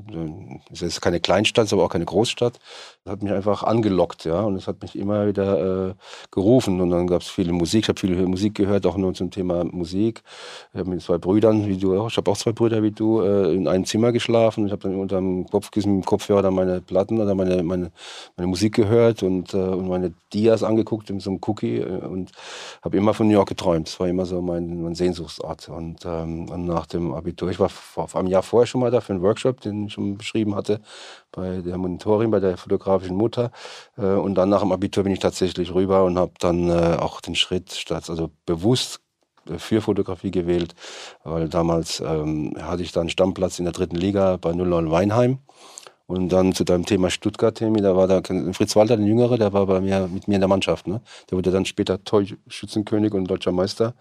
es 0.72 0.82
ist 0.82 1.00
keine 1.00 1.22
Kleinstadt, 1.22 1.66
ist 1.66 1.74
aber 1.74 1.86
auch 1.86 1.90
keine 1.90 2.06
Großstadt. 2.06 2.60
Das 3.04 3.14
hat 3.14 3.24
mich 3.24 3.32
einfach 3.32 3.64
angelockt, 3.64 4.26
ja, 4.26 4.42
und 4.42 4.56
es 4.58 4.68
hat 4.68 4.82
mich 4.82 4.98
immer 4.98 5.28
wieder 5.28 5.90
äh, 5.90 5.94
gerufen. 6.32 6.82
Und 6.82 6.90
dann 6.90 7.08
gab 7.08 7.22
es 7.22 7.30
viele 7.30 7.54
Musik, 7.54 7.84
ich 7.84 7.90
habe 7.90 8.00
viel 8.00 8.28
Musik 8.28 8.56
gehört, 8.56 8.86
auch 8.86 8.98
nur 8.98 9.14
zum 9.14 9.32
Thema 9.32 9.64
Musik. 9.64 10.24
Ich 10.74 10.80
habe 10.80 10.90
mit 10.90 11.02
zwei 11.02 11.18
Brüdern, 11.18 11.68
wie 11.68 11.78
du 11.78 11.98
auch, 11.98 12.10
ich 12.10 12.18
habe 12.18 12.30
auch 12.30 12.38
zwei 12.38 12.52
Brüder 12.52 12.84
wie 12.84 12.92
du, 12.92 13.22
äh, 13.22 13.54
in 13.54 13.70
einem 13.70 13.86
Zimmer 13.86 14.12
geschlafen. 14.12 14.66
Ich 14.66 14.74
habe 14.74 14.82
dann 14.84 15.00
unter 15.00 15.16
dem 15.16 15.48
Kopfkissen 15.48 15.96
mit 15.96 16.04
dem 16.04 16.06
Kopfhörer 16.06 16.52
meine 16.52 16.82
Platten 16.82 17.22
oder 17.22 17.34
meine, 17.34 17.64
meine, 17.64 17.92
meine 18.36 18.48
Musik 18.48 18.76
gehört 18.76 19.24
und, 19.24 19.54
äh, 19.54 19.58
und 19.58 19.88
meine 19.88 20.14
Dias 20.34 20.64
angeguckt 20.64 21.10
in 21.10 21.22
so 21.22 21.30
einem 21.30 21.40
Cookie 21.48 21.78
äh, 21.78 22.06
und 22.06 22.32
habe 22.82 22.98
immer 22.98 23.14
von 23.14 23.28
New 23.28 23.34
York 23.34 23.48
geträumt. 23.48 23.88
Das 23.88 24.00
war 24.02 24.10
immer 24.10 24.26
so 24.26 24.42
mein, 24.42 24.82
mein 24.82 24.96
Sehnsuchtsort. 24.96 25.70
Und, 25.70 26.06
ähm, 26.06 26.50
und 26.50 26.66
nach 26.66 26.88
dem 26.88 27.14
Abitur 27.14 27.37
Abitur. 27.38 27.52
Ich 27.52 27.60
war 27.60 27.70
vor, 27.70 28.08
vor 28.08 28.20
einem 28.20 28.30
Jahr 28.30 28.44
vorher 28.44 28.66
schon 28.68 28.82
mal 28.82 28.92
da 28.92 29.02
für 29.02 29.14
einen 29.14 29.22
Workshop, 29.22 29.62
den 29.62 29.88
ich 29.88 29.94
schon 29.94 30.18
beschrieben 30.18 30.56
hatte, 30.56 30.82
bei 31.32 31.62
der 31.62 31.78
Monitorin, 31.78 32.32
bei 32.32 32.40
der 32.40 32.58
fotografischen 32.58 33.16
Mutter. 33.16 33.52
Äh, 33.98 34.06
und 34.06 34.36
dann 34.36 34.50
nach 34.50 34.62
dem 34.62 34.72
Abitur 34.72 35.04
bin 35.04 35.14
ich 35.14 35.20
tatsächlich 35.20 35.74
rüber 35.74 36.04
und 36.04 36.18
habe 36.18 36.34
dann 36.40 36.70
äh, 36.70 36.98
auch 37.00 37.22
den 37.22 37.36
Schritt 37.36 37.72
statt, 37.72 38.10
also 38.10 38.30
bewusst 38.46 39.00
äh, 39.48 39.60
für 39.60 39.82
Fotografie 39.82 40.32
gewählt, 40.32 40.74
weil 41.24 41.48
damals 41.50 42.00
ähm, 42.00 42.56
hatte 42.60 42.84
ich 42.84 42.92
dann 42.92 43.10
Stammplatz 43.10 43.60
in 43.60 43.66
der 43.66 43.74
dritten 43.74 43.98
Liga 43.98 44.38
bei 44.38 44.54
09 44.54 44.92
Weinheim. 44.92 45.40
Und 46.10 46.30
dann 46.30 46.54
zu 46.54 46.64
deinem 46.64 46.86
Thema 46.86 47.10
Stuttgart, 47.10 47.54
Temi, 47.54 47.82
da 47.82 47.94
war 47.94 48.08
da 48.08 48.22
Fritz 48.54 48.78
Walter, 48.78 48.96
der 48.96 49.06
Jüngere, 49.06 49.38
der 49.38 49.52
war 49.52 49.66
bei 49.66 49.82
mir 49.82 50.08
mit 50.08 50.30
mir 50.30 50.36
in 50.36 50.42
der 50.42 50.48
Mannschaft. 50.48 50.88
Ne? 50.88 51.02
Der 51.30 51.38
wurde 51.38 51.52
dann 51.52 51.66
später 51.66 52.02
Torschützenkönig 52.02 53.14
und 53.14 53.26
deutscher 53.26 53.52
Meister. 53.52 53.94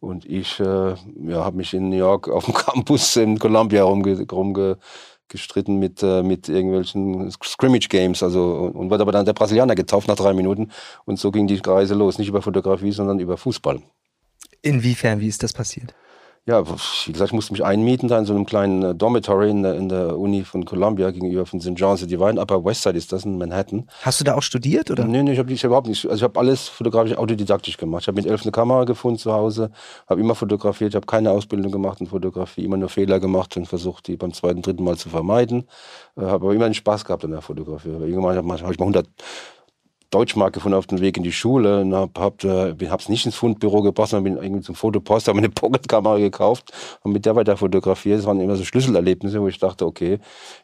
Und 0.00 0.24
ich 0.24 0.58
äh, 0.60 0.64
ja, 0.64 1.44
habe 1.44 1.58
mich 1.58 1.74
in 1.74 1.90
New 1.90 1.96
York 1.96 2.28
auf 2.28 2.46
dem 2.46 2.54
Campus 2.54 3.16
in 3.16 3.38
Columbia 3.38 3.84
rumge 3.84 4.26
rumgestritten 4.32 5.78
mit, 5.78 6.02
äh, 6.02 6.22
mit 6.22 6.48
irgendwelchen 6.48 7.30
Scrimmage 7.30 7.88
Games. 7.88 8.22
Also, 8.22 8.54
und, 8.54 8.72
und 8.74 8.90
wurde 8.90 9.02
aber 9.02 9.12
dann 9.12 9.26
der 9.26 9.34
Brasilianer 9.34 9.74
getauft 9.74 10.08
nach 10.08 10.16
drei 10.16 10.32
Minuten. 10.32 10.70
Und 11.04 11.18
so 11.18 11.30
ging 11.30 11.46
die 11.46 11.60
Reise 11.64 11.94
los. 11.94 12.18
Nicht 12.18 12.28
über 12.28 12.40
Fotografie, 12.40 12.92
sondern 12.92 13.20
über 13.20 13.36
Fußball. 13.36 13.80
Inwiefern, 14.62 15.20
wie 15.20 15.28
ist 15.28 15.42
das 15.42 15.52
passiert? 15.52 15.94
Ja, 16.46 16.66
wie 16.66 17.12
gesagt, 17.12 17.28
ich 17.28 17.34
musste 17.34 17.52
mich 17.52 17.62
einmieten 17.62 18.08
da 18.08 18.18
in 18.18 18.24
so 18.24 18.34
einem 18.34 18.46
kleinen 18.46 18.82
äh, 18.82 18.94
Dormitory 18.94 19.50
in 19.50 19.62
der, 19.62 19.74
in 19.74 19.90
der 19.90 20.18
Uni 20.18 20.42
von 20.42 20.64
Columbia 20.64 21.10
gegenüber 21.10 21.44
von 21.44 21.60
St. 21.60 21.72
John's 21.76 22.00
the 22.00 22.06
Divine. 22.06 22.40
Upper 22.40 22.64
West 22.64 22.82
Side 22.82 22.96
ist 22.96 23.12
das 23.12 23.26
in 23.26 23.36
Manhattan. 23.36 23.86
Hast 24.02 24.20
du 24.20 24.24
da 24.24 24.34
auch 24.34 24.42
studiert 24.42 24.90
oder? 24.90 25.04
Nee, 25.04 25.22
nee, 25.22 25.32
ich 25.32 25.38
habe 25.38 25.52
hab 25.54 25.64
überhaupt 25.64 25.86
nicht. 25.86 26.06
Also 26.06 26.16
ich 26.16 26.22
habe 26.22 26.40
alles 26.40 26.68
fotografisch 26.68 27.16
autodidaktisch 27.16 27.76
gemacht. 27.76 28.02
Ich 28.02 28.08
habe 28.08 28.16
mit 28.16 28.26
elf 28.26 28.42
eine 28.42 28.52
Kamera 28.52 28.84
gefunden 28.84 29.18
zu 29.18 29.32
Hause, 29.32 29.70
habe 30.08 30.20
immer 30.20 30.34
fotografiert, 30.34 30.94
habe 30.94 31.06
keine 31.06 31.30
Ausbildung 31.30 31.70
gemacht 31.70 32.00
in 32.00 32.06
Fotografie, 32.06 32.64
immer 32.64 32.78
nur 32.78 32.88
Fehler 32.88 33.20
gemacht 33.20 33.56
und 33.58 33.66
versucht, 33.66 34.06
die 34.06 34.16
beim 34.16 34.32
zweiten, 34.32 34.62
dritten 34.62 34.82
Mal 34.82 34.96
zu 34.96 35.10
vermeiden. 35.10 35.68
Äh, 36.16 36.22
habe 36.22 36.46
aber 36.46 36.54
immer 36.54 36.64
einen 36.64 36.74
Spaß 36.74 37.04
gehabt 37.04 37.22
an 37.24 37.32
der 37.32 37.42
Fotografie. 37.42 37.90
Irgendwann 37.90 38.36
habe 38.36 38.56
ich 38.56 38.62
mal 38.62 38.74
100 38.76 39.06
Deutschmark 40.10 40.52
gefunden 40.52 40.76
auf 40.76 40.86
dem 40.86 41.00
Weg 41.00 41.16
in 41.16 41.22
die 41.22 41.32
Schule 41.32 41.82
und 41.82 41.94
hab, 41.94 42.18
hab, 42.18 42.44
äh, 42.44 42.74
hab's 42.88 43.08
nicht 43.08 43.26
ins 43.26 43.36
Fundbüro 43.36 43.82
gebracht, 43.82 44.10
sondern 44.10 44.34
bin 44.34 44.42
irgendwie 44.42 44.62
zum 44.62 44.74
Fotopost, 44.74 45.28
habe 45.28 45.38
eine 45.38 45.48
Pocketkamera 45.50 46.18
gekauft 46.18 46.72
und 47.02 47.12
mit 47.12 47.26
der 47.26 47.36
weiter 47.36 47.56
fotografiert. 47.56 48.18
Das 48.18 48.26
waren 48.26 48.40
immer 48.40 48.56
so 48.56 48.64
Schlüsselerlebnisse, 48.64 49.40
wo 49.40 49.48
ich 49.48 49.58
dachte, 49.58 49.86
okay, 49.86 50.18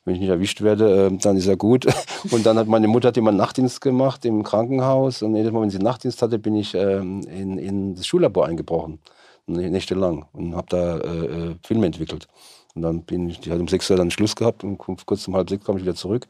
wenn 0.04 0.14
ich 0.14 0.20
nicht 0.20 0.30
erwischt 0.30 0.62
werde, 0.62 1.06
äh, 1.06 1.16
dann 1.18 1.36
ist 1.36 1.46
er 1.46 1.56
gut. 1.56 1.86
Und 2.30 2.44
dann 2.44 2.58
hat 2.58 2.66
meine 2.66 2.88
Mutter 2.88 3.08
hat 3.08 3.16
immer 3.16 3.30
Nachtdienst 3.30 3.80
gemacht 3.80 4.24
im 4.24 4.42
Krankenhaus 4.42 5.22
und 5.22 5.36
jedes 5.36 5.52
Mal, 5.52 5.62
wenn 5.62 5.70
sie 5.70 5.78
Nachtdienst 5.78 6.22
hatte, 6.22 6.38
bin 6.38 6.56
ich 6.56 6.74
ähm, 6.74 7.20
in, 7.22 7.58
in 7.58 7.94
das 7.94 8.06
Schullabor 8.06 8.46
eingebrochen, 8.46 8.98
nächtelang 9.46 10.26
und 10.32 10.56
habe 10.56 10.66
da 10.68 10.98
äh, 10.98 11.26
äh, 11.26 11.54
Filme 11.62 11.86
entwickelt. 11.86 12.26
Und 12.76 12.82
dann 12.82 13.02
bin 13.02 13.28
ich, 13.28 13.40
die 13.40 13.50
hat 13.50 13.58
um 13.58 13.68
sechs 13.68 13.90
Uhr 13.90 13.96
dann 13.96 14.10
Schluss 14.10 14.36
gehabt 14.36 14.62
und 14.62 14.76
kurz 14.78 15.26
um 15.26 15.34
halb 15.34 15.48
sechs 15.48 15.64
kam 15.64 15.78
ich 15.78 15.82
wieder 15.82 15.94
zurück. 15.94 16.26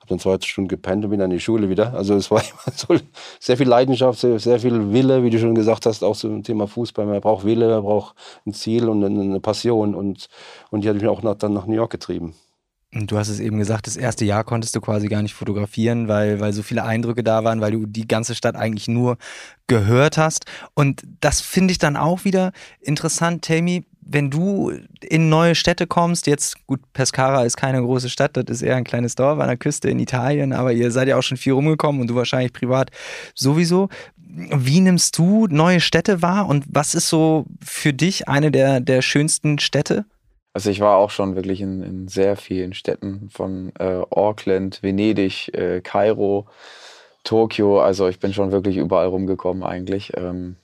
Habe 0.00 0.08
dann 0.08 0.18
zwei 0.18 0.36
Stunden 0.40 0.68
gepennt 0.68 1.04
und 1.04 1.10
bin 1.10 1.20
dann 1.20 1.30
in 1.30 1.36
die 1.36 1.42
Schule 1.42 1.68
wieder. 1.68 1.94
Also 1.94 2.14
es 2.14 2.30
war 2.30 2.42
immer 2.66 2.76
so 2.76 2.96
sehr 3.38 3.56
viel 3.56 3.68
Leidenschaft, 3.68 4.18
sehr, 4.18 4.38
sehr 4.40 4.58
viel 4.58 4.92
Wille, 4.92 5.22
wie 5.22 5.30
du 5.30 5.38
schon 5.38 5.54
gesagt 5.54 5.86
hast, 5.86 6.02
auch 6.02 6.16
zum 6.16 6.42
Thema 6.42 6.66
Fußball. 6.66 7.06
Man 7.06 7.20
braucht 7.20 7.44
Wille, 7.44 7.68
man 7.68 7.82
braucht 7.84 8.16
ein 8.44 8.52
Ziel 8.52 8.88
und 8.88 9.04
eine 9.04 9.40
Passion. 9.40 9.94
Und, 9.94 10.28
und 10.70 10.82
die 10.82 10.88
hat 10.88 10.96
mich 10.96 11.06
auch 11.06 11.22
nach, 11.22 11.36
dann 11.36 11.52
nach 11.52 11.66
New 11.66 11.76
York 11.76 11.92
getrieben. 11.92 12.34
Du 12.96 13.18
hast 13.18 13.28
es 13.28 13.40
eben 13.40 13.58
gesagt, 13.58 13.88
das 13.88 13.96
erste 13.96 14.24
Jahr 14.24 14.44
konntest 14.44 14.76
du 14.76 14.80
quasi 14.80 15.08
gar 15.08 15.20
nicht 15.20 15.34
fotografieren, 15.34 16.06
weil, 16.06 16.38
weil 16.38 16.52
so 16.52 16.62
viele 16.62 16.84
Eindrücke 16.84 17.24
da 17.24 17.42
waren, 17.42 17.60
weil 17.60 17.72
du 17.72 17.86
die 17.86 18.06
ganze 18.06 18.36
Stadt 18.36 18.54
eigentlich 18.54 18.86
nur 18.86 19.16
gehört 19.66 20.16
hast. 20.16 20.44
Und 20.74 21.02
das 21.20 21.40
finde 21.40 21.72
ich 21.72 21.78
dann 21.78 21.96
auch 21.96 22.24
wieder 22.24 22.52
interessant, 22.80 23.44
Tammy 23.44 23.84
wenn 24.06 24.30
du 24.30 24.72
in 25.00 25.28
neue 25.28 25.54
Städte 25.54 25.86
kommst, 25.86 26.26
jetzt 26.26 26.66
gut, 26.66 26.80
Pescara 26.92 27.44
ist 27.44 27.56
keine 27.56 27.80
große 27.80 28.08
Stadt, 28.08 28.36
das 28.36 28.44
ist 28.48 28.62
eher 28.62 28.76
ein 28.76 28.84
kleines 28.84 29.14
Dorf 29.14 29.38
an 29.38 29.48
der 29.48 29.56
Küste 29.56 29.88
in 29.88 29.98
Italien, 29.98 30.52
aber 30.52 30.72
ihr 30.72 30.90
seid 30.90 31.08
ja 31.08 31.16
auch 31.16 31.22
schon 31.22 31.36
viel 31.36 31.52
rumgekommen 31.52 32.00
und 32.00 32.08
du 32.08 32.14
wahrscheinlich 32.14 32.52
privat 32.52 32.90
sowieso. 33.34 33.88
Wie 34.16 34.80
nimmst 34.80 35.16
du 35.16 35.46
neue 35.48 35.80
Städte 35.80 36.20
wahr 36.20 36.48
und 36.48 36.64
was 36.68 36.94
ist 36.94 37.08
so 37.08 37.46
für 37.64 37.92
dich 37.92 38.28
eine 38.28 38.50
der, 38.50 38.80
der 38.80 39.00
schönsten 39.00 39.58
Städte? 39.58 40.04
Also 40.52 40.70
ich 40.70 40.80
war 40.80 40.96
auch 40.96 41.10
schon 41.10 41.34
wirklich 41.34 41.60
in, 41.60 41.82
in 41.82 42.08
sehr 42.08 42.36
vielen 42.36 42.74
Städten, 42.74 43.28
von 43.32 43.72
äh, 43.78 44.02
Auckland, 44.10 44.82
Venedig, 44.82 45.52
äh, 45.52 45.80
Kairo, 45.80 46.46
Tokio. 47.24 47.80
Also 47.80 48.08
ich 48.08 48.20
bin 48.20 48.32
schon 48.32 48.52
wirklich 48.52 48.76
überall 48.76 49.08
rumgekommen 49.08 49.64
eigentlich. 49.64 50.12
Ähm, 50.16 50.56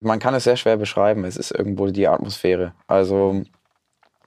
man 0.00 0.18
kann 0.18 0.34
es 0.34 0.44
sehr 0.44 0.56
schwer 0.56 0.76
beschreiben. 0.76 1.24
Es 1.24 1.36
ist 1.36 1.50
irgendwo 1.50 1.86
die 1.86 2.08
Atmosphäre. 2.08 2.72
Also 2.86 3.42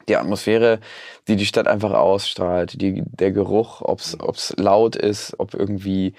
die 0.07 0.17
Atmosphäre, 0.17 0.79
die 1.27 1.35
die 1.35 1.45
Stadt 1.45 1.67
einfach 1.67 1.93
ausstrahlt, 1.93 2.81
die, 2.81 3.03
der 3.05 3.31
Geruch, 3.31 3.81
ob 3.81 3.99
es 3.99 4.53
laut 4.57 4.95
ist, 4.95 5.35
ob 5.39 5.53
irgendwie 5.53 6.13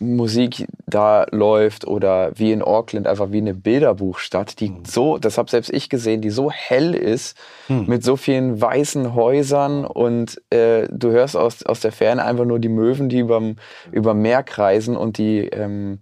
Musik 0.00 0.66
da 0.86 1.26
läuft 1.32 1.84
oder 1.84 2.30
wie 2.36 2.52
in 2.52 2.62
Auckland 2.62 3.08
einfach 3.08 3.32
wie 3.32 3.38
eine 3.38 3.54
Bilderbuchstadt, 3.54 4.60
die 4.60 4.70
mhm. 4.70 4.84
so, 4.84 5.18
das 5.18 5.38
habe 5.38 5.50
selbst 5.50 5.72
ich 5.72 5.88
gesehen, 5.88 6.20
die 6.20 6.30
so 6.30 6.52
hell 6.52 6.94
ist, 6.94 7.36
mhm. 7.68 7.86
mit 7.86 8.04
so 8.04 8.16
vielen 8.16 8.60
weißen 8.60 9.14
Häusern 9.14 9.84
und 9.84 10.40
äh, 10.50 10.86
du 10.88 11.10
hörst 11.10 11.36
aus, 11.36 11.64
aus 11.64 11.80
der 11.80 11.90
Ferne 11.90 12.24
einfach 12.24 12.44
nur 12.44 12.60
die 12.60 12.68
Möwen, 12.68 13.08
die 13.08 13.18
überm, 13.18 13.56
über 13.90 14.14
Meer 14.14 14.44
kreisen 14.44 14.96
und 14.96 15.18
die 15.18 15.40
ähm, 15.48 15.98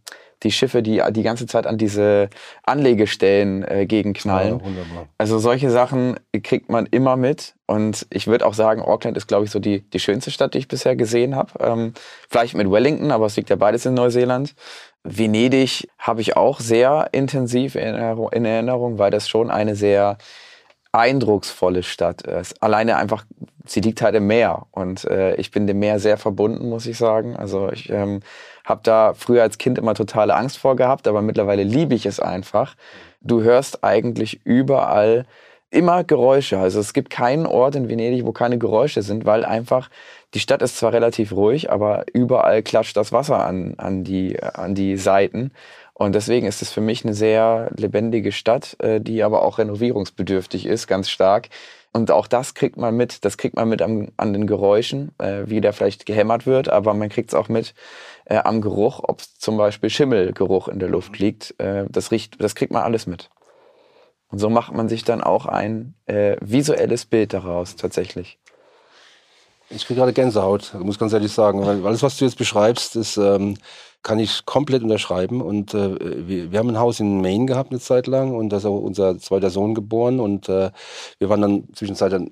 die 0.47 0.53
Schiffe, 0.53 0.83
die 0.83 1.03
die 1.11 1.23
ganze 1.23 1.47
Zeit 1.47 1.67
an 1.67 1.77
diese 1.77 2.31
Anlegestellen 2.63 3.65
äh, 3.65 3.87
gegenknallen. 3.87 4.61
Ja, 4.61 5.07
also 5.19 5.39
solche 5.39 5.71
Sachen 5.71 6.17
kriegt 6.43 6.71
man 6.71 6.87
immer 6.87 7.17
mit. 7.17 7.55
Und 7.67 8.07
ich 8.11 8.29
würde 8.29 8.47
auch 8.47 8.55
sagen, 8.55 8.81
Auckland 8.81 9.17
ist, 9.17 9.27
glaube 9.27 9.45
ich, 9.45 9.51
so 9.51 9.59
die, 9.59 9.81
die 9.91 9.99
schönste 9.99 10.31
Stadt, 10.31 10.55
die 10.55 10.59
ich 10.59 10.69
bisher 10.69 10.95
gesehen 10.95 11.35
habe. 11.35 11.53
Ähm, 11.59 11.95
vielleicht 12.31 12.55
mit 12.55 12.71
Wellington, 12.71 13.11
aber 13.11 13.27
es 13.27 13.37
liegt 13.37 13.51
ja 13.51 13.57
beides 13.57 13.85
in 13.87 13.95
Neuseeland. 13.95 14.55
Venedig 15.03 15.89
habe 15.99 16.21
ich 16.21 16.37
auch 16.37 16.61
sehr 16.61 17.09
intensiv 17.13 17.75
in 17.75 17.83
Erinnerung, 17.83 18.31
in 18.33 18.45
Erinnerung, 18.45 18.99
weil 18.99 19.11
das 19.11 19.29
schon 19.29 19.51
eine 19.51 19.75
sehr 19.75 20.17
eindrucksvolle 20.93 21.83
Stadt 21.83 22.23
ist. 22.23 22.63
Alleine 22.63 22.97
einfach, 22.97 23.25
sie 23.67 23.81
liegt 23.81 24.01
halt 24.01 24.15
im 24.15 24.27
Meer 24.27 24.67
und 24.71 25.05
äh, 25.05 25.35
ich 25.35 25.51
bin 25.51 25.67
dem 25.67 25.79
Meer 25.79 25.99
sehr 25.99 26.17
verbunden, 26.17 26.69
muss 26.69 26.87
ich 26.87 26.97
sagen. 26.97 27.37
Also 27.37 27.71
ich 27.71 27.91
ähm, 27.91 28.21
habe 28.67 28.81
da 28.83 29.15
früher 29.15 29.43
als 29.43 29.57
Kind 29.57 29.79
immer 29.79 29.95
totale 29.95 30.35
Angst 30.35 30.59
vor 30.59 30.77
gehabt, 30.77 31.09
aber 31.09 31.23
mittlerweile 31.23 31.63
liebe 31.63 31.95
ich 31.95 32.05
es 32.05 32.21
einfach. 32.21 32.75
Du 33.23 33.43
hörst 33.43 33.83
eigentlich 33.83 34.45
überall 34.45 35.25
immer 35.71 36.05
Geräusche. 36.05 36.59
Also 36.59 36.81
es 36.81 36.93
gibt 36.93 37.11
keinen 37.11 37.47
Ort 37.47 37.77
in 37.77 37.89
Venedig, 37.89 38.25
wo 38.25 38.33
keine 38.33 38.59
Geräusche 38.59 39.03
sind, 39.03 39.25
weil 39.25 39.45
einfach 39.45 39.89
die 40.35 40.41
Stadt 40.41 40.63
ist 40.63 40.77
zwar 40.77 40.93
relativ 40.93 41.33
ruhig, 41.33 41.71
aber 41.71 42.05
überall 42.13 42.63
klatscht 42.63 42.97
das 42.97 43.13
Wasser 43.13 43.45
an, 43.45 43.75
an, 43.79 44.05
die, 44.05 44.43
an 44.43 44.75
die 44.75 44.97
Seiten. 44.97 45.53
Und 45.95 46.15
deswegen 46.15 46.47
ist 46.47 46.61
es 46.61 46.73
für 46.73 46.81
mich 46.81 47.05
eine 47.05 47.15
sehr 47.15 47.71
lebendige 47.77 48.33
Stadt, 48.33 48.77
äh, 48.81 49.01
die 49.01 49.23
aber 49.23 49.43
auch 49.43 49.59
renovierungsbedürftig 49.59 50.67
ist, 50.67 50.87
ganz 50.87 51.09
stark. 51.09 51.49
Und 51.93 52.11
auch 52.11 52.27
das 52.27 52.53
kriegt 52.53 52.77
man 52.77 52.95
mit. 52.95 53.25
Das 53.25 53.39
kriegt 53.39 53.57
man 53.57 53.71
mit 53.71 53.81
an, 53.81 54.13
an 54.19 54.35
den 54.35 54.47
Geräuschen, 54.47 55.13
äh, 55.19 55.45
wie 55.47 55.63
da 55.63 55.73
vielleicht 55.73 56.05
gehämmert 56.05 56.47
wird, 56.47 56.69
aber 56.69 56.93
man 56.93 57.09
kriegt 57.09 57.31
es 57.31 57.35
auch 57.35 57.49
mit 57.49 57.75
äh, 58.27 58.39
am 58.39 58.61
Geruch, 58.61 59.01
ob 59.03 59.23
zum 59.23 59.57
Beispiel 59.57 59.91
Schimmelgeruch 59.91 60.69
in 60.69 60.79
der 60.79 60.89
Luft 60.89 61.13
mhm. 61.13 61.19
liegt. 61.19 61.59
Äh, 61.59 61.87
das, 61.89 62.11
riecht, 62.11 62.41
das 62.43 62.55
kriegt 62.55 62.73
man 62.73 62.83
alles 62.83 63.07
mit. 63.07 63.31
Und 64.29 64.39
so 64.39 64.51
macht 64.51 64.75
man 64.75 64.89
sich 64.89 65.05
dann 65.05 65.23
auch 65.23 65.47
ein 65.47 65.95
äh, 66.07 66.37
visuelles 66.41 67.07
Bild 67.07 67.33
daraus 67.33 67.77
tatsächlich. 67.77 68.39
Ich 69.71 69.87
kriege 69.87 69.99
gerade 69.99 70.13
Gänsehaut, 70.13 70.75
muss 70.79 70.99
ganz 70.99 71.13
ehrlich 71.13 71.33
sagen, 71.33 71.65
weil 71.67 71.85
alles, 71.85 72.03
was 72.03 72.17
du 72.19 72.25
jetzt 72.25 72.39
beschreibst, 72.39 72.95
ist, 72.95 73.17
ähm, 73.17 73.57
kann 74.03 74.21
ich 74.21 74.45
komplett 74.47 74.83
unterschreiben. 74.83 75.41
Und 75.41 75.75
äh, 75.75 76.29
wir, 76.29 76.53
wir, 76.53 76.59
haben 76.59 76.69
ein 76.69 76.79
Haus 76.79 77.01
in 77.01 77.21
Maine 77.21 77.47
gehabt 77.47 77.71
eine 77.71 77.81
Zeit 77.81 78.07
lang 78.07 78.35
und 78.35 78.51
da 78.51 78.59
ist 78.59 78.65
auch 78.65 78.79
unser 78.79 79.19
zweiter 79.19 79.51
Sohn 79.51 79.75
geboren 79.75 80.21
und 80.21 80.49
äh, 80.49 80.71
wir 81.19 81.29
waren 81.29 81.43
dann 81.43 81.65
zwischenzeitlich 81.75 82.31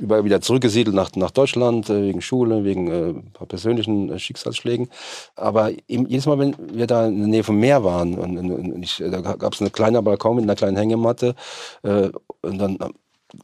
überall 0.00 0.24
wieder 0.24 0.40
zurückgesiedelt 0.40 0.96
nach, 0.96 1.10
nach 1.14 1.30
Deutschland, 1.30 1.88
äh, 1.90 2.02
wegen 2.02 2.20
Schule, 2.20 2.64
wegen 2.64 2.90
äh, 2.90 3.14
persönlichen 3.46 4.10
äh, 4.10 4.18
Schicksalsschlägen. 4.18 4.88
Aber 5.36 5.70
eben, 5.88 6.06
jedes 6.08 6.26
Mal, 6.26 6.38
wenn 6.38 6.56
wir 6.72 6.86
da 6.86 7.06
in 7.06 7.18
der 7.18 7.28
Nähe 7.28 7.44
vom 7.44 7.58
Meer 7.58 7.84
waren, 7.84 8.18
und, 8.18 8.38
und 8.38 8.82
ich, 8.82 8.96
da 8.98 9.20
gab 9.20 9.52
es 9.52 9.60
eine 9.60 9.70
kleine 9.70 10.02
Balkon 10.02 10.36
mit 10.36 10.44
einer 10.44 10.56
kleinen 10.56 10.76
Hängematte, 10.76 11.34
äh, 11.82 12.08
und 12.42 12.58
dann 12.58 12.78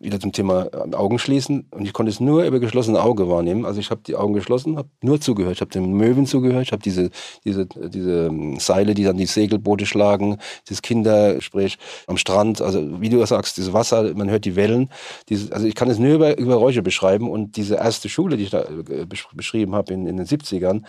wieder 0.00 0.20
zum 0.20 0.32
Thema 0.32 0.66
äh, 0.72 0.94
Augen 0.94 1.18
schließen. 1.18 1.66
Und 1.70 1.84
ich 1.86 1.92
konnte 1.92 2.10
es 2.10 2.20
nur 2.20 2.44
über 2.44 2.60
geschlossene 2.60 3.00
Augen 3.00 3.28
wahrnehmen. 3.28 3.64
Also 3.64 3.80
ich 3.80 3.90
habe 3.90 4.00
die 4.06 4.16
Augen 4.16 4.34
geschlossen, 4.34 4.76
habe 4.76 4.88
nur 5.02 5.20
zugehört, 5.20 5.54
ich 5.54 5.60
habe 5.60 5.70
den 5.70 5.92
Möwen 5.92 6.26
zugehört, 6.26 6.62
ich 6.62 6.72
habe 6.72 6.82
diese, 6.82 7.10
diese, 7.44 7.66
diese 7.66 8.26
ähm, 8.26 8.58
Seile, 8.58 8.94
die 8.94 9.04
dann 9.04 9.16
die 9.16 9.26
Segelboote 9.26 9.86
schlagen, 9.86 10.38
das 10.68 10.82
Kindergespräch 10.82 11.78
am 12.06 12.16
Strand, 12.16 12.60
also 12.60 13.00
wie 13.00 13.08
du 13.08 13.24
sagst, 13.26 13.58
das 13.58 13.72
Wasser, 13.72 14.14
man 14.14 14.30
hört 14.30 14.44
die 14.44 14.56
Wellen. 14.56 14.90
Diese, 15.28 15.52
also 15.52 15.66
ich 15.66 15.74
kann 15.74 15.90
es 15.90 15.98
nur 15.98 16.14
über, 16.14 16.38
über 16.38 16.52
Geräusche 16.52 16.82
beschreiben. 16.82 17.30
Und 17.30 17.56
diese 17.56 17.76
erste 17.76 18.08
Schule, 18.08 18.36
die 18.36 18.44
ich 18.44 18.50
da 18.50 18.62
äh, 18.62 19.06
beschrieben 19.34 19.74
habe 19.74 19.92
in, 19.92 20.06
in 20.06 20.16
den 20.16 20.26
70ern, 20.26 20.82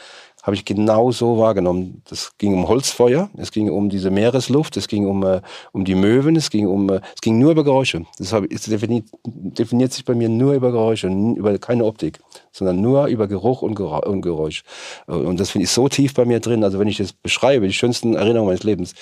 habe 0.48 0.56
ich 0.56 0.64
genau 0.64 1.12
so 1.12 1.38
wahrgenommen. 1.38 2.02
Das 2.10 2.38
ging 2.38 2.54
um 2.54 2.70
Holzfeuer, 2.70 3.30
es 3.36 3.52
ging 3.52 3.70
um 3.70 3.90
diese 3.90 4.10
Meeresluft, 4.10 4.78
es 4.78 4.88
ging 4.88 5.06
um, 5.06 5.22
äh, 5.24 5.42
um 5.74 5.84
die 5.84 5.94
Möwen, 5.94 6.38
es 6.38 6.50
ging 6.50 6.68
um, 6.68 6.90
äh, 6.90 7.02
es 7.14 7.20
ging 7.20 7.38
nur 7.38 7.52
über 7.52 7.66
Geräusche. 7.66 8.06
Das 8.18 8.32
habe, 8.32 8.48
es 8.50 8.64
definiert, 8.64 9.10
definiert 9.26 9.92
sich 9.92 10.06
bei 10.06 10.16
mir 10.16 10.30
nur 10.30 10.54
über 10.54 10.72
Geräusche, 10.72 11.10
über 11.10 11.58
keine 11.58 11.84
Optik, 11.84 12.20
sondern 12.54 12.80
nur 12.80 13.08
über 13.08 13.28
Geruch 13.28 13.62
und, 13.62 13.78
und 13.78 14.22
Geräusch. 14.22 14.64
Und 15.06 15.38
das 15.38 15.50
finde 15.50 15.66
ich 15.66 15.72
so 15.72 15.90
tief 15.90 16.14
bei 16.14 16.24
mir 16.24 16.40
drin. 16.40 16.64
Also 16.64 16.80
wenn 16.80 16.88
ich 16.88 16.98
das 16.98 17.12
beschreibe, 17.12 17.68
die 17.68 17.74
schönsten 17.74 18.16
Erinnerungen 18.16 18.48
meines 18.48 18.64
Lebens, 18.64 18.96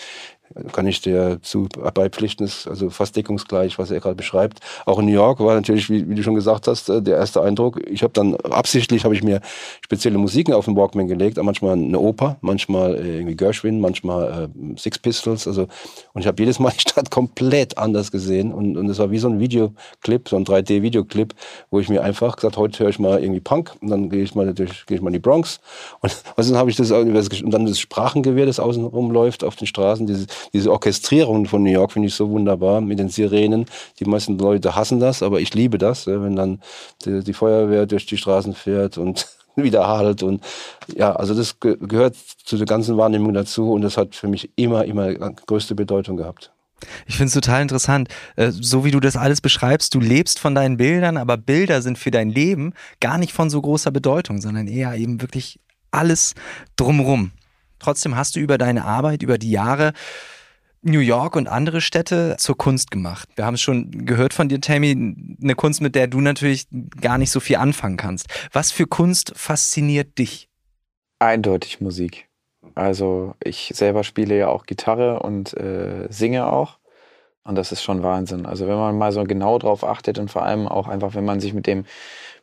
kann 0.71 0.87
ich 0.87 1.01
dir 1.01 1.39
zu 1.41 1.67
beipflichten, 1.93 2.45
ist 2.45 2.67
also 2.67 2.89
fast 2.89 3.15
deckungsgleich, 3.15 3.77
was 3.77 3.91
er 3.91 3.99
gerade 3.99 4.15
beschreibt. 4.15 4.59
Auch 4.85 4.99
in 4.99 5.05
New 5.05 5.11
York 5.11 5.39
war 5.39 5.55
natürlich, 5.55 5.89
wie, 5.89 6.07
wie 6.09 6.15
du 6.15 6.23
schon 6.23 6.35
gesagt 6.35 6.67
hast, 6.67 6.89
äh, 6.89 7.01
der 7.01 7.17
erste 7.17 7.41
Eindruck. 7.41 7.81
Ich 7.89 8.03
habe 8.03 8.13
dann 8.13 8.35
absichtlich 8.35 9.03
habe 9.03 9.15
ich 9.15 9.23
mir 9.23 9.41
spezielle 9.81 10.17
Musiken 10.17 10.53
auf 10.53 10.65
den 10.65 10.75
Walkman 10.75 11.07
gelegt, 11.07 11.37
manchmal 11.41 11.73
eine 11.73 11.99
Oper, 11.99 12.37
manchmal 12.41 12.95
äh, 12.95 13.17
irgendwie 13.17 13.35
Gershwin, 13.35 13.81
manchmal 13.81 14.49
äh, 14.49 14.79
Six 14.79 14.99
Pistols, 14.99 15.47
also 15.47 15.67
und 16.13 16.21
ich 16.21 16.27
habe 16.27 16.41
jedes 16.41 16.59
Mal 16.59 16.71
die 16.75 16.81
Stadt 16.81 17.11
komplett 17.11 17.77
anders 17.77 18.11
gesehen 18.11 18.53
und 18.53 18.77
und 18.77 18.89
es 18.89 18.99
war 18.99 19.11
wie 19.11 19.19
so 19.19 19.27
ein 19.27 19.39
Videoclip, 19.39 20.29
so 20.29 20.37
ein 20.37 20.45
3D-Videoclip, 20.45 21.33
wo 21.71 21.79
ich 21.79 21.89
mir 21.89 22.03
einfach 22.03 22.35
gesagt, 22.35 22.57
heute 22.57 22.79
höre 22.79 22.89
ich 22.89 22.99
mal 22.99 23.21
irgendwie 23.21 23.41
Punk 23.41 23.75
und 23.81 23.89
dann 23.89 24.09
gehe 24.09 24.23
ich 24.23 24.35
mal 24.35 24.45
natürlich 24.45 24.85
gehe 24.85 24.97
ich 24.97 25.01
mal 25.01 25.09
in 25.09 25.13
die 25.13 25.19
Bronx 25.19 25.59
und, 26.01 26.11
und 26.35 26.49
dann 26.49 26.57
habe 26.57 26.69
ich 26.69 26.75
das 26.75 26.91
und 26.91 27.51
dann 27.51 27.65
das 27.65 27.79
Sprachengewehr, 27.79 28.45
das 28.45 28.59
außen 28.59 28.85
rumläuft 28.85 29.43
auf 29.43 29.55
den 29.55 29.67
Straßen, 29.67 30.07
dieses 30.07 30.27
diese 30.53 30.71
Orchestrierung 30.71 31.45
von 31.45 31.63
New 31.63 31.71
York 31.71 31.93
finde 31.93 32.07
ich 32.07 32.15
so 32.15 32.29
wunderbar 32.29 32.81
mit 32.81 32.99
den 32.99 33.09
Sirenen. 33.09 33.65
Die 33.99 34.05
meisten 34.05 34.37
Leute 34.37 34.75
hassen 34.75 34.99
das, 34.99 35.23
aber 35.23 35.39
ich 35.39 35.53
liebe 35.53 35.77
das, 35.77 36.07
wenn 36.07 36.35
dann 36.35 36.61
die, 37.05 37.23
die 37.23 37.33
Feuerwehr 37.33 37.85
durch 37.85 38.05
die 38.05 38.17
Straßen 38.17 38.53
fährt 38.53 38.97
und 38.97 39.27
wieder 39.55 39.87
halt 39.87 40.21
und 40.23 40.43
ja, 40.95 41.15
also 41.15 41.33
das 41.33 41.59
ge 41.59 41.77
gehört 41.79 42.15
zu 42.15 42.57
der 42.57 42.65
ganzen 42.65 42.97
Wahrnehmung 42.97 43.33
dazu 43.33 43.71
und 43.71 43.81
das 43.81 43.97
hat 43.97 44.15
für 44.15 44.27
mich 44.27 44.49
immer, 44.55 44.85
immer 44.85 45.13
größte 45.13 45.75
Bedeutung 45.75 46.17
gehabt. 46.17 46.51
Ich 47.07 47.15
finde 47.15 47.27
es 47.27 47.33
total 47.33 47.61
interessant, 47.61 48.09
äh, 48.35 48.51
so 48.51 48.83
wie 48.83 48.91
du 48.91 48.99
das 48.99 49.15
alles 49.15 49.41
beschreibst, 49.41 49.93
du 49.95 49.99
lebst 49.99 50.39
von 50.39 50.55
deinen 50.55 50.77
Bildern, 50.77 51.17
aber 51.17 51.37
Bilder 51.37 51.81
sind 51.81 51.97
für 51.97 52.11
dein 52.11 52.29
Leben 52.29 52.73
gar 52.99 53.17
nicht 53.17 53.33
von 53.33 53.49
so 53.49 53.61
großer 53.61 53.91
Bedeutung, 53.91 54.41
sondern 54.41 54.67
eher 54.67 54.93
eben 54.95 55.21
wirklich 55.21 55.59
alles 55.91 56.33
drumrum. 56.75 57.31
Trotzdem 57.85 58.15
hast 58.15 58.35
du 58.35 58.39
über 58.39 58.57
deine 58.57 58.83
Arbeit, 58.83 59.21
über 59.21 59.37
die 59.37 59.51
Jahre 59.51 59.93
New 60.81 61.01
York 61.01 61.35
und 61.35 61.47
andere 61.47 61.81
Städte 61.81 62.35
zur 62.39 62.57
Kunst 62.57 62.89
gemacht. 62.89 63.29
Wir 63.35 63.45
haben 63.45 63.53
es 63.53 63.61
schon 63.61 64.07
gehört 64.07 64.33
von 64.33 64.49
dir, 64.49 64.59
Tammy, 64.59 64.91
eine 65.39 65.53
Kunst, 65.53 65.81
mit 65.81 65.93
der 65.93 66.07
du 66.07 66.19
natürlich 66.19 66.65
gar 66.99 67.19
nicht 67.19 67.29
so 67.29 67.39
viel 67.39 67.57
anfangen 67.57 67.95
kannst. 67.95 68.25
Was 68.51 68.71
für 68.71 68.87
Kunst 68.87 69.33
fasziniert 69.35 70.17
dich? 70.17 70.49
Eindeutig 71.19 71.79
Musik. 71.79 72.27
Also 72.73 73.35
ich 73.43 73.71
selber 73.75 74.03
spiele 74.03 74.35
ja 74.35 74.47
auch 74.47 74.65
Gitarre 74.65 75.19
und 75.19 75.55
äh, 75.55 76.07
singe 76.09 76.47
auch. 76.47 76.79
Und 77.43 77.53
das 77.53 77.71
ist 77.71 77.83
schon 77.83 78.01
Wahnsinn. 78.01 78.47
Also 78.47 78.67
wenn 78.67 78.77
man 78.77 78.97
mal 78.97 79.11
so 79.11 79.23
genau 79.25 79.59
drauf 79.59 79.83
achtet 79.83 80.17
und 80.17 80.31
vor 80.31 80.41
allem 80.41 80.67
auch 80.67 80.87
einfach, 80.87 81.13
wenn 81.13 81.25
man 81.25 81.39
sich 81.39 81.53
mit 81.53 81.67
dem, 81.67 81.85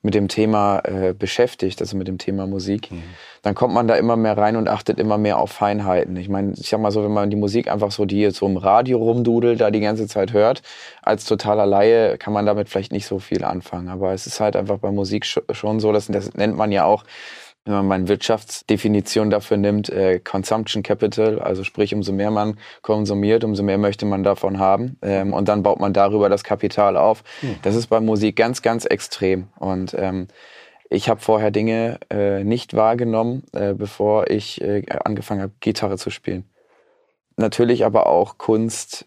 mit 0.03 0.15
dem 0.15 0.27
Thema 0.27 0.81
äh, 0.81 1.15
beschäftigt, 1.15 1.81
also 1.81 1.97
mit 1.97 2.09
dem 2.09 2.19
Thema 2.19 2.47
Musik, 2.49 2.91
mhm. 2.91 3.03
dann 3.43 3.55
kommt 3.55 3.73
man 3.73 3.87
da 3.87 3.95
immer 3.95 4.17
mehr 4.17 4.37
rein 4.37 4.57
und 4.57 4.69
achtet 4.69 4.99
immer 4.99 5.17
mehr 5.17 5.39
auf 5.39 5.53
Feinheiten. 5.53 6.17
Ich 6.17 6.29
meine, 6.29 6.55
ich 6.57 6.69
sag 6.69 6.81
mal 6.81 6.91
so, 6.91 7.05
wenn 7.05 7.13
man 7.13 7.31
die 7.31 7.37
Musik 7.37 7.71
einfach 7.71 7.93
so, 7.93 8.05
die 8.05 8.21
jetzt 8.21 8.39
so 8.39 8.47
im 8.47 8.57
Radio 8.57 8.99
rumdudelt, 8.99 9.61
da 9.61 9.71
die 9.71 9.81
ganze 9.81 10.09
Zeit 10.09 10.33
hört, 10.33 10.63
als 11.03 11.25
totaler 11.25 11.67
Laie 11.67 12.19
kann 12.19 12.33
man 12.33 12.47
damit 12.47 12.69
vielleicht 12.69 12.91
nicht 12.91 13.07
so 13.07 13.21
viel 13.21 13.45
anfangen. 13.45 13.89
Aber 13.89 14.13
es 14.13 14.27
ist 14.27 14.41
halt 14.41 14.57
einfach 14.57 14.79
bei 14.79 14.91
Musik 14.91 15.25
schon 15.25 15.79
so, 15.79 15.93
das, 15.93 16.09
das 16.09 16.35
nennt 16.35 16.57
man 16.57 16.73
ja 16.73 16.85
auch 16.85 17.05
wenn 17.65 17.75
man 17.75 17.87
meine 17.87 18.09
Wirtschaftsdefinition 18.09 19.31
dafür 19.31 19.57
nimmt, 19.57 19.89
äh, 19.89 20.19
Consumption 20.19 20.83
Capital, 20.83 21.39
also 21.39 21.63
sprich, 21.63 21.95
umso 21.95 22.13
mehr 22.13 22.33
man 22.33 22.59
konsumiert, 22.83 23.45
umso 23.45 23.63
mehr 23.63 23.79
möchte 23.79 24.05
man 24.05 24.25
davon 24.25 24.59
haben. 24.59 24.99
Ähm, 25.01 25.33
und 25.33 25.49
dann 25.49 25.63
baut 25.63 25.79
man 25.79 25.93
darüber 25.93 26.29
das 26.29 26.43
Kapital 26.43 26.97
auf. 26.97 27.23
Mhm. 27.41 27.57
Das 27.63 27.77
ist 27.77 27.87
bei 27.87 28.01
Musik 28.01 28.35
ganz, 28.35 28.63
ganz 28.63 28.85
extrem. 28.85 29.49
Und 29.59 29.95
ähm, 29.97 30.27
ich 30.91 31.09
habe 31.09 31.21
vorher 31.21 31.53
Dinge 31.53 32.01
äh, 32.11 32.43
nicht 32.43 32.75
wahrgenommen, 32.75 33.45
äh, 33.53 33.75
bevor 33.75 34.29
ich 34.29 34.61
äh, 34.61 34.83
angefangen 35.05 35.43
habe, 35.43 35.53
Gitarre 35.61 35.99
zu 35.99 36.11
spielen. 36.11 36.45
Natürlich 37.37 37.85
aber 37.85 38.09
auch 38.09 38.39
Kunst, 38.39 39.07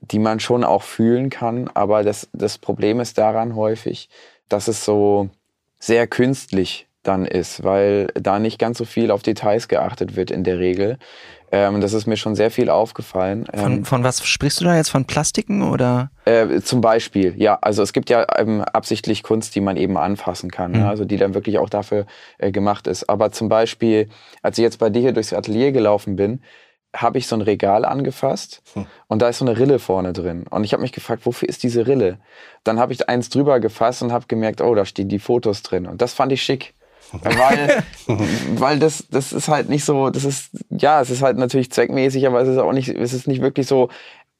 die 0.00 0.18
man 0.18 0.40
schon 0.40 0.64
auch 0.64 0.82
fühlen 0.82 1.30
kann. 1.30 1.70
Aber 1.72 2.02
das, 2.02 2.28
das 2.32 2.58
Problem 2.58 2.98
ist 2.98 3.16
daran 3.16 3.54
häufig, 3.54 4.08
dass 4.48 4.66
es 4.66 4.84
so 4.84 5.28
sehr 5.78 6.08
künstlich 6.08 6.87
dann 7.08 7.24
ist, 7.24 7.64
weil 7.64 8.08
da 8.14 8.38
nicht 8.38 8.58
ganz 8.58 8.78
so 8.78 8.84
viel 8.84 9.10
auf 9.10 9.22
Details 9.22 9.66
geachtet 9.66 10.14
wird 10.14 10.30
in 10.30 10.44
der 10.44 10.58
Regel. 10.58 10.98
Ähm, 11.50 11.80
das 11.80 11.94
ist 11.94 12.06
mir 12.06 12.18
schon 12.18 12.34
sehr 12.34 12.50
viel 12.50 12.68
aufgefallen. 12.68 13.46
Von, 13.54 13.72
ähm, 13.72 13.84
von 13.84 14.04
was 14.04 14.24
sprichst 14.26 14.60
du 14.60 14.64
da 14.64 14.76
jetzt? 14.76 14.90
Von 14.90 15.06
Plastiken 15.06 15.62
oder? 15.62 16.10
Äh, 16.26 16.60
zum 16.60 16.82
Beispiel, 16.82 17.34
ja. 17.36 17.58
Also 17.62 17.82
es 17.82 17.94
gibt 17.94 18.10
ja 18.10 18.26
ähm, 18.36 18.60
absichtlich 18.60 19.22
Kunst, 19.22 19.54
die 19.54 19.62
man 19.62 19.78
eben 19.78 19.96
anfassen 19.96 20.50
kann, 20.50 20.72
mhm. 20.72 20.80
ne? 20.80 20.88
also 20.88 21.06
die 21.06 21.16
dann 21.16 21.32
wirklich 21.32 21.58
auch 21.58 21.70
dafür 21.70 22.04
äh, 22.36 22.52
gemacht 22.52 22.86
ist. 22.86 23.08
Aber 23.08 23.32
zum 23.32 23.48
Beispiel, 23.48 24.08
als 24.42 24.58
ich 24.58 24.62
jetzt 24.62 24.78
bei 24.78 24.90
dir 24.90 25.00
hier 25.00 25.12
durchs 25.12 25.32
Atelier 25.32 25.72
gelaufen 25.72 26.16
bin, 26.16 26.42
habe 26.94 27.18
ich 27.18 27.26
so 27.26 27.36
ein 27.36 27.42
Regal 27.42 27.84
angefasst 27.84 28.62
hm. 28.72 28.86
und 29.08 29.20
da 29.20 29.28
ist 29.28 29.38
so 29.38 29.44
eine 29.44 29.58
Rille 29.58 29.78
vorne 29.78 30.14
drin. 30.14 30.46
Und 30.48 30.64
ich 30.64 30.72
habe 30.72 30.82
mich 30.82 30.92
gefragt, 30.92 31.26
wofür 31.26 31.48
ist 31.48 31.62
diese 31.62 31.86
Rille? 31.86 32.18
Dann 32.64 32.78
habe 32.78 32.94
ich 32.94 33.08
eins 33.08 33.28
drüber 33.28 33.60
gefasst 33.60 34.02
und 34.02 34.10
habe 34.10 34.24
gemerkt, 34.26 34.62
oh, 34.62 34.74
da 34.74 34.86
stehen 34.86 35.08
die 35.08 35.18
Fotos 35.18 35.62
drin. 35.62 35.86
Und 35.86 36.00
das 36.00 36.14
fand 36.14 36.32
ich 36.32 36.42
schick. 36.42 36.74
Weil, 37.12 37.82
weil 38.54 38.78
das, 38.78 39.06
das 39.10 39.32
ist 39.32 39.48
halt 39.48 39.68
nicht 39.68 39.84
so, 39.84 40.10
das 40.10 40.24
ist, 40.24 40.50
ja, 40.70 41.00
es 41.00 41.10
ist 41.10 41.22
halt 41.22 41.38
natürlich 41.38 41.70
zweckmäßig, 41.70 42.26
aber 42.26 42.40
es 42.40 42.48
ist 42.48 42.58
auch 42.58 42.72
nicht, 42.72 42.88
es 42.88 43.12
ist 43.12 43.26
nicht 43.26 43.40
wirklich 43.40 43.66
so, 43.66 43.88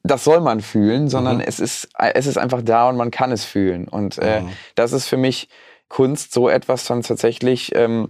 das 0.03 0.23
soll 0.23 0.41
man 0.41 0.61
fühlen, 0.61 1.09
sondern 1.09 1.37
mhm. 1.37 1.43
es 1.45 1.59
ist, 1.59 1.89
es 1.97 2.25
ist 2.25 2.37
einfach 2.37 2.61
da 2.63 2.89
und 2.89 2.95
man 2.95 3.11
kann 3.11 3.31
es 3.31 3.43
fühlen. 3.43 3.87
Und 3.87 4.17
äh, 4.17 4.41
mhm. 4.41 4.49
das 4.75 4.93
ist 4.93 5.07
für 5.07 5.17
mich 5.17 5.49
Kunst, 5.89 6.33
so 6.33 6.47
etwas 6.49 6.85
dann 6.85 7.01
tatsächlich 7.01 7.75
ähm, 7.75 8.09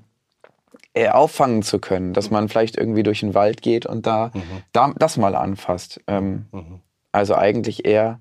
äh, 0.93 1.09
auffangen 1.09 1.63
zu 1.63 1.79
können, 1.79 2.13
dass 2.13 2.29
man 2.29 2.49
vielleicht 2.49 2.77
irgendwie 2.77 3.03
durch 3.03 3.21
den 3.21 3.33
Wald 3.33 3.61
geht 3.61 3.85
und 3.85 4.05
da, 4.05 4.31
mhm. 4.33 4.63
da 4.71 4.93
das 4.97 5.17
mal 5.17 5.35
anfasst. 5.35 6.01
Ähm, 6.07 6.47
mhm. 6.51 6.81
Also 7.11 7.35
eigentlich 7.35 7.85
eher 7.85 8.19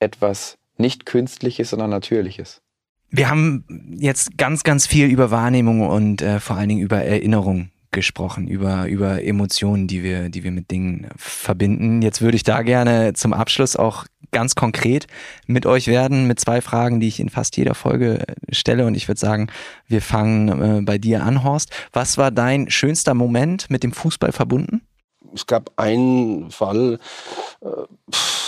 etwas 0.00 0.58
nicht 0.76 1.06
Künstliches, 1.06 1.70
sondern 1.70 1.90
Natürliches. 1.90 2.60
Wir 3.10 3.30
haben 3.30 3.64
jetzt 3.98 4.36
ganz, 4.36 4.62
ganz 4.62 4.86
viel 4.86 5.06
über 5.06 5.30
Wahrnehmung 5.30 5.80
und 5.80 6.22
äh, 6.22 6.40
vor 6.40 6.56
allen 6.56 6.68
Dingen 6.68 6.82
über 6.82 7.02
Erinnerung 7.02 7.70
gesprochen, 7.92 8.46
über, 8.46 8.86
über 8.88 9.24
Emotionen, 9.24 9.86
die 9.86 10.02
wir, 10.02 10.28
die 10.28 10.44
wir 10.44 10.50
mit 10.50 10.70
Dingen 10.70 11.08
verbinden. 11.16 12.02
Jetzt 12.02 12.20
würde 12.20 12.36
ich 12.36 12.42
da 12.42 12.62
gerne 12.62 13.14
zum 13.14 13.32
Abschluss 13.32 13.74
auch 13.74 14.04
ganz 14.32 14.54
konkret 14.54 15.06
mit 15.46 15.64
euch 15.64 15.86
werden, 15.86 16.26
mit 16.26 16.38
zwei 16.38 16.60
Fragen, 16.60 17.00
die 17.00 17.08
ich 17.08 17.20
in 17.20 17.30
fast 17.30 17.56
jeder 17.56 17.74
Folge 17.74 18.24
stelle. 18.50 18.86
Und 18.86 18.94
ich 18.96 19.08
würde 19.08 19.18
sagen, 19.18 19.48
wir 19.86 20.02
fangen 20.02 20.78
äh, 20.78 20.82
bei 20.82 20.98
dir 20.98 21.24
an, 21.24 21.42
Horst. 21.42 21.70
Was 21.92 22.18
war 22.18 22.30
dein 22.30 22.70
schönster 22.70 23.14
Moment 23.14 23.70
mit 23.70 23.82
dem 23.82 23.92
Fußball 23.92 24.32
verbunden? 24.32 24.82
Es 25.34 25.46
gab 25.46 25.70
einen 25.76 26.50
Fall, 26.50 26.98
äh, 27.60 27.66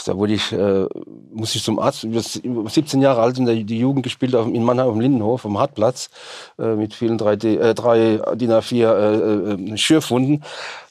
da 0.08 0.16
wurde 0.16 0.32
ich, 0.32 0.52
äh, 0.52 0.86
musste 1.32 1.58
ich 1.58 1.64
zum 1.64 1.78
Arzt, 1.78 2.00
17 2.00 3.02
Jahre 3.02 3.20
alt 3.20 3.38
in 3.38 3.44
der 3.44 3.56
die 3.56 3.78
Jugend 3.78 4.02
gespielt 4.02 4.32
in 4.32 4.64
Mannheim 4.64 4.88
auf 4.88 4.94
dem 4.94 5.00
Lindenhof, 5.00 5.44
am 5.44 5.58
Hartplatz, 5.58 6.08
äh, 6.58 6.74
mit 6.74 6.94
vielen 6.94 7.18
3D, 7.18 7.58
äh, 7.58 7.74
drei 7.74 8.18
DIN 8.34 8.50
A4 8.52 8.74
äh, 8.74 9.72
äh, 9.72 9.76
Schürfwunden. 9.76 10.42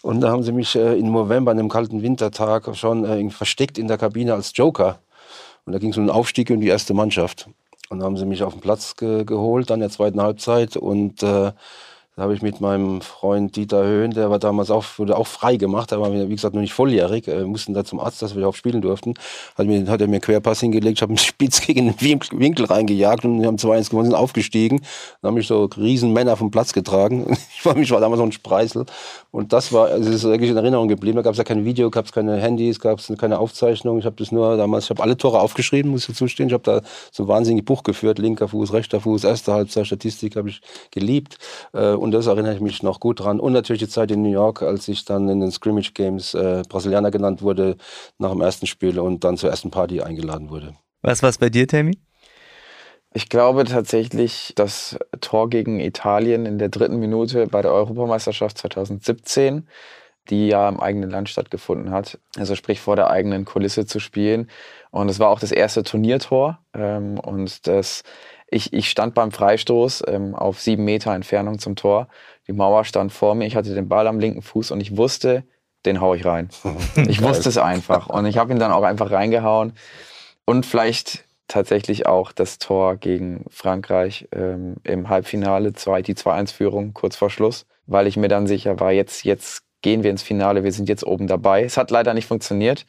Und 0.03 0.21
da 0.21 0.29
haben 0.29 0.43
sie 0.43 0.51
mich 0.51 0.75
im 0.75 1.11
November, 1.11 1.51
an 1.51 1.59
einem 1.59 1.69
kalten 1.69 2.01
Wintertag, 2.01 2.69
schon 2.77 3.31
versteckt 3.31 3.77
in 3.77 3.87
der 3.87 3.97
Kabine 3.97 4.35
als 4.35 4.51
Joker. 4.55 4.99
Und 5.65 5.73
da 5.73 5.79
ging 5.79 5.89
es 5.89 5.97
um 5.97 6.05
den 6.05 6.15
Aufstieg 6.15 6.49
in 6.49 6.61
die 6.61 6.67
erste 6.67 6.93
Mannschaft. 6.93 7.49
Und 7.89 7.99
da 7.99 8.05
haben 8.05 8.17
sie 8.17 8.25
mich 8.25 8.43
auf 8.43 8.53
den 8.53 8.61
Platz 8.61 8.95
ge 8.95 9.25
geholt, 9.25 9.69
dann 9.69 9.79
der 9.79 9.89
zweiten 9.89 10.21
Halbzeit. 10.21 10.77
Und 10.77 11.23
äh, 11.23 11.51
da 12.17 12.23
habe 12.23 12.33
ich 12.33 12.41
mit 12.41 12.61
meinem 12.61 13.01
Freund 13.01 13.55
Dieter 13.55 13.85
Höhn, 13.85 14.09
der 14.09 14.31
war 14.31 14.39
damals 14.39 14.71
auch, 14.71 14.83
wurde 14.97 15.15
auch 15.15 15.27
frei 15.27 15.55
gemacht, 15.55 15.91
wir, 15.91 16.29
wie 16.29 16.35
gesagt, 16.35 16.55
noch 16.55 16.61
nicht 16.61 16.73
volljährig, 16.73 17.27
äh, 17.27 17.43
mussten 17.43 17.75
da 17.75 17.85
zum 17.85 17.99
Arzt, 17.99 18.23
dass 18.23 18.33
wir 18.33 18.39
überhaupt 18.39 18.57
spielen 18.57 18.81
durften. 18.81 19.13
Hat, 19.55 19.67
mir, 19.67 19.87
hat 19.87 20.01
er 20.01 20.07
mir 20.07 20.13
einen 20.13 20.21
Querpass 20.21 20.59
hingelegt, 20.59 20.97
ich 20.97 21.01
habe 21.03 21.11
einen 21.11 21.17
Spitz 21.19 21.61
gegen 21.61 21.93
den 21.93 22.01
Winkel 22.01 22.65
reingejagt 22.65 23.23
und 23.23 23.39
wir 23.41 23.45
haben 23.45 23.57
2-1 23.57 23.91
gewonnen, 23.91 24.05
sind 24.05 24.15
aufgestiegen. 24.15 24.81
Dann 25.21 25.29
haben 25.29 25.35
mich 25.35 25.45
so 25.45 25.65
riesen 25.77 26.11
Männer 26.11 26.35
vom 26.37 26.49
Platz 26.49 26.73
getragen. 26.73 27.37
Ich 27.57 27.65
war, 27.65 27.75
mich 27.75 27.89
war 27.89 27.99
damals 27.99 28.19
so 28.19 28.23
ein 28.23 28.31
Spreißel. 28.31 28.85
Und 29.31 29.51
das 29.51 29.73
war, 29.73 29.87
also 29.87 30.05
das 30.05 30.15
ist 30.15 30.23
wirklich 30.23 30.51
in 30.51 30.57
Erinnerung 30.57 30.87
geblieben. 30.87 31.15
Da 31.15 31.23
gab 31.23 31.31
es 31.31 31.37
ja 31.37 31.43
kein 31.43 31.65
Video, 31.65 31.89
gab 31.89 32.05
es 32.05 32.11
keine 32.11 32.37
Handys, 32.37 32.79
gab 32.79 32.99
es 32.99 33.11
keine 33.17 33.39
Aufzeichnung. 33.39 33.97
Ich 33.97 34.05
habe 34.05 34.15
das 34.15 34.31
nur 34.31 34.57
damals, 34.57 34.85
ich 34.85 34.89
habe 34.91 35.01
alle 35.01 35.17
Tore 35.17 35.39
aufgeschrieben, 35.39 35.89
muss 35.91 36.01
ich 36.01 36.07
dazu 36.07 36.27
stehen. 36.27 36.47
Ich 36.47 36.53
habe 36.53 36.63
da 36.63 36.81
so 37.11 37.23
ein 37.23 37.27
wahnsinniges 37.27 37.65
Buch 37.65 37.83
geführt, 37.83 38.19
linker 38.19 38.47
Fuß, 38.47 38.73
rechter 38.73 39.01
Fuß, 39.01 39.23
erste 39.23 39.53
Halbzeit, 39.53 39.87
Statistik 39.87 40.35
habe 40.35 40.49
ich 40.49 40.61
geliebt. 40.91 41.37
Äh, 41.73 41.93
und 42.07 42.13
das 42.13 42.27
erinnere 42.27 42.53
ich 42.53 42.61
mich 42.61 42.83
noch 42.83 43.01
gut 43.01 43.19
dran. 43.19 43.41
Und 43.41 43.51
natürlich 43.51 43.81
die 43.81 43.89
Zeit 43.89 44.11
in 44.11 44.21
New 44.21 44.31
York, 44.31 44.61
als 44.61 44.87
ich 44.87 45.03
dann 45.03 45.27
in 45.27 45.41
den 45.41 45.51
Scrimmage 45.51 45.91
Games 45.93 46.33
äh, 46.33 46.63
Brasilianer 46.69 47.11
genannt 47.11 47.41
wurde 47.41 47.75
nach 48.17 48.31
dem 48.31 48.39
ersten 48.39 48.65
Spiel 48.65 48.97
und 48.97 49.25
dann 49.25 49.35
zur 49.35 49.49
ersten 49.49 49.71
Party 49.71 50.01
eingeladen 50.01 50.49
wurde. 50.49 50.73
Was 51.01 51.21
war 51.21 51.29
es 51.29 51.37
bei 51.37 51.49
dir, 51.49 51.67
Tammy? 51.67 51.97
Ich 53.13 53.27
glaube 53.27 53.65
tatsächlich, 53.65 54.53
das 54.55 54.97
Tor 55.19 55.49
gegen 55.49 55.81
Italien 55.81 56.45
in 56.45 56.59
der 56.59 56.69
dritten 56.69 56.97
Minute 56.97 57.47
bei 57.47 57.61
der 57.61 57.73
Europameisterschaft 57.73 58.57
2017, 58.57 59.67
die 60.29 60.47
ja 60.47 60.69
im 60.69 60.79
eigenen 60.79 61.09
Land 61.09 61.27
stattgefunden 61.27 61.91
hat, 61.91 62.19
also 62.37 62.55
sprich 62.55 62.79
vor 62.79 62.95
der 62.95 63.09
eigenen 63.09 63.43
Kulisse 63.43 63.85
zu 63.85 63.99
spielen. 63.99 64.49
Und 64.91 65.09
es 65.09 65.19
war 65.19 65.27
auch 65.27 65.41
das 65.41 65.51
erste 65.51 65.83
Turniertor. 65.83 66.59
Ähm, 66.73 67.19
und 67.19 67.67
das, 67.67 68.03
ich, 68.49 68.73
ich 68.73 68.89
stand 68.89 69.13
beim 69.13 69.31
Freistoß 69.31 70.03
ähm, 70.07 70.35
auf 70.35 70.59
sieben 70.59 70.85
Meter 70.85 71.13
Entfernung 71.13 71.59
zum 71.59 71.75
Tor 71.75 72.07
die 72.47 72.53
Mauer 72.53 72.85
stand 72.85 73.11
vor 73.11 73.35
mir, 73.35 73.45
ich 73.45 73.55
hatte 73.55 73.73
den 73.75 73.89
Ball 73.89 74.07
am 74.07 74.19
linken 74.19 74.41
Fuß 74.41 74.71
und 74.71 74.79
ich 74.79 74.95
wusste, 74.95 75.43
den 75.85 76.01
hau 76.01 76.13
ich 76.13 76.25
rein. 76.25 76.49
Ich 77.07 77.21
wusste 77.21 77.49
es 77.49 77.57
einfach. 77.57 78.07
Und 78.07 78.25
ich 78.25 78.37
habe 78.37 78.51
ihn 78.51 78.59
dann 78.59 78.71
auch 78.71 78.83
einfach 78.83 79.11
reingehauen. 79.11 79.73
Und 80.45 80.65
vielleicht 80.65 81.25
tatsächlich 81.47 82.07
auch 82.07 82.31
das 82.31 82.57
Tor 82.57 82.95
gegen 82.95 83.45
Frankreich 83.49 84.27
ähm, 84.31 84.77
im 84.83 85.09
Halbfinale, 85.09 85.73
zwei, 85.73 86.01
die 86.01 86.15
2-1-Führung 86.15 86.93
kurz 86.93 87.15
vor 87.15 87.29
Schluss, 87.29 87.65
weil 87.85 88.07
ich 88.07 88.17
mir 88.17 88.27
dann 88.27 88.47
sicher 88.47 88.79
war, 88.79 88.91
jetzt, 88.91 89.23
jetzt 89.23 89.63
gehen 89.81 90.03
wir 90.03 90.11
ins 90.11 90.23
Finale, 90.23 90.63
wir 90.63 90.71
sind 90.71 90.89
jetzt 90.89 91.05
oben 91.05 91.27
dabei. 91.27 91.63
Es 91.63 91.77
hat 91.77 91.91
leider 91.91 92.13
nicht 92.13 92.27
funktioniert, 92.27 92.85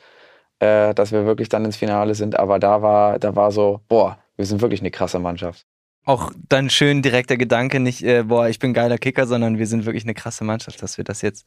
äh, 0.60 0.94
dass 0.94 1.12
wir 1.12 1.26
wirklich 1.26 1.48
dann 1.48 1.64
ins 1.64 1.76
Finale 1.76 2.14
sind, 2.14 2.38
aber 2.38 2.58
da 2.58 2.82
war, 2.82 3.18
da 3.18 3.36
war 3.36 3.52
so, 3.52 3.80
boah, 3.88 4.18
wir 4.38 4.46
sind 4.46 4.62
wirklich 4.62 4.80
eine 4.80 4.90
krasse 4.90 5.18
Mannschaft 5.18 5.66
auch 6.08 6.32
dann 6.48 6.70
schön 6.70 7.02
direkter 7.02 7.36
Gedanke, 7.36 7.80
nicht, 7.80 8.02
äh, 8.02 8.22
boah, 8.22 8.48
ich 8.48 8.58
bin 8.58 8.72
geiler 8.72 8.96
Kicker, 8.96 9.26
sondern 9.26 9.58
wir 9.58 9.66
sind 9.66 9.84
wirklich 9.84 10.04
eine 10.04 10.14
krasse 10.14 10.42
Mannschaft, 10.42 10.82
dass 10.82 10.96
wir 10.96 11.04
das 11.04 11.20
jetzt 11.20 11.46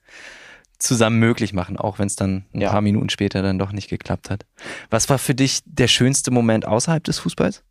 zusammen 0.77 1.19
möglich 1.19 1.51
machen, 1.51 1.77
auch 1.77 1.97
wenn 1.97 2.07
es 2.07 2.15
dann 2.15 2.45
ein 2.53 2.61
ja. 2.61 2.69
paar 2.69 2.81
Minuten 2.81 3.09
später 3.09 3.41
dann 3.41 3.57
doch 3.57 3.71
nicht 3.71 3.89
geklappt 3.89 4.29
hat. 4.29 4.45
Was 4.91 5.09
war 5.09 5.17
für 5.17 5.33
dich 5.33 5.61
der 5.65 5.87
schönste 5.87 6.29
Moment 6.29 6.67
außerhalb 6.67 7.03
des 7.03 7.19
Fußballs? 7.19 7.63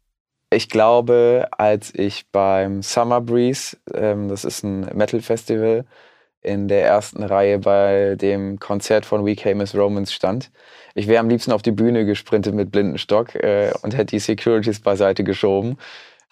Ich 0.53 0.69
glaube, 0.69 1.49
als 1.53 1.95
ich 1.95 2.27
beim 2.33 2.83
Summer 2.83 3.21
Breeze, 3.21 3.77
ähm, 3.95 4.29
das 4.29 4.45
ist 4.45 4.65
ein 4.65 4.81
Metal-Festival, 4.81 5.85
in 6.43 6.69
der 6.69 6.85
ersten 6.85 7.23
Reihe 7.23 7.59
bei 7.59 8.17
dem 8.17 8.59
Konzert 8.59 9.05
von 9.05 9.25
We 9.25 9.37
Came 9.37 9.63
as 9.63 9.75
Romans 9.75 10.13
stand. 10.13 10.51
Ich 10.95 11.07
wäre 11.07 11.21
am 11.21 11.29
liebsten 11.29 11.53
auf 11.53 11.63
die 11.63 11.71
Bühne 11.71 12.05
gesprintet 12.05 12.55
mit 12.55 12.71
Blindenstock 12.71 13.35
äh, 13.35 13.73
und 13.83 13.97
hätte 13.97 14.17
die 14.17 14.19
Securities 14.19 14.81
beiseite 14.81 15.23
geschoben 15.25 15.77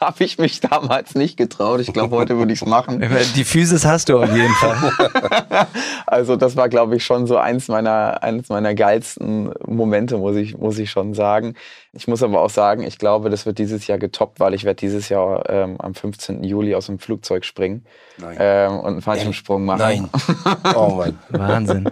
habe 0.00 0.22
ich 0.22 0.38
mich 0.38 0.60
damals 0.60 1.14
nicht 1.16 1.36
getraut. 1.36 1.80
Ich 1.80 1.92
glaube, 1.92 2.16
heute 2.16 2.38
würde 2.38 2.52
ich 2.52 2.62
es 2.62 2.68
machen. 2.68 3.00
Die 3.36 3.44
Physis 3.44 3.84
hast 3.84 4.08
du 4.08 4.22
auf 4.22 4.32
jeden 4.32 4.54
Fall. 4.54 4.92
also 6.06 6.36
das 6.36 6.56
war, 6.56 6.68
glaube 6.68 6.96
ich, 6.96 7.04
schon 7.04 7.26
so 7.26 7.36
eins 7.36 7.66
meiner, 7.66 8.22
eines 8.22 8.48
meiner 8.48 8.74
geilsten 8.74 9.52
Momente, 9.66 10.16
muss 10.16 10.36
ich, 10.36 10.56
muss 10.56 10.78
ich 10.78 10.90
schon 10.90 11.14
sagen. 11.14 11.54
Ich 11.92 12.06
muss 12.06 12.22
aber 12.22 12.40
auch 12.40 12.50
sagen, 12.50 12.84
ich 12.84 12.98
glaube, 12.98 13.28
das 13.28 13.44
wird 13.44 13.58
dieses 13.58 13.88
Jahr 13.88 13.98
getoppt, 13.98 14.38
weil 14.38 14.54
ich 14.54 14.62
werde 14.62 14.76
dieses 14.76 15.08
Jahr 15.08 15.48
ähm, 15.50 15.80
am 15.80 15.94
15. 15.94 16.44
Juli 16.44 16.76
aus 16.76 16.86
dem 16.86 17.00
Flugzeug 17.00 17.44
springen 17.44 17.84
ähm, 18.38 18.78
und 18.78 18.86
einen 18.86 19.02
Fallschirmsprung 19.02 19.64
machen. 19.64 19.78
Nein. 19.78 20.08
Oh 20.74 20.90
Mann. 20.90 21.18
Wahnsinn. 21.30 21.90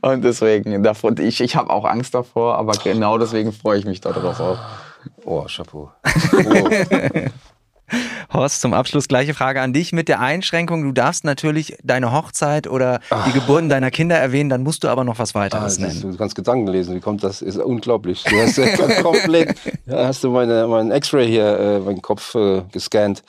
Und 0.00 0.24
deswegen, 0.24 0.82
davon, 0.82 1.16
ich, 1.18 1.40
ich 1.40 1.54
habe 1.54 1.70
auch 1.70 1.84
Angst 1.84 2.14
davor, 2.14 2.56
aber 2.56 2.72
genau 2.72 3.18
deswegen 3.18 3.52
freue 3.52 3.78
ich 3.78 3.84
mich 3.84 4.00
darauf 4.00 4.40
auch. 4.40 4.58
Oh, 5.26 5.44
Chapeau. 5.48 5.90
Oh. 6.32 6.70
Horst, 8.32 8.60
zum 8.60 8.74
Abschluss 8.74 9.08
gleiche 9.08 9.34
Frage 9.34 9.60
an 9.60 9.72
dich 9.72 9.92
mit 9.92 10.08
der 10.08 10.20
Einschränkung. 10.20 10.82
Du 10.82 10.92
darfst 10.92 11.24
natürlich 11.24 11.76
deine 11.82 12.12
Hochzeit 12.12 12.66
oder 12.66 13.00
Ach. 13.10 13.26
die 13.26 13.32
Geburten 13.32 13.68
deiner 13.68 13.90
Kinder 13.90 14.16
erwähnen, 14.16 14.50
dann 14.50 14.62
musst 14.62 14.84
du 14.84 14.88
aber 14.88 15.04
noch 15.04 15.18
was 15.18 15.34
weiteres 15.34 15.78
ah, 15.78 15.82
nennen. 15.82 16.00
Du 16.00 16.16
kannst 16.16 16.34
Gedanken 16.34 16.68
lesen, 16.68 16.94
wie 16.94 17.00
kommt 17.00 17.24
das? 17.24 17.42
Ist 17.42 17.58
unglaublich. 17.58 18.24
Du 18.24 18.36
hast 18.40 18.56
ja 18.56 18.76
komplett, 19.02 19.56
ja, 19.86 20.06
hast 20.06 20.22
du 20.24 20.30
meine, 20.30 20.66
mein 20.68 20.90
X-Ray 20.90 21.28
hier, 21.28 21.58
äh, 21.58 21.78
meinen 21.80 22.02
Kopf 22.02 22.34
äh, 22.34 22.62
gescannt. 22.72 23.22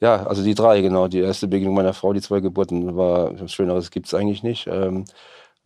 Ja, 0.00 0.26
also 0.26 0.42
die 0.42 0.54
drei, 0.54 0.80
genau. 0.82 1.08
Die 1.08 1.20
erste 1.20 1.48
Begegnung 1.48 1.74
meiner 1.74 1.94
Frau, 1.94 2.12
die 2.12 2.20
zwei 2.20 2.40
Geburten, 2.40 2.96
war 2.96 3.38
was 3.40 3.52
Schöneres 3.52 3.90
gibt 3.90 4.06
es 4.06 4.14
eigentlich 4.14 4.42
nicht. 4.42 4.66
Ähm, 4.66 5.04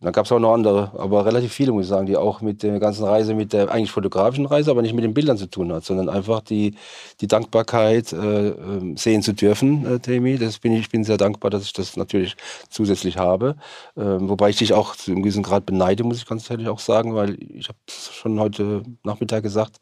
dann 0.01 0.13
gab 0.13 0.25
es 0.25 0.31
auch 0.31 0.39
noch 0.39 0.53
andere, 0.53 0.91
aber 0.97 1.25
relativ 1.27 1.53
viele, 1.53 1.71
muss 1.71 1.83
ich 1.85 1.89
sagen, 1.89 2.07
die 2.07 2.17
auch 2.17 2.41
mit 2.41 2.63
der 2.63 2.79
ganzen 2.79 3.03
Reise, 3.05 3.35
mit 3.35 3.53
der 3.53 3.69
eigentlich 3.69 3.91
fotografischen 3.91 4.47
Reise, 4.47 4.71
aber 4.71 4.81
nicht 4.81 4.95
mit 4.95 5.03
den 5.03 5.13
Bildern 5.13 5.37
zu 5.37 5.45
tun 5.45 5.71
hat, 5.71 5.85
sondern 5.85 6.09
einfach 6.09 6.41
die, 6.41 6.73
die 7.21 7.27
Dankbarkeit 7.27 8.11
äh, 8.11 8.49
ähm, 8.49 8.97
sehen 8.97 9.21
zu 9.21 9.33
dürfen, 9.33 9.85
äh, 9.85 9.99
Temi. 9.99 10.39
Das 10.39 10.57
bin 10.57 10.73
ich, 10.73 10.81
ich 10.81 10.89
bin 10.89 11.03
sehr 11.03 11.17
dankbar, 11.17 11.51
dass 11.51 11.63
ich 11.65 11.73
das 11.73 11.97
natürlich 11.97 12.35
zusätzlich 12.69 13.17
habe. 13.17 13.55
Ähm, 13.95 14.27
wobei 14.27 14.49
ich 14.49 14.57
dich 14.57 14.73
auch 14.73 14.95
zu 14.95 15.11
einem 15.11 15.21
gewissen 15.21 15.43
Grad 15.43 15.67
beneide, 15.67 16.03
muss 16.03 16.17
ich 16.17 16.25
ganz 16.25 16.49
ehrlich 16.49 16.67
auch 16.67 16.79
sagen, 16.79 17.13
weil 17.13 17.37
ich 17.39 17.69
habe 17.69 17.77
schon 17.87 18.39
heute 18.39 18.81
Nachmittag 19.03 19.43
gesagt, 19.43 19.79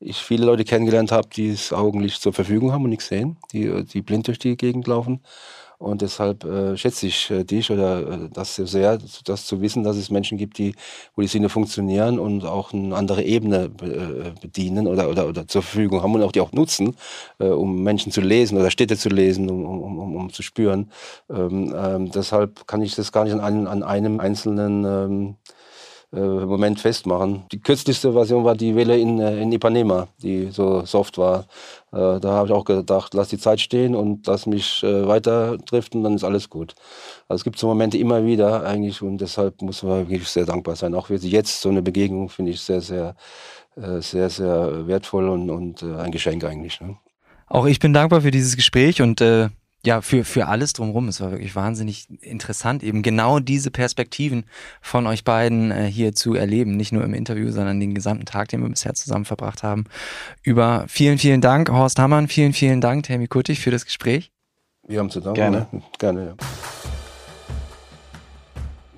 ich 0.00 0.16
viele 0.16 0.46
Leute 0.46 0.64
kennengelernt 0.64 1.12
habe, 1.12 1.28
die 1.28 1.50
das 1.50 1.74
Augenlicht 1.74 2.22
zur 2.22 2.32
Verfügung 2.32 2.72
haben 2.72 2.84
und 2.84 2.90
nichts 2.90 3.08
sehen, 3.08 3.36
die, 3.52 3.84
die 3.84 4.00
blind 4.00 4.28
durch 4.28 4.38
die 4.38 4.56
Gegend 4.56 4.86
laufen. 4.86 5.20
Und 5.78 6.02
deshalb 6.02 6.44
äh, 6.44 6.76
schätze 6.76 7.06
ich 7.06 7.30
äh, 7.30 7.44
dich 7.44 7.70
oder 7.70 8.00
äh, 8.00 8.28
das 8.32 8.56
sehr, 8.56 8.98
das 9.24 9.46
zu 9.46 9.60
wissen, 9.60 9.84
dass 9.84 9.96
es 9.96 10.10
Menschen 10.10 10.36
gibt, 10.36 10.58
die, 10.58 10.74
wo 11.14 11.22
die 11.22 11.28
Sinne 11.28 11.48
funktionieren 11.48 12.18
und 12.18 12.44
auch 12.44 12.72
eine 12.72 12.96
andere 12.96 13.22
Ebene 13.22 13.70
äh, 13.82 14.32
bedienen 14.40 14.88
oder, 14.88 15.08
oder, 15.08 15.28
oder 15.28 15.46
zur 15.46 15.62
Verfügung 15.62 16.02
haben 16.02 16.14
und 16.16 16.22
auch 16.22 16.32
die 16.32 16.40
auch 16.40 16.50
nutzen, 16.50 16.96
äh, 17.38 17.46
um 17.46 17.84
Menschen 17.84 18.10
zu 18.10 18.20
lesen 18.20 18.58
oder 18.58 18.72
Städte 18.72 18.96
zu 18.96 19.08
lesen, 19.08 19.48
um, 19.48 19.64
um, 19.64 19.98
um, 19.98 20.16
um 20.16 20.32
zu 20.32 20.42
spüren. 20.42 20.90
Ähm, 21.30 21.72
ähm, 21.76 22.10
deshalb 22.10 22.66
kann 22.66 22.82
ich 22.82 22.96
das 22.96 23.12
gar 23.12 23.22
nicht 23.22 23.34
an 23.34 23.40
einem, 23.40 23.68
an 23.68 23.84
einem 23.84 24.18
einzelnen 24.18 24.84
ähm, 24.84 25.36
äh, 26.10 26.20
Moment 26.20 26.80
festmachen. 26.80 27.44
Die 27.52 27.60
kürzlichste 27.60 28.14
Version 28.14 28.42
war 28.42 28.54
die 28.54 28.74
Welle 28.74 28.98
in, 28.98 29.20
äh, 29.20 29.42
in 29.42 29.52
Ipanema, 29.52 30.08
die 30.22 30.50
so 30.50 30.86
soft 30.86 31.18
war. 31.18 31.40
Äh, 31.92 32.18
da 32.18 32.30
habe 32.30 32.48
ich 32.48 32.54
auch 32.54 32.64
gedacht, 32.64 33.12
lass 33.12 33.28
die 33.28 33.36
Zeit 33.36 33.60
stehen 33.60 33.94
und 33.94 34.26
lass 34.26 34.46
mich 34.46 34.82
weiter 34.82 35.58
driften, 35.58 36.02
dann 36.02 36.14
ist 36.14 36.24
alles 36.24 36.48
gut. 36.48 36.74
Also 37.28 37.40
es 37.40 37.44
gibt 37.44 37.58
so 37.58 37.66
Momente 37.66 37.98
immer 37.98 38.24
wieder 38.24 38.64
eigentlich 38.64 39.02
und 39.02 39.18
deshalb 39.18 39.60
muss 39.60 39.82
man 39.82 40.08
wirklich 40.08 40.28
sehr 40.28 40.46
dankbar 40.46 40.76
sein. 40.76 40.94
Auch 40.94 41.08
für 41.08 41.16
jetzt 41.16 41.60
so 41.60 41.68
eine 41.68 41.82
Begegnung 41.82 42.30
finde 42.30 42.52
ich 42.52 42.60
sehr, 42.62 42.80
sehr, 42.80 43.14
sehr, 43.76 44.30
sehr 44.30 44.86
wertvoll 44.86 45.28
und, 45.28 45.50
und 45.50 45.82
ein 45.82 46.10
Geschenk 46.10 46.44
eigentlich. 46.44 46.80
Ne? 46.80 46.96
Auch 47.48 47.66
ich 47.66 47.80
bin 47.80 47.92
dankbar 47.92 48.22
für 48.22 48.30
dieses 48.30 48.56
Gespräch 48.56 49.02
und 49.02 49.20
äh, 49.20 49.48
ja, 49.88 50.02
für, 50.02 50.22
für 50.22 50.48
alles 50.48 50.74
drumherum. 50.74 51.08
Es 51.08 51.22
war 51.22 51.30
wirklich 51.30 51.56
wahnsinnig 51.56 52.08
interessant, 52.20 52.82
eben 52.82 53.00
genau 53.00 53.38
diese 53.38 53.70
Perspektiven 53.70 54.44
von 54.82 55.06
euch 55.06 55.24
beiden 55.24 55.70
äh, 55.70 55.86
hier 55.86 56.14
zu 56.14 56.34
erleben. 56.34 56.76
Nicht 56.76 56.92
nur 56.92 57.02
im 57.04 57.14
Interview, 57.14 57.50
sondern 57.50 57.80
den 57.80 57.94
gesamten 57.94 58.26
Tag, 58.26 58.48
den 58.48 58.60
wir 58.60 58.68
bisher 58.68 58.92
zusammen 58.92 59.24
verbracht 59.24 59.62
haben. 59.62 59.84
Über 60.42 60.84
vielen, 60.88 61.16
vielen 61.16 61.40
Dank, 61.40 61.70
Horst 61.70 61.98
Hammann. 61.98 62.28
Vielen, 62.28 62.52
vielen 62.52 62.82
Dank, 62.82 63.06
Tammy 63.06 63.28
Kuttig, 63.28 63.60
für 63.60 63.70
das 63.70 63.86
Gespräch. 63.86 64.30
Wir 64.86 64.98
haben 64.98 65.08
zu 65.08 65.20
danken. 65.20 65.36
Gerne. 65.36 65.68
Ne? 65.72 65.82
Gerne, 65.98 66.26
ja. 66.26 66.34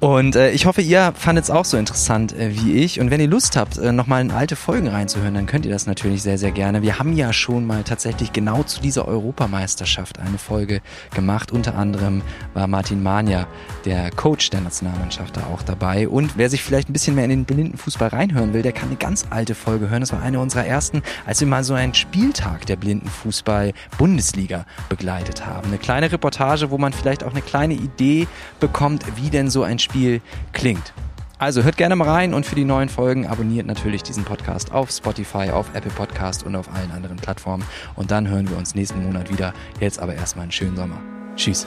Und 0.00 0.34
äh, 0.34 0.50
ich 0.52 0.64
hoffe, 0.64 0.80
ihr 0.80 1.12
fandet 1.14 1.44
es 1.44 1.50
auch 1.50 1.66
so 1.66 1.76
interessant 1.76 2.32
äh, 2.32 2.54
wie 2.54 2.72
ich. 2.72 3.00
Und 3.00 3.10
wenn 3.10 3.20
ihr 3.20 3.28
Lust 3.28 3.54
habt, 3.54 3.76
äh, 3.76 3.92
nochmal 3.92 4.22
in 4.22 4.30
alte 4.30 4.56
Folgen 4.56 4.88
reinzuhören, 4.88 5.34
dann 5.34 5.44
könnt 5.44 5.66
ihr 5.66 5.70
das 5.70 5.86
natürlich 5.86 6.22
sehr, 6.22 6.38
sehr 6.38 6.52
gerne. 6.52 6.80
Wir 6.80 6.98
haben 6.98 7.12
ja 7.12 7.34
schon 7.34 7.66
mal 7.66 7.84
tatsächlich 7.84 8.32
genau 8.32 8.62
zu 8.62 8.80
dieser 8.80 9.06
Europameisterschaft 9.06 10.18
eine 10.18 10.38
Folge 10.38 10.80
gemacht. 11.14 11.52
Unter 11.52 11.74
anderem 11.74 12.22
war 12.54 12.66
Martin 12.66 13.02
Mania, 13.02 13.46
der 13.84 14.10
Coach 14.10 14.48
der 14.48 14.62
Nationalmannschaft, 14.62 15.36
da 15.36 15.42
auch 15.52 15.60
dabei. 15.60 16.08
Und 16.08 16.38
wer 16.38 16.48
sich 16.48 16.62
vielleicht 16.62 16.88
ein 16.88 16.94
bisschen 16.94 17.14
mehr 17.14 17.24
in 17.24 17.30
den 17.30 17.44
Blindenfußball 17.44 18.08
reinhören 18.08 18.54
will, 18.54 18.62
der 18.62 18.72
kann 18.72 18.88
eine 18.88 18.96
ganz 18.96 19.26
alte 19.28 19.54
Folge 19.54 19.90
hören. 19.90 20.00
Das 20.00 20.14
war 20.14 20.22
eine 20.22 20.40
unserer 20.40 20.64
ersten, 20.64 21.02
als 21.26 21.40
wir 21.40 21.46
mal 21.46 21.62
so 21.62 21.74
einen 21.74 21.92
Spieltag 21.92 22.64
der 22.64 22.76
Blindenfußball-Bundesliga 22.76 24.64
begleitet 24.88 25.44
haben. 25.44 25.66
Eine 25.66 25.76
kleine 25.76 26.10
Reportage, 26.10 26.70
wo 26.70 26.78
man 26.78 26.94
vielleicht 26.94 27.22
auch 27.22 27.32
eine 27.32 27.42
kleine 27.42 27.74
Idee 27.74 28.26
bekommt, 28.60 29.04
wie 29.16 29.28
denn 29.28 29.50
so 29.50 29.62
ein 29.62 29.78
Spiel 29.78 29.89
Spiel 29.90 30.20
klingt. 30.52 30.92
Also 31.38 31.64
hört 31.64 31.76
gerne 31.76 31.96
mal 31.96 32.08
rein 32.08 32.32
und 32.32 32.46
für 32.46 32.54
die 32.54 32.64
neuen 32.64 32.88
Folgen 32.88 33.26
abonniert 33.26 33.66
natürlich 33.66 34.02
diesen 34.02 34.24
Podcast 34.24 34.72
auf 34.72 34.90
Spotify, 34.90 35.50
auf 35.50 35.74
Apple 35.74 35.90
Podcast 35.90 36.44
und 36.44 36.54
auf 36.54 36.72
allen 36.72 36.92
anderen 36.92 37.16
Plattformen. 37.16 37.64
Und 37.96 38.10
dann 38.10 38.28
hören 38.28 38.48
wir 38.48 38.56
uns 38.56 38.74
nächsten 38.74 39.02
Monat 39.02 39.32
wieder. 39.32 39.52
Jetzt 39.80 39.98
aber 39.98 40.14
erstmal 40.14 40.44
einen 40.44 40.52
schönen 40.52 40.76
Sommer. 40.76 41.00
Tschüss. 41.34 41.66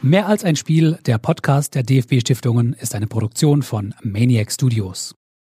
Mehr 0.00 0.28
als 0.28 0.44
ein 0.44 0.56
Spiel, 0.56 0.98
der 1.06 1.18
Podcast 1.18 1.74
der 1.74 1.82
DFB 1.82 2.20
Stiftungen 2.20 2.72
ist 2.74 2.94
eine 2.94 3.08
Produktion 3.08 3.62
von 3.62 3.94
Maniac 4.02 4.52
Studios. 4.52 5.16